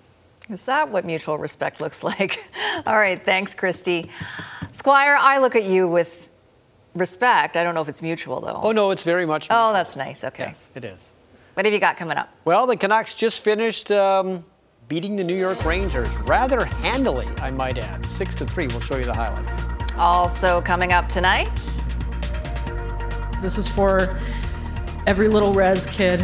Is 0.50 0.64
that 0.64 0.90
what 0.90 1.04
mutual 1.04 1.38
respect 1.38 1.80
looks 1.80 2.02
like? 2.10 2.42
All 2.86 2.96
right, 2.98 3.24
thanks, 3.24 3.54
Kristi. 3.54 4.08
Squire, 4.72 5.16
I 5.20 5.38
look 5.38 5.54
at 5.56 5.64
you 5.64 5.88
with 5.88 6.30
respect. 6.94 7.56
I 7.56 7.64
don't 7.64 7.74
know 7.74 7.82
if 7.82 7.88
it's 7.88 8.02
mutual, 8.02 8.40
though. 8.40 8.60
Oh, 8.62 8.72
no, 8.72 8.90
it's 8.90 9.04
very 9.04 9.26
much. 9.26 9.46
Oh, 9.50 9.72
that's 9.72 9.96
nice. 9.96 10.24
Okay. 10.24 10.44
Yes, 10.44 10.70
it 10.74 10.84
is. 10.84 11.12
What 11.54 11.66
have 11.66 11.72
you 11.74 11.80
got 11.80 11.96
coming 11.96 12.16
up? 12.16 12.32
Well, 12.44 12.66
the 12.66 12.76
Canucks 12.76 13.14
just 13.14 13.42
finished 13.42 13.90
um, 13.90 14.44
beating 14.88 15.16
the 15.16 15.24
New 15.24 15.36
York 15.36 15.64
Rangers 15.64 16.08
rather 16.18 16.64
handily, 16.64 17.26
I 17.38 17.50
might 17.50 17.78
add. 17.78 18.04
Six 18.06 18.34
to 18.36 18.44
three. 18.46 18.66
We'll 18.68 18.80
show 18.80 18.96
you 18.96 19.04
the 19.04 19.14
highlights. 19.14 19.62
Also 19.96 20.60
coming 20.62 20.92
up 20.92 21.08
tonight. 21.08 21.54
This 23.42 23.56
is 23.58 23.68
for 23.68 24.18
every 25.06 25.28
little 25.28 25.52
res 25.52 25.86
kid. 25.86 26.20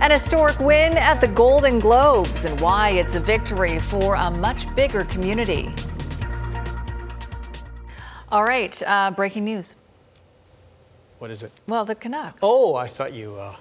An 0.00 0.10
historic 0.10 0.58
win 0.60 0.98
at 0.98 1.20
the 1.20 1.28
Golden 1.28 1.80
Globes 1.80 2.44
and 2.44 2.60
why 2.60 2.90
it's 2.90 3.14
a 3.14 3.20
victory 3.20 3.78
for 3.78 4.14
a 4.14 4.30
much 4.38 4.72
bigger 4.76 5.04
community. 5.04 5.74
All 8.30 8.44
right, 8.44 8.80
uh, 8.86 9.10
breaking 9.12 9.44
news. 9.46 9.74
What 11.18 11.30
is 11.30 11.42
it? 11.42 11.50
Well, 11.66 11.86
the 11.86 11.94
Canucks. 11.94 12.38
Oh, 12.42 12.74
I 12.74 12.86
thought 12.86 13.14
you, 13.14 13.36
uh, 13.36 13.56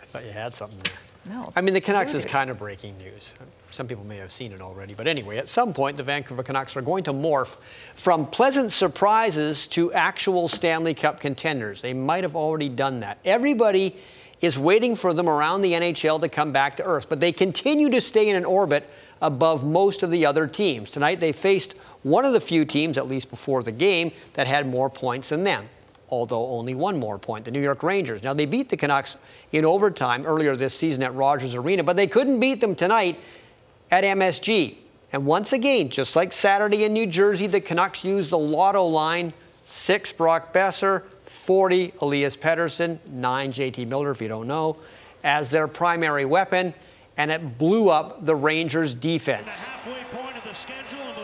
I 0.00 0.04
thought 0.04 0.24
you 0.24 0.32
had 0.32 0.52
something 0.52 0.78
there. 0.80 1.34
No. 1.34 1.50
I 1.56 1.60
mean, 1.62 1.74
the 1.74 1.80
Canucks 1.80 2.12
is 2.12 2.24
kind 2.24 2.50
of 2.50 2.58
breaking 2.58 2.98
news. 2.98 3.34
Some 3.70 3.86
people 3.88 4.04
may 4.04 4.16
have 4.16 4.30
seen 4.30 4.52
it 4.52 4.60
already, 4.60 4.94
but 4.94 5.06
anyway, 5.06 5.38
at 5.38 5.48
some 5.48 5.72
point, 5.72 5.96
the 5.96 6.02
Vancouver 6.02 6.42
Canucks 6.42 6.76
are 6.76 6.82
going 6.82 7.04
to 7.04 7.12
morph 7.12 7.56
from 7.94 8.26
pleasant 8.26 8.72
surprises 8.72 9.66
to 9.68 9.92
actual 9.92 10.48
Stanley 10.48 10.92
Cup 10.92 11.20
contenders. 11.20 11.80
They 11.80 11.94
might 11.94 12.24
have 12.24 12.36
already 12.36 12.68
done 12.68 13.00
that. 13.00 13.18
Everybody 13.24 13.96
is 14.40 14.58
waiting 14.58 14.96
for 14.96 15.12
them 15.12 15.28
around 15.28 15.62
the 15.62 15.72
NHL 15.72 16.20
to 16.20 16.28
come 16.28 16.52
back 16.52 16.76
to 16.76 16.84
earth, 16.84 17.08
but 17.08 17.20
they 17.20 17.32
continue 17.32 17.90
to 17.90 18.00
stay 18.00 18.28
in 18.28 18.36
an 18.36 18.44
orbit 18.44 18.88
above 19.20 19.64
most 19.64 20.02
of 20.02 20.10
the 20.10 20.24
other 20.24 20.46
teams. 20.46 20.90
Tonight, 20.90 21.20
they 21.20 21.32
faced 21.32 21.74
one 22.02 22.24
of 22.24 22.32
the 22.32 22.40
few 22.40 22.64
teams, 22.64 22.96
at 22.96 23.06
least 23.06 23.28
before 23.28 23.62
the 23.62 23.72
game, 23.72 24.12
that 24.34 24.46
had 24.46 24.66
more 24.66 24.88
points 24.88 25.28
than 25.28 25.44
them 25.44 25.68
although 26.10 26.48
only 26.48 26.74
one 26.74 26.98
more 26.98 27.18
point, 27.18 27.44
the 27.44 27.50
New 27.50 27.60
York 27.60 27.82
Rangers. 27.82 28.22
Now, 28.22 28.34
they 28.34 28.46
beat 28.46 28.68
the 28.68 28.76
Canucks 28.76 29.16
in 29.52 29.64
overtime 29.64 30.26
earlier 30.26 30.56
this 30.56 30.74
season 30.74 31.02
at 31.02 31.14
Rogers 31.14 31.54
Arena, 31.54 31.84
but 31.84 31.96
they 31.96 32.06
couldn't 32.06 32.40
beat 32.40 32.60
them 32.60 32.74
tonight 32.74 33.18
at 33.90 34.04
MSG. 34.04 34.76
And 35.12 35.26
once 35.26 35.52
again, 35.52 35.88
just 35.88 36.14
like 36.14 36.32
Saturday 36.32 36.84
in 36.84 36.92
New 36.92 37.06
Jersey, 37.06 37.46
the 37.46 37.60
Canucks 37.60 38.04
used 38.04 38.30
the 38.30 38.38
lotto 38.38 38.84
line 38.84 39.32
six 39.64 40.12
Brock 40.12 40.52
Boeser, 40.52 41.02
40 41.30 41.92
Elias 42.00 42.36
Pettersson, 42.36 42.98
nine 43.08 43.52
JT 43.52 43.86
Miller, 43.86 44.10
if 44.10 44.20
you 44.20 44.26
don't 44.26 44.48
know, 44.48 44.76
as 45.22 45.50
their 45.50 45.68
primary 45.68 46.24
weapon, 46.24 46.74
and 47.16 47.30
it 47.30 47.56
blew 47.56 47.88
up 47.88 48.24
the 48.24 48.34
Rangers' 48.34 48.96
defense 48.96 49.70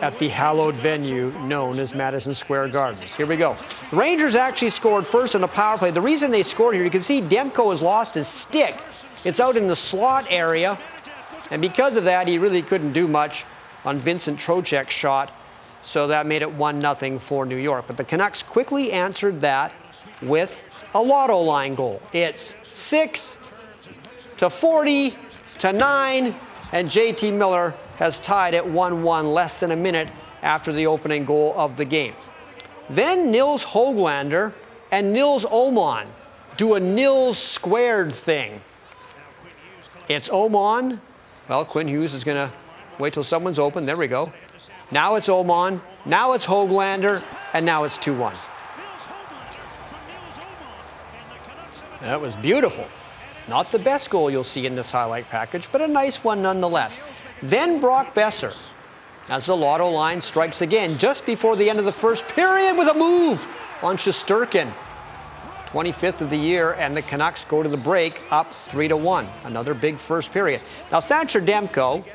at 0.01 0.17
the 0.17 0.29
hallowed 0.29 0.75
venue 0.75 1.31
known 1.39 1.77
as 1.77 1.93
Madison 1.93 2.33
Square 2.33 2.69
Gardens. 2.69 3.13
Here 3.15 3.25
we 3.25 3.35
go. 3.35 3.57
The 3.89 3.97
Rangers 3.97 4.35
actually 4.35 4.69
scored 4.69 5.05
first 5.05 5.35
in 5.35 5.41
the 5.41 5.47
power 5.47 5.77
play. 5.77 5.91
The 5.91 6.01
reason 6.01 6.31
they 6.31 6.43
scored 6.43 6.75
here, 6.75 6.85
you 6.85 6.89
can 6.89 7.01
see 7.01 7.21
Demko 7.21 7.69
has 7.71 7.81
lost 7.81 8.15
his 8.15 8.27
stick. 8.27 8.81
It's 9.25 9.41
out 9.41 9.57
in 9.57 9.67
the 9.67 9.75
slot 9.75 10.25
area, 10.29 10.79
and 11.51 11.61
because 11.61 11.97
of 11.97 12.05
that, 12.05 12.27
he 12.27 12.37
really 12.37 12.61
couldn't 12.61 12.93
do 12.93 13.09
much 13.09 13.45
on 13.83 13.97
Vincent 13.97 14.39
Trocheck's 14.39 14.93
shot, 14.93 15.33
so 15.81 16.07
that 16.07 16.25
made 16.25 16.41
it 16.41 16.51
1 16.51 16.81
0 16.81 17.19
for 17.19 17.45
New 17.45 17.57
York. 17.57 17.85
But 17.87 17.97
the 17.97 18.05
Canucks 18.05 18.41
quickly 18.41 18.93
answered 18.93 19.41
that 19.41 19.73
with 20.21 20.63
a 20.93 21.01
lotto 21.01 21.39
line 21.39 21.75
goal. 21.75 22.01
It's 22.13 22.55
6 22.63 23.39
to 24.37 24.49
40 24.49 25.15
to 25.59 25.73
9, 25.73 26.35
and 26.71 26.87
JT 26.87 27.33
Miller 27.33 27.73
has 27.97 28.19
tied 28.19 28.53
at 28.53 28.67
1 28.67 29.03
1 29.03 29.27
less 29.27 29.59
than 29.59 29.71
a 29.71 29.75
minute 29.75 30.09
after 30.41 30.71
the 30.71 30.87
opening 30.87 31.25
goal 31.25 31.53
of 31.57 31.75
the 31.75 31.85
game. 31.85 32.13
Then 32.89 33.31
Nils 33.31 33.65
Hoglander 33.65 34.53
and 34.91 35.11
Nils 35.11 35.45
Aman 35.45 36.07
do 36.55 36.75
a 36.75 36.79
Nils 36.79 37.37
squared 37.37 38.13
thing. 38.13 38.61
It's 40.07 40.29
Aman. 40.29 41.01
Well, 41.49 41.65
Quinn 41.65 41.87
Hughes 41.87 42.13
is 42.13 42.23
going 42.23 42.49
to 42.49 42.53
wait 42.99 43.13
till 43.13 43.23
someone's 43.23 43.59
open. 43.59 43.85
There 43.85 43.97
we 43.97 44.07
go. 44.07 44.31
Now 44.91 45.15
it's 45.15 45.27
Aman. 45.27 45.81
Now 46.05 46.33
it's 46.33 46.45
Hoglander. 46.45 47.23
And 47.53 47.65
now 47.65 47.83
it's 47.83 47.97
2 47.97 48.15
1. 48.15 48.33
That 52.01 52.21
was 52.21 52.35
beautiful. 52.35 52.85
Not 53.47 53.71
the 53.71 53.79
best 53.79 54.09
goal 54.09 54.29
you'll 54.29 54.43
see 54.43 54.65
in 54.65 54.75
this 54.75 54.91
highlight 54.91 55.29
package, 55.29 55.71
but 55.71 55.81
a 55.81 55.87
nice 55.87 56.23
one 56.23 56.41
nonetheless. 56.41 56.99
Then 57.41 57.79
Brock 57.79 58.13
Boeser, 58.13 58.55
as 59.29 59.45
the 59.45 59.55
lotto 59.55 59.89
line 59.89 60.21
strikes 60.21 60.61
again 60.61 60.97
just 60.97 61.25
before 61.25 61.55
the 61.55 61.69
end 61.69 61.79
of 61.79 61.85
the 61.85 61.91
first 61.91 62.27
period 62.27 62.77
with 62.77 62.87
a 62.87 62.97
move 62.97 63.47
on 63.81 63.97
Shesterkin. 63.97 64.73
25th 65.67 66.21
of 66.21 66.29
the 66.29 66.37
year, 66.37 66.73
and 66.73 66.95
the 66.95 67.01
Canucks 67.01 67.43
go 67.45 67.61
to 67.61 67.67
the 67.67 67.77
break 67.77 68.21
up 68.31 68.53
3 68.53 68.87
to 68.87 68.95
1. 68.95 69.27
Another 69.43 69.73
big 69.73 69.97
first 69.97 70.31
period. 70.31 70.61
Now, 70.91 71.01
Thatcher 71.01 71.41
Demko 71.41 72.05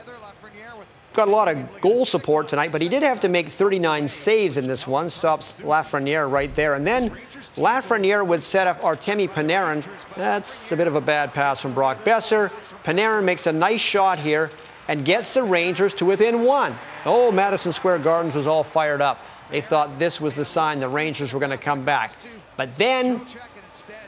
got 1.13 1.29
a 1.29 1.31
lot 1.31 1.49
of 1.49 1.81
goal 1.81 2.05
support 2.05 2.49
tonight, 2.49 2.73
but 2.73 2.81
he 2.81 2.89
did 2.89 3.03
have 3.03 3.21
to 3.21 3.29
make 3.29 3.49
39 3.49 4.09
saves 4.09 4.57
in 4.57 4.67
this 4.67 4.87
one. 4.87 5.11
Stops 5.11 5.61
Lafreniere 5.61 6.31
right 6.31 6.55
there. 6.55 6.75
And 6.75 6.87
then 6.87 7.11
Lafreniere 7.57 8.27
would 8.27 8.43
set 8.43 8.67
up 8.67 8.81
Artemi 8.83 9.29
Panarin. 9.29 9.87
That's 10.17 10.73
a 10.73 10.77
bit 10.77 10.87
of 10.87 10.97
a 10.97 11.01
bad 11.01 11.33
pass 11.33 11.61
from 11.61 11.75
Brock 11.75 12.05
Boeser. 12.05 12.51
Panarin 12.85 13.25
makes 13.25 13.47
a 13.47 13.53
nice 13.53 13.81
shot 13.81 14.19
here 14.19 14.51
and 14.89 15.05
gets 15.05 15.35
the 15.35 15.43
Rangers 15.43 15.95
to 15.95 16.05
within 16.05 16.45
one. 16.45 16.77
Oh, 17.05 17.31
Madison 17.31 17.73
Square 17.73 17.99
Gardens 18.01 18.35
was 18.35 18.47
all 18.47 18.65
fired 18.65 19.01
up. 19.01 19.21
They 19.51 19.61
thought 19.61 19.99
this 19.99 20.21
was 20.21 20.37
the 20.37 20.45
sign 20.45 20.81
the 20.81 20.89
Rangers 20.89 21.35
were 21.35 21.41
going 21.41 21.51
to 21.51 21.59
come 21.59 21.85
back. 21.85 22.17
But 22.57 22.77
then 22.77 23.21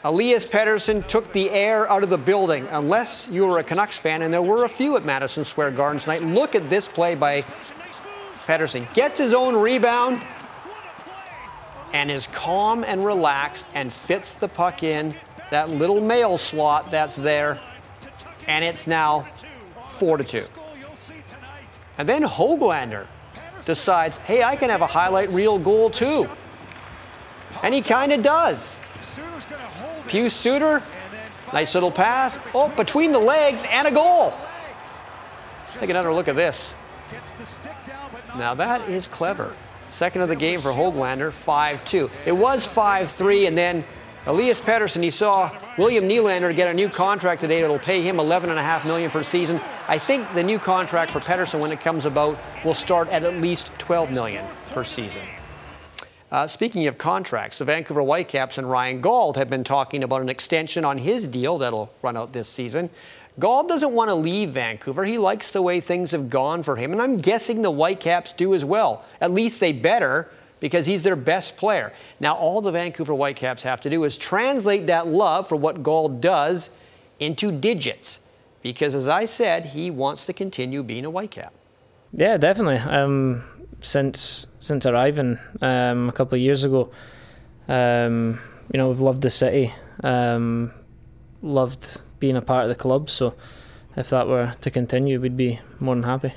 Elias 0.05 0.47
Pettersson 0.47 1.07
took 1.07 1.33
the 1.33 1.51
air 1.51 1.91
out 1.91 2.03
of 2.03 2.11
the 2.11 2.19
building. 2.19 2.67
Unless 2.71 3.29
you 3.31 3.47
were 3.47 3.59
a 3.59 3.65
Canucks 3.65 3.99
fan, 3.99 4.23
and 4.23 4.33
there 4.33 4.43
were 4.43 4.65
a 4.65 4.69
few 4.69 4.97
at 4.97 5.05
Madison 5.05 5.45
Square 5.45 5.73
Gardens 5.73 6.05
tonight. 6.05 6.23
Look 6.23 6.55
at 6.55 6.69
this 6.69 6.87
play 6.89 7.15
by 7.15 7.43
Pettersson. 8.45 8.93
Gets 8.95 9.19
his 9.19 9.33
own 9.35 9.57
rebound 9.57 10.23
and 11.93 12.11
is 12.11 12.27
calm 12.29 12.85
and 12.85 13.05
relaxed 13.05 13.71
and 13.75 13.93
fits 13.93 14.35
the 14.35 14.49
puck 14.49 14.83
in 14.83 15.15
that 15.51 15.71
little 15.71 16.01
mail 16.01 16.37
slot 16.37 16.91
that's 16.91 17.17
there. 17.17 17.61
And 18.47 18.65
it's 18.65 18.87
now 18.87 19.29
4 19.89 20.19
to 20.19 20.25
2. 20.25 20.45
And 21.97 22.09
then 22.09 22.23
Hoglander 22.23 23.07
decides, 23.65 24.17
hey, 24.19 24.43
I 24.43 24.57
can 24.57 24.71
have 24.71 24.83
a 24.83 24.87
highlight 24.87 25.31
reel 25.31 25.59
goal 25.59 25.89
too. 25.89 26.29
And 27.63 27.73
he 27.73 27.81
kind 27.81 28.13
of 28.13 28.23
does. 28.23 28.79
Pius 30.09 30.35
Suter, 30.35 30.83
nice 31.53 31.75
little 31.75 31.91
pass. 31.91 32.39
Oh, 32.55 32.69
between 32.77 33.13
the 33.13 33.19
legs 33.19 33.65
and 33.71 33.87
a 33.87 33.93
goal. 33.93 34.35
Take 35.75 35.91
another 35.91 36.13
look 36.13 36.29
at 36.29 36.37
this. 36.37 36.75
Now 38.37 38.55
that 38.55 38.89
is 38.89 39.07
clever. 39.07 39.55
Second 39.89 40.23
of 40.23 40.29
the 40.29 40.37
game 40.37 40.61
for 40.61 40.71
Hoglander, 40.71 41.33
5 41.33 41.85
2. 41.85 42.11
It 42.27 42.33
was 42.33 42.67
5 42.67 43.11
3, 43.11 43.47
and 43.47 43.57
then 43.57 43.85
Elias 44.27 44.61
Pettersson, 44.61 45.03
he 45.03 45.11
saw 45.11 45.51
William 45.77 46.09
Nylander 46.09 46.55
get 46.57 46.69
a 46.69 46.75
new 46.75 46.89
contract 46.89 47.43
today 47.43 47.61
that'll 47.61 47.79
pay 47.79 48.01
him 48.01 48.17
11.5 48.17 48.85
million 48.87 49.11
per 49.11 49.23
season. 49.23 49.61
I 49.87 49.99
think 49.99 50.33
the 50.33 50.43
new 50.43 50.59
contract 50.59 51.11
for 51.11 51.21
Pettersson, 51.21 51.61
when 51.61 51.73
it 51.73 51.81
comes 51.81 52.07
about, 52.07 52.39
will 52.65 52.75
start 52.75 53.09
at 53.11 53.23
at 53.23 53.37
least 53.37 53.71
12 53.79 54.11
million 54.11 54.47
per 54.71 54.83
season. 54.83 55.23
Uh, 56.35 56.49
speaking 56.49 56.89
of 56.89 56.99
contracts, 56.99 57.59
the 57.59 57.65
Vancouver 57.65 58.03
Whitecaps 58.03 58.59
and 58.59 58.69
Ryan 58.69 59.01
Gauld 59.01 59.37
have 59.37 59.49
been 59.49 59.63
talking 59.63 60.03
about 60.03 60.21
an 60.21 60.29
extension 60.29 60.85
on 60.85 60.99
his 60.99 61.29
deal 61.29 61.59
that'll 61.59 61.95
run 62.03 62.17
out 62.17 62.33
this 62.33 62.49
season. 62.49 62.91
Gauld 63.39 63.69
doesn't 63.69 63.93
want 63.93 64.09
to 64.09 64.17
leave 64.17 64.51
Vancouver. 64.51 65.05
He 65.05 65.17
likes 65.17 65.53
the 65.53 65.63
way 65.63 65.79
things 65.79 66.11
have 66.11 66.29
gone 66.29 66.65
for 66.65 66.75
him, 66.75 66.91
and 66.91 67.01
I'm 67.01 67.19
guessing 67.19 67.63
the 67.63 67.71
Whitecaps 67.71 68.33
do 68.33 68.53
as 68.53 68.65
well. 68.65 69.05
At 69.21 69.31
least 69.31 69.61
they 69.61 69.71
better 69.71 70.29
because 70.59 70.87
he's 70.87 71.05
their 71.05 71.15
best 71.15 71.57
player. 71.57 71.93
Now, 72.19 72.35
all 72.35 72.61
the 72.61 72.73
Vancouver 72.73 73.15
Whitecaps 73.15 73.63
have 73.63 73.81
to 73.83 73.89
do 73.89 74.03
is 74.03 74.19
translate 74.19 74.89
that 74.89 75.07
love 75.07 75.49
for 75.49 75.55
what 75.55 75.85
Gauld 75.85 76.21
does 76.21 76.71
into 77.21 77.53
digits. 77.53 78.19
Because, 78.61 78.97
as 78.97 79.07
I 79.07 79.27
said, 79.27 79.67
he 79.67 79.89
wants 79.89 80.27
to 80.27 80.33
continue 80.33 80.83
being 80.83 81.05
a 81.05 81.13
Whitecap. 81.13 81.51
Yeah, 82.13 82.39
definitely. 82.39 82.79
Um, 82.79 83.45
since 83.85 84.47
since 84.61 84.87
arriving 84.87 85.39
um, 85.61 86.09
a 86.09 86.13
couple 86.13 86.37
of 86.37 86.43
years 86.43 86.65
ago, 86.65 86.91
um, 87.69 88.41
you 88.73 88.79
know, 88.79 88.89
we've 88.89 89.01
loved 89.01 89.23
the 89.23 89.31
city, 89.31 89.73
um, 90.03 90.73
loved 91.43 92.01
being 92.19 92.37
a 92.37 92.43
part 92.43 92.65
of 92.65 92.69
the 92.71 92.75
club. 92.75 93.11
So, 93.11 93.35
if 93.97 94.11
that 94.11 94.27
were 94.27 94.55
to 94.61 94.71
continue, 94.71 95.21
we'd 95.21 95.37
be 95.37 95.61
more 95.81 95.95
than 95.95 96.05
happy. 96.05 96.33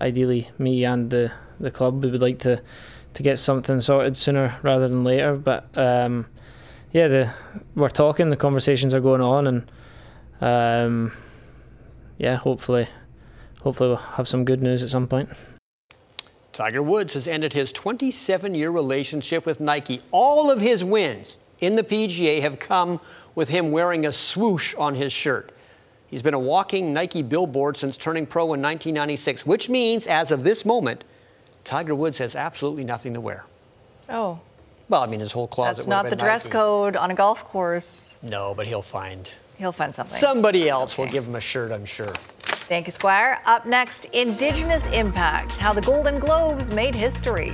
Ideally, 0.00 0.50
me 0.58 0.84
and 0.84 1.10
the 1.10 1.32
the 1.58 1.70
club, 1.70 2.02
we 2.02 2.10
would 2.10 2.22
like 2.22 2.38
to 2.40 2.62
to 3.14 3.22
get 3.22 3.38
something 3.38 3.80
sorted 3.80 4.16
sooner 4.16 4.56
rather 4.62 4.88
than 4.88 5.04
later. 5.04 5.36
But 5.36 5.68
um, 5.76 6.26
yeah, 6.92 7.08
the 7.08 7.34
we're 7.74 7.88
talking, 7.90 8.30
the 8.30 8.36
conversations 8.36 8.94
are 8.94 9.00
going 9.00 9.20
on, 9.20 9.46
and 9.46 9.72
um, 10.40 11.12
yeah, 12.18 12.36
hopefully, 12.36 12.88
hopefully 13.62 13.88
we'll 13.88 13.96
have 13.96 14.28
some 14.28 14.44
good 14.44 14.62
news 14.62 14.82
at 14.82 14.90
some 14.90 15.06
point. 15.06 15.28
Tiger 16.60 16.82
Woods 16.82 17.14
has 17.14 17.26
ended 17.26 17.54
his 17.54 17.72
27 17.72 18.54
year 18.54 18.70
relationship 18.70 19.46
with 19.46 19.60
Nike. 19.60 20.02
All 20.10 20.50
of 20.50 20.60
his 20.60 20.84
wins 20.84 21.38
in 21.58 21.74
the 21.74 21.82
PGA 21.82 22.42
have 22.42 22.58
come 22.58 23.00
with 23.34 23.48
him 23.48 23.72
wearing 23.72 24.04
a 24.04 24.12
swoosh 24.12 24.74
on 24.74 24.94
his 24.94 25.10
shirt. 25.10 25.52
He's 26.08 26.20
been 26.20 26.34
a 26.34 26.38
walking 26.38 26.92
Nike 26.92 27.22
billboard 27.22 27.78
since 27.78 27.96
turning 27.96 28.26
pro 28.26 28.42
in 28.42 28.60
1996, 28.60 29.46
which 29.46 29.70
means, 29.70 30.06
as 30.06 30.30
of 30.30 30.42
this 30.42 30.66
moment, 30.66 31.02
Tiger 31.64 31.94
Woods 31.94 32.18
has 32.18 32.36
absolutely 32.36 32.84
nothing 32.84 33.14
to 33.14 33.22
wear. 33.22 33.46
Oh. 34.10 34.40
Well, 34.90 35.00
I 35.00 35.06
mean, 35.06 35.20
his 35.20 35.32
whole 35.32 35.48
closet. 35.48 35.76
That's 35.76 35.88
not 35.88 36.10
the 36.10 36.16
dress 36.16 36.44
Nike. 36.44 36.52
code 36.52 36.94
on 36.94 37.10
a 37.10 37.14
golf 37.14 37.42
course. 37.42 38.14
No, 38.20 38.52
but 38.54 38.66
he'll 38.66 38.82
find. 38.82 39.32
He'll 39.56 39.72
find 39.72 39.94
something. 39.94 40.18
Somebody 40.18 40.68
else 40.68 40.92
okay. 40.92 41.04
will 41.04 41.10
give 41.10 41.26
him 41.26 41.36
a 41.36 41.40
shirt, 41.40 41.72
I'm 41.72 41.86
sure. 41.86 42.12
Thank 42.70 42.86
you, 42.86 42.92
Squire. 42.92 43.40
Up 43.46 43.66
next, 43.66 44.04
Indigenous 44.12 44.86
Impact 44.92 45.56
How 45.56 45.72
the 45.72 45.80
Golden 45.80 46.20
Globes 46.20 46.72
Made 46.72 46.94
History. 46.94 47.52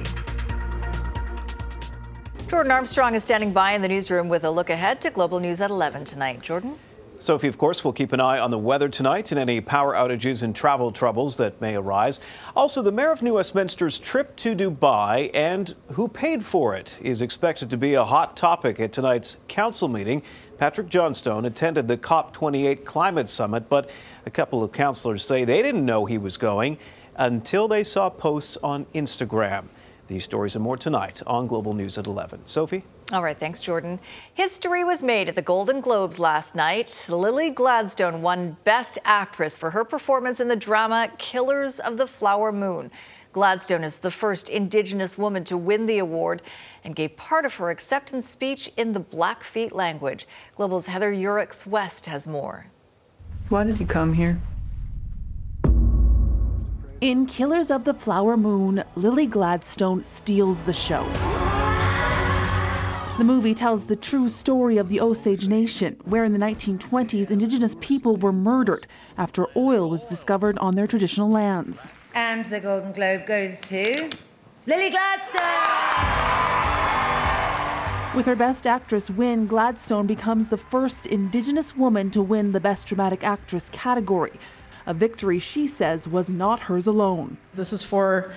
Jordan 2.49 2.71
Armstrong 2.71 3.15
is 3.15 3.23
standing 3.23 3.51
by 3.51 3.73
in 3.73 3.81
the 3.81 3.89
newsroom 3.89 4.29
with 4.29 4.45
a 4.45 4.51
look 4.51 4.69
ahead 4.69 5.01
to 5.01 5.11
Global 5.11 5.41
News 5.41 5.63
at 5.63 5.71
11 5.71 6.05
tonight. 6.05 6.43
Jordan? 6.43 6.79
Sophie, 7.19 7.49
of 7.49 7.57
course, 7.57 7.83
will 7.83 7.93
keep 7.93 8.13
an 8.13 8.21
eye 8.21 8.39
on 8.39 8.51
the 8.51 8.59
weather 8.59 8.89
tonight 8.89 9.31
and 9.33 9.41
any 9.41 9.61
power 9.61 9.95
outages 9.95 10.43
and 10.43 10.55
travel 10.55 10.93
troubles 10.93 11.37
that 11.39 11.59
may 11.61 11.75
arise. 11.75 12.21
Also, 12.55 12.83
the 12.83 12.93
mayor 12.93 13.11
of 13.11 13.23
New 13.23 13.35
Westminster's 13.35 13.99
trip 13.99 14.37
to 14.37 14.55
Dubai 14.55 15.31
and 15.33 15.75
who 15.93 16.09
paid 16.09 16.45
for 16.45 16.77
it 16.77 17.01
is 17.03 17.23
expected 17.23 17.71
to 17.71 17.77
be 17.79 17.95
a 17.95 18.05
hot 18.05 18.37
topic 18.37 18.79
at 18.81 18.93
tonight's 18.93 19.39
council 19.49 19.89
meeting. 19.89 20.23
Patrick 20.59 20.89
Johnstone 20.89 21.47
attended 21.47 21.89
the 21.89 21.97
COP28 21.97 22.85
climate 22.85 23.29
summit, 23.29 23.69
but 23.69 23.89
a 24.27 24.31
couple 24.31 24.63
of 24.63 24.73
councillors 24.73 25.25
say 25.25 25.45
they 25.45 25.63
didn't 25.63 25.87
know 25.87 26.05
he 26.05 26.19
was 26.19 26.37
going 26.37 26.77
until 27.17 27.67
they 27.67 27.83
saw 27.83 28.11
posts 28.11 28.59
on 28.63 28.85
Instagram. 28.95 29.65
These 30.07 30.25
stories 30.25 30.55
and 30.55 30.63
more 30.63 30.77
tonight 30.77 31.23
on 31.27 31.47
Global 31.47 31.73
News 31.73 31.97
at 31.97 32.07
11. 32.07 32.47
Sophie? 32.47 32.85
All 33.13 33.23
right, 33.23 33.39
thanks, 33.39 33.61
Jordan. 33.61 34.01
History 34.35 34.83
was 34.83 35.01
made 35.01 35.29
at 35.29 35.37
the 35.37 35.43
Golden 35.43 35.81
Globes 35.81 36.19
last 36.19 36.57
night. 36.57 37.07
Lily 37.09 37.51
Gladstone 37.51 38.21
won 38.21 38.57
Best 38.65 38.99
Actress 39.05 39.57
for 39.57 39.71
her 39.71 39.85
performance 39.85 40.41
in 40.41 40.49
the 40.49 40.57
drama 40.57 41.13
Killers 41.17 41.79
of 41.79 41.99
the 41.99 42.09
Flower 42.09 42.51
Moon. 42.51 42.91
Gladstone 43.33 43.85
is 43.85 43.99
the 43.99 44.11
first 44.11 44.49
Indigenous 44.49 45.17
woman 45.17 45.45
to 45.45 45.57
win 45.57 45.87
the 45.87 45.99
award 45.99 46.43
and 46.83 46.97
gave 46.97 47.17
part 47.17 47.45
of 47.45 47.55
her 47.55 47.71
acceptance 47.71 48.29
speech 48.29 48.73
in 48.77 48.93
the 48.93 48.99
Blackfeet 48.99 49.71
language. 49.71 50.27
Global's 50.57 50.87
Heather 50.87 51.13
Yourex-West 51.13 52.07
has 52.07 52.27
more. 52.27 52.67
Why 53.51 53.63
did 53.63 53.79
you 53.79 53.87
come 53.87 54.15
here? 54.15 54.41
In 57.01 57.27
Killers 57.27 57.71
of 57.71 57.85
the 57.85 57.95
Flower 57.95 58.37
Moon, 58.37 58.83
Lily 58.97 59.27
Gladstone 59.27 60.03
steals 60.03 60.63
the 60.63 60.73
show. 60.73 61.07
The 63.19 63.25
movie 63.25 63.55
tells 63.55 63.87
the 63.87 63.97
true 63.97 64.29
story 64.29 64.77
of 64.77 64.91
the 64.91 65.01
Osage 65.01 65.49
Nation, 65.49 65.97
where 66.05 66.23
in 66.23 66.35
the 66.35 66.39
1920s 66.39 67.31
Indigenous 67.31 67.75
people 67.81 68.17
were 68.17 68.31
murdered 68.31 68.87
after 69.17 69.47
oil 69.57 69.89
was 69.89 70.07
discovered 70.07 70.59
on 70.59 70.75
their 70.75 70.87
traditional 70.87 71.31
lands. 71.31 71.95
And 72.15 72.45
the 72.45 72.61
Golden 72.61 72.93
Globe 72.93 73.25
goes 73.25 73.59
to 73.61 74.11
Lily 74.67 74.91
Gladstone! 74.91 75.41
With 78.15 78.27
her 78.27 78.37
Best 78.37 78.67
Actress 78.67 79.09
win, 79.09 79.47
Gladstone 79.47 80.07
becomes 80.07 80.51
the 80.51 80.59
first 80.59 81.07
Indigenous 81.07 81.75
woman 81.75 82.11
to 82.11 82.21
win 82.21 82.53
the 82.53 82.61
Best 82.61 82.87
Dramatic 82.87 83.25
Actress 83.25 83.71
category. 83.71 84.33
A 84.85 84.93
victory 84.93 85.39
she 85.39 85.67
says 85.67 86.07
was 86.07 86.29
not 86.29 86.61
hers 86.61 86.87
alone. 86.87 87.39
This 87.55 87.73
is 87.73 87.83
for 87.83 88.35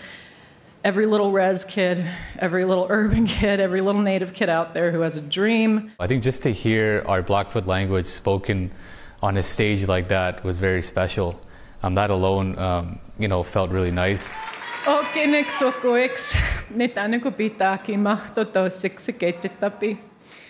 every 0.83 1.05
little 1.05 1.31
res 1.31 1.65
kid, 1.65 2.09
every 2.37 2.65
little 2.65 2.87
urban 2.89 3.25
kid, 3.37 3.59
every 3.59 3.81
little 3.81 4.01
native 4.01 4.33
kid 4.33 4.49
out 4.49 4.73
there 4.73 4.91
who 4.91 5.01
has 5.01 5.15
a 5.15 5.21
dream. 5.21 5.91
I 5.99 6.07
think 6.07 6.23
just 6.23 6.43
to 6.43 6.53
hear 6.53 7.03
our 7.05 7.21
Blackfoot 7.21 7.67
language 7.67 8.07
spoken 8.07 8.71
on 9.21 9.37
a 9.37 9.43
stage 9.43 9.87
like 9.87 10.07
that 10.07 10.43
was 10.43 10.59
very 10.59 10.81
special. 10.81 11.39
Um, 11.83 11.95
that 11.95 12.09
alone, 12.09 12.57
um, 12.57 12.99
you 13.17 13.27
know, 13.27 13.43
felt 13.43 13.71
really 13.71 13.91
nice. 13.91 14.29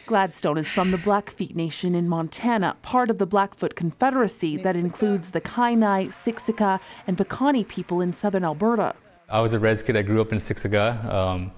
Gladstone 0.05 0.57
is 0.57 0.71
from 0.71 0.91
the 0.91 0.97
Blackfeet 0.97 1.55
Nation 1.55 1.93
in 1.93 2.07
Montana, 2.07 2.75
part 2.81 3.09
of 3.09 3.17
the 3.17 3.25
Blackfoot 3.25 3.75
Confederacy 3.75 4.57
that 4.57 4.75
includes 4.75 5.31
the 5.31 5.41
Kainai, 5.41 6.07
Siksika, 6.09 6.79
and 7.05 7.17
Piikani 7.17 7.67
people 7.67 8.01
in 8.01 8.13
southern 8.13 8.43
Alberta. 8.43 8.95
I 9.31 9.41
was 9.41 9.53
a 9.53 9.59
Reds 9.59 9.81
kid. 9.81 9.95
I 9.95 10.01
grew 10.01 10.21
up 10.21 10.31
in 10.31 10.39
Siksika, 10.39 11.05
um, 11.05 11.51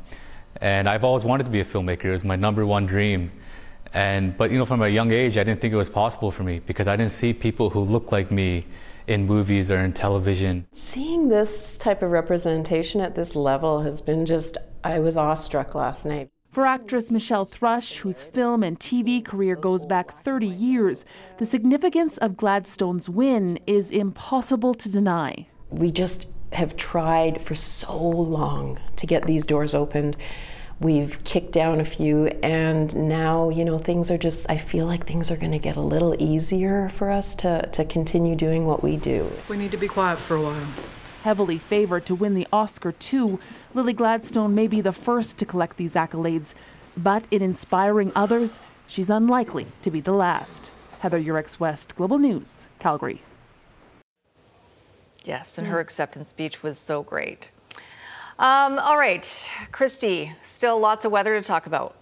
and 0.59 0.89
I've 0.89 1.03
always 1.03 1.23
wanted 1.23 1.45
to 1.45 1.49
be 1.49 1.61
a 1.61 1.65
filmmaker. 1.65 2.05
It 2.05 2.11
was 2.11 2.23
my 2.23 2.35
number 2.35 2.65
one 2.65 2.85
dream. 2.85 3.31
And 3.93 4.37
but 4.37 4.51
you 4.51 4.57
know, 4.57 4.65
from 4.65 4.81
a 4.81 4.87
young 4.89 5.11
age, 5.11 5.37
I 5.37 5.43
didn't 5.43 5.61
think 5.61 5.73
it 5.73 5.77
was 5.77 5.89
possible 5.89 6.31
for 6.31 6.43
me 6.43 6.59
because 6.59 6.87
I 6.87 6.95
didn't 6.95 7.13
see 7.13 7.33
people 7.33 7.69
who 7.69 7.81
looked 7.81 8.11
like 8.11 8.31
me 8.31 8.65
in 9.07 9.25
movies 9.25 9.71
or 9.71 9.79
in 9.79 9.93
television. 9.93 10.67
Seeing 10.71 11.29
this 11.29 11.77
type 11.77 12.01
of 12.01 12.11
representation 12.11 13.01
at 13.01 13.15
this 13.15 13.35
level 13.35 13.81
has 13.81 14.01
been 14.01 14.25
just, 14.25 14.57
I 14.83 14.99
was 14.99 15.17
awestruck 15.17 15.75
last 15.75 16.05
night. 16.05 16.29
For 16.51 16.65
actress 16.65 17.09
Michelle 17.09 17.45
Thrush, 17.45 17.99
whose 17.99 18.21
film 18.21 18.61
and 18.61 18.77
TV 18.77 19.23
career 19.23 19.55
goes 19.55 19.85
back 19.85 20.21
30 20.21 20.47
years, 20.47 21.05
the 21.37 21.45
significance 21.45 22.17
of 22.17 22.35
Gladstone's 22.35 23.07
win 23.07 23.57
is 23.65 23.89
impossible 23.89 24.73
to 24.73 24.89
deny. 24.89 25.47
We 25.69 25.91
just 25.91 26.25
have 26.53 26.75
tried 26.75 27.41
for 27.41 27.55
so 27.55 27.97
long 27.97 28.79
to 28.97 29.07
get 29.07 29.25
these 29.25 29.45
doors 29.45 29.73
opened. 29.73 30.17
We've 30.79 31.23
kicked 31.23 31.51
down 31.51 31.79
a 31.79 31.85
few, 31.85 32.25
and 32.41 33.07
now, 33.07 33.49
you 33.49 33.63
know, 33.63 33.77
things 33.77 34.09
are 34.09 34.17
just, 34.17 34.49
I 34.49 34.57
feel 34.57 34.87
like 34.87 35.05
things 35.05 35.29
are 35.29 35.37
going 35.37 35.51
to 35.51 35.59
get 35.59 35.75
a 35.75 35.81
little 35.81 36.15
easier 36.19 36.89
for 36.89 37.11
us 37.11 37.35
to, 37.35 37.67
to 37.67 37.85
continue 37.85 38.35
doing 38.35 38.65
what 38.65 38.81
we 38.81 38.97
do. 38.97 39.31
We 39.47 39.57
need 39.57 39.71
to 39.71 39.77
be 39.77 39.87
quiet 39.87 40.17
for 40.17 40.35
a 40.35 40.41
while. 40.41 40.65
Heavily 41.23 41.59
favored 41.59 42.07
to 42.07 42.15
win 42.15 42.33
the 42.33 42.47
Oscar, 42.51 42.91
too, 42.91 43.39
Lily 43.75 43.93
Gladstone 43.93 44.55
may 44.55 44.65
be 44.65 44.81
the 44.81 44.91
first 44.91 45.37
to 45.37 45.45
collect 45.45 45.77
these 45.77 45.93
accolades, 45.93 46.55
but 46.97 47.25
in 47.29 47.43
inspiring 47.43 48.11
others, 48.15 48.59
she's 48.87 49.11
unlikely 49.11 49.67
to 49.83 49.91
be 49.91 50.01
the 50.01 50.13
last. 50.13 50.71
Heather 50.99 51.21
Yourex-West, 51.21 51.95
Global 51.95 52.17
News, 52.17 52.65
Calgary. 52.79 53.21
Yes, 55.23 55.57
and 55.57 55.67
her 55.67 55.79
acceptance 55.79 56.29
speech 56.29 56.63
was 56.63 56.77
so 56.77 57.03
great. 57.03 57.49
Um, 58.39 58.79
all 58.79 58.97
right, 58.97 59.21
Kristi, 59.71 60.33
still 60.41 60.79
lots 60.79 61.05
of 61.05 61.11
weather 61.11 61.39
to 61.39 61.47
talk 61.47 61.67
about. 61.67 61.95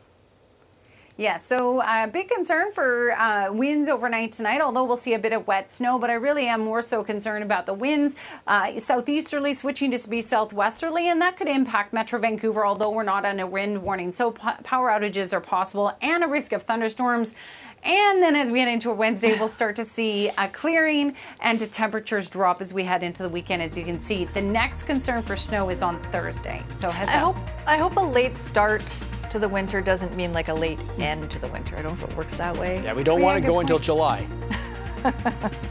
Yeah, 1.20 1.36
so 1.36 1.80
uh, 1.80 2.08
big 2.08 2.30
concern 2.30 2.72
for 2.72 3.12
uh, 3.12 3.52
winds 3.52 3.90
overnight 3.90 4.32
tonight, 4.32 4.62
although 4.62 4.86
we'll 4.86 4.96
see 4.96 5.16
a 5.16 5.20
bit 5.20 5.34
of 5.34 5.46
wet 5.48 5.70
snow, 5.70 6.00
but 6.00 6.10
I 6.10 6.14
really 6.14 6.48
am 6.48 6.62
more 6.62 6.82
so 6.82 7.04
concerned 7.04 7.44
about 7.44 7.66
the 7.66 7.74
winds. 7.74 8.16
Uh, 8.48 8.80
southeasterly 8.80 9.54
switching 9.54 9.92
to 9.92 10.10
be 10.10 10.22
southwesterly, 10.22 11.10
and 11.10 11.22
that 11.22 11.36
could 11.36 11.50
impact 11.50 11.92
Metro 11.92 12.20
Vancouver, 12.20 12.66
although 12.66 12.90
we're 12.90 13.04
not 13.04 13.26
on 13.26 13.42
a 13.42 13.46
wind 13.46 13.84
warning. 13.84 14.14
So 14.14 14.32
p- 14.32 14.48
power 14.64 14.90
outages 14.90 15.34
are 15.34 15.42
possible 15.42 15.94
and 16.02 16.24
a 16.24 16.28
risk 16.28 16.54
of 16.54 16.64
thunderstorms. 16.64 17.36
And 17.84 18.22
then 18.22 18.36
as 18.36 18.52
we 18.52 18.60
head 18.60 18.68
into 18.68 18.92
a 18.92 18.94
Wednesday, 18.94 19.38
we'll 19.40 19.48
start 19.48 19.76
to 19.78 19.86
see 19.86 20.30
a 20.38 20.48
clearing 20.50 21.16
and 21.40 21.58
the 21.60 21.68
temperatures 21.68 22.30
drop 22.30 22.62
as 22.62 22.74
we 22.74 22.84
head 22.84 23.04
into 23.04 23.24
the 23.24 23.30
weekend. 23.30 23.62
As 23.62 23.78
you 23.78 23.84
can 23.86 24.02
see, 24.02 24.26
the 24.26 24.42
next 24.42 24.84
concern 24.84 25.22
for 25.22 25.36
snow 25.36 25.70
is 25.70 25.82
on 25.82 26.02
Thursday. 26.04 26.64
So 26.70 26.92
heads 26.92 27.10
I 27.12 27.22
up. 27.22 27.36
hope 27.36 27.48
I 27.66 27.78
hope 27.78 27.96
a 27.98 28.02
late 28.02 28.36
start 28.38 28.84
to 29.30 29.40
the 29.40 29.48
winter 29.48 29.80
doesn't 29.82 30.16
mean 30.16 30.34
like 30.34 30.48
a 30.50 30.54
late 30.54 30.80
end 31.00 31.30
to 31.32 31.40
the 31.40 31.48
winter. 31.50 31.78
I 31.78 31.82
don't 31.82 31.98
know 32.00 32.06
if 32.06 32.12
it 32.12 32.18
works 32.18 32.36
that 32.36 32.58
way. 32.58 32.82
Yeah, 32.84 32.94
we 32.94 33.04
don't 33.04 33.20
Yeah, 33.20 33.26
want 33.26 33.42
to 33.42 33.48
go 33.48 33.54
point. 33.54 33.70
until 33.70 33.80
July. 33.80 34.28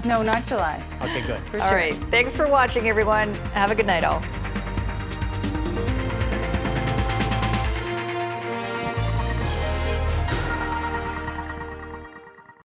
No, 0.07 0.23
not 0.23 0.47
July. 0.47 0.83
Okay, 1.03 1.21
good. 1.21 1.41
For 1.51 1.61
All 1.61 1.69
sure. 1.69 1.77
right. 1.77 1.95
Thanks 2.11 2.35
for 2.35 2.49
watching, 2.49 2.89
everyone. 2.89 3.35
Have 3.53 3.71
a 3.71 3.75
good 3.75 3.85
night, 3.87 4.03
all. 4.03 4.23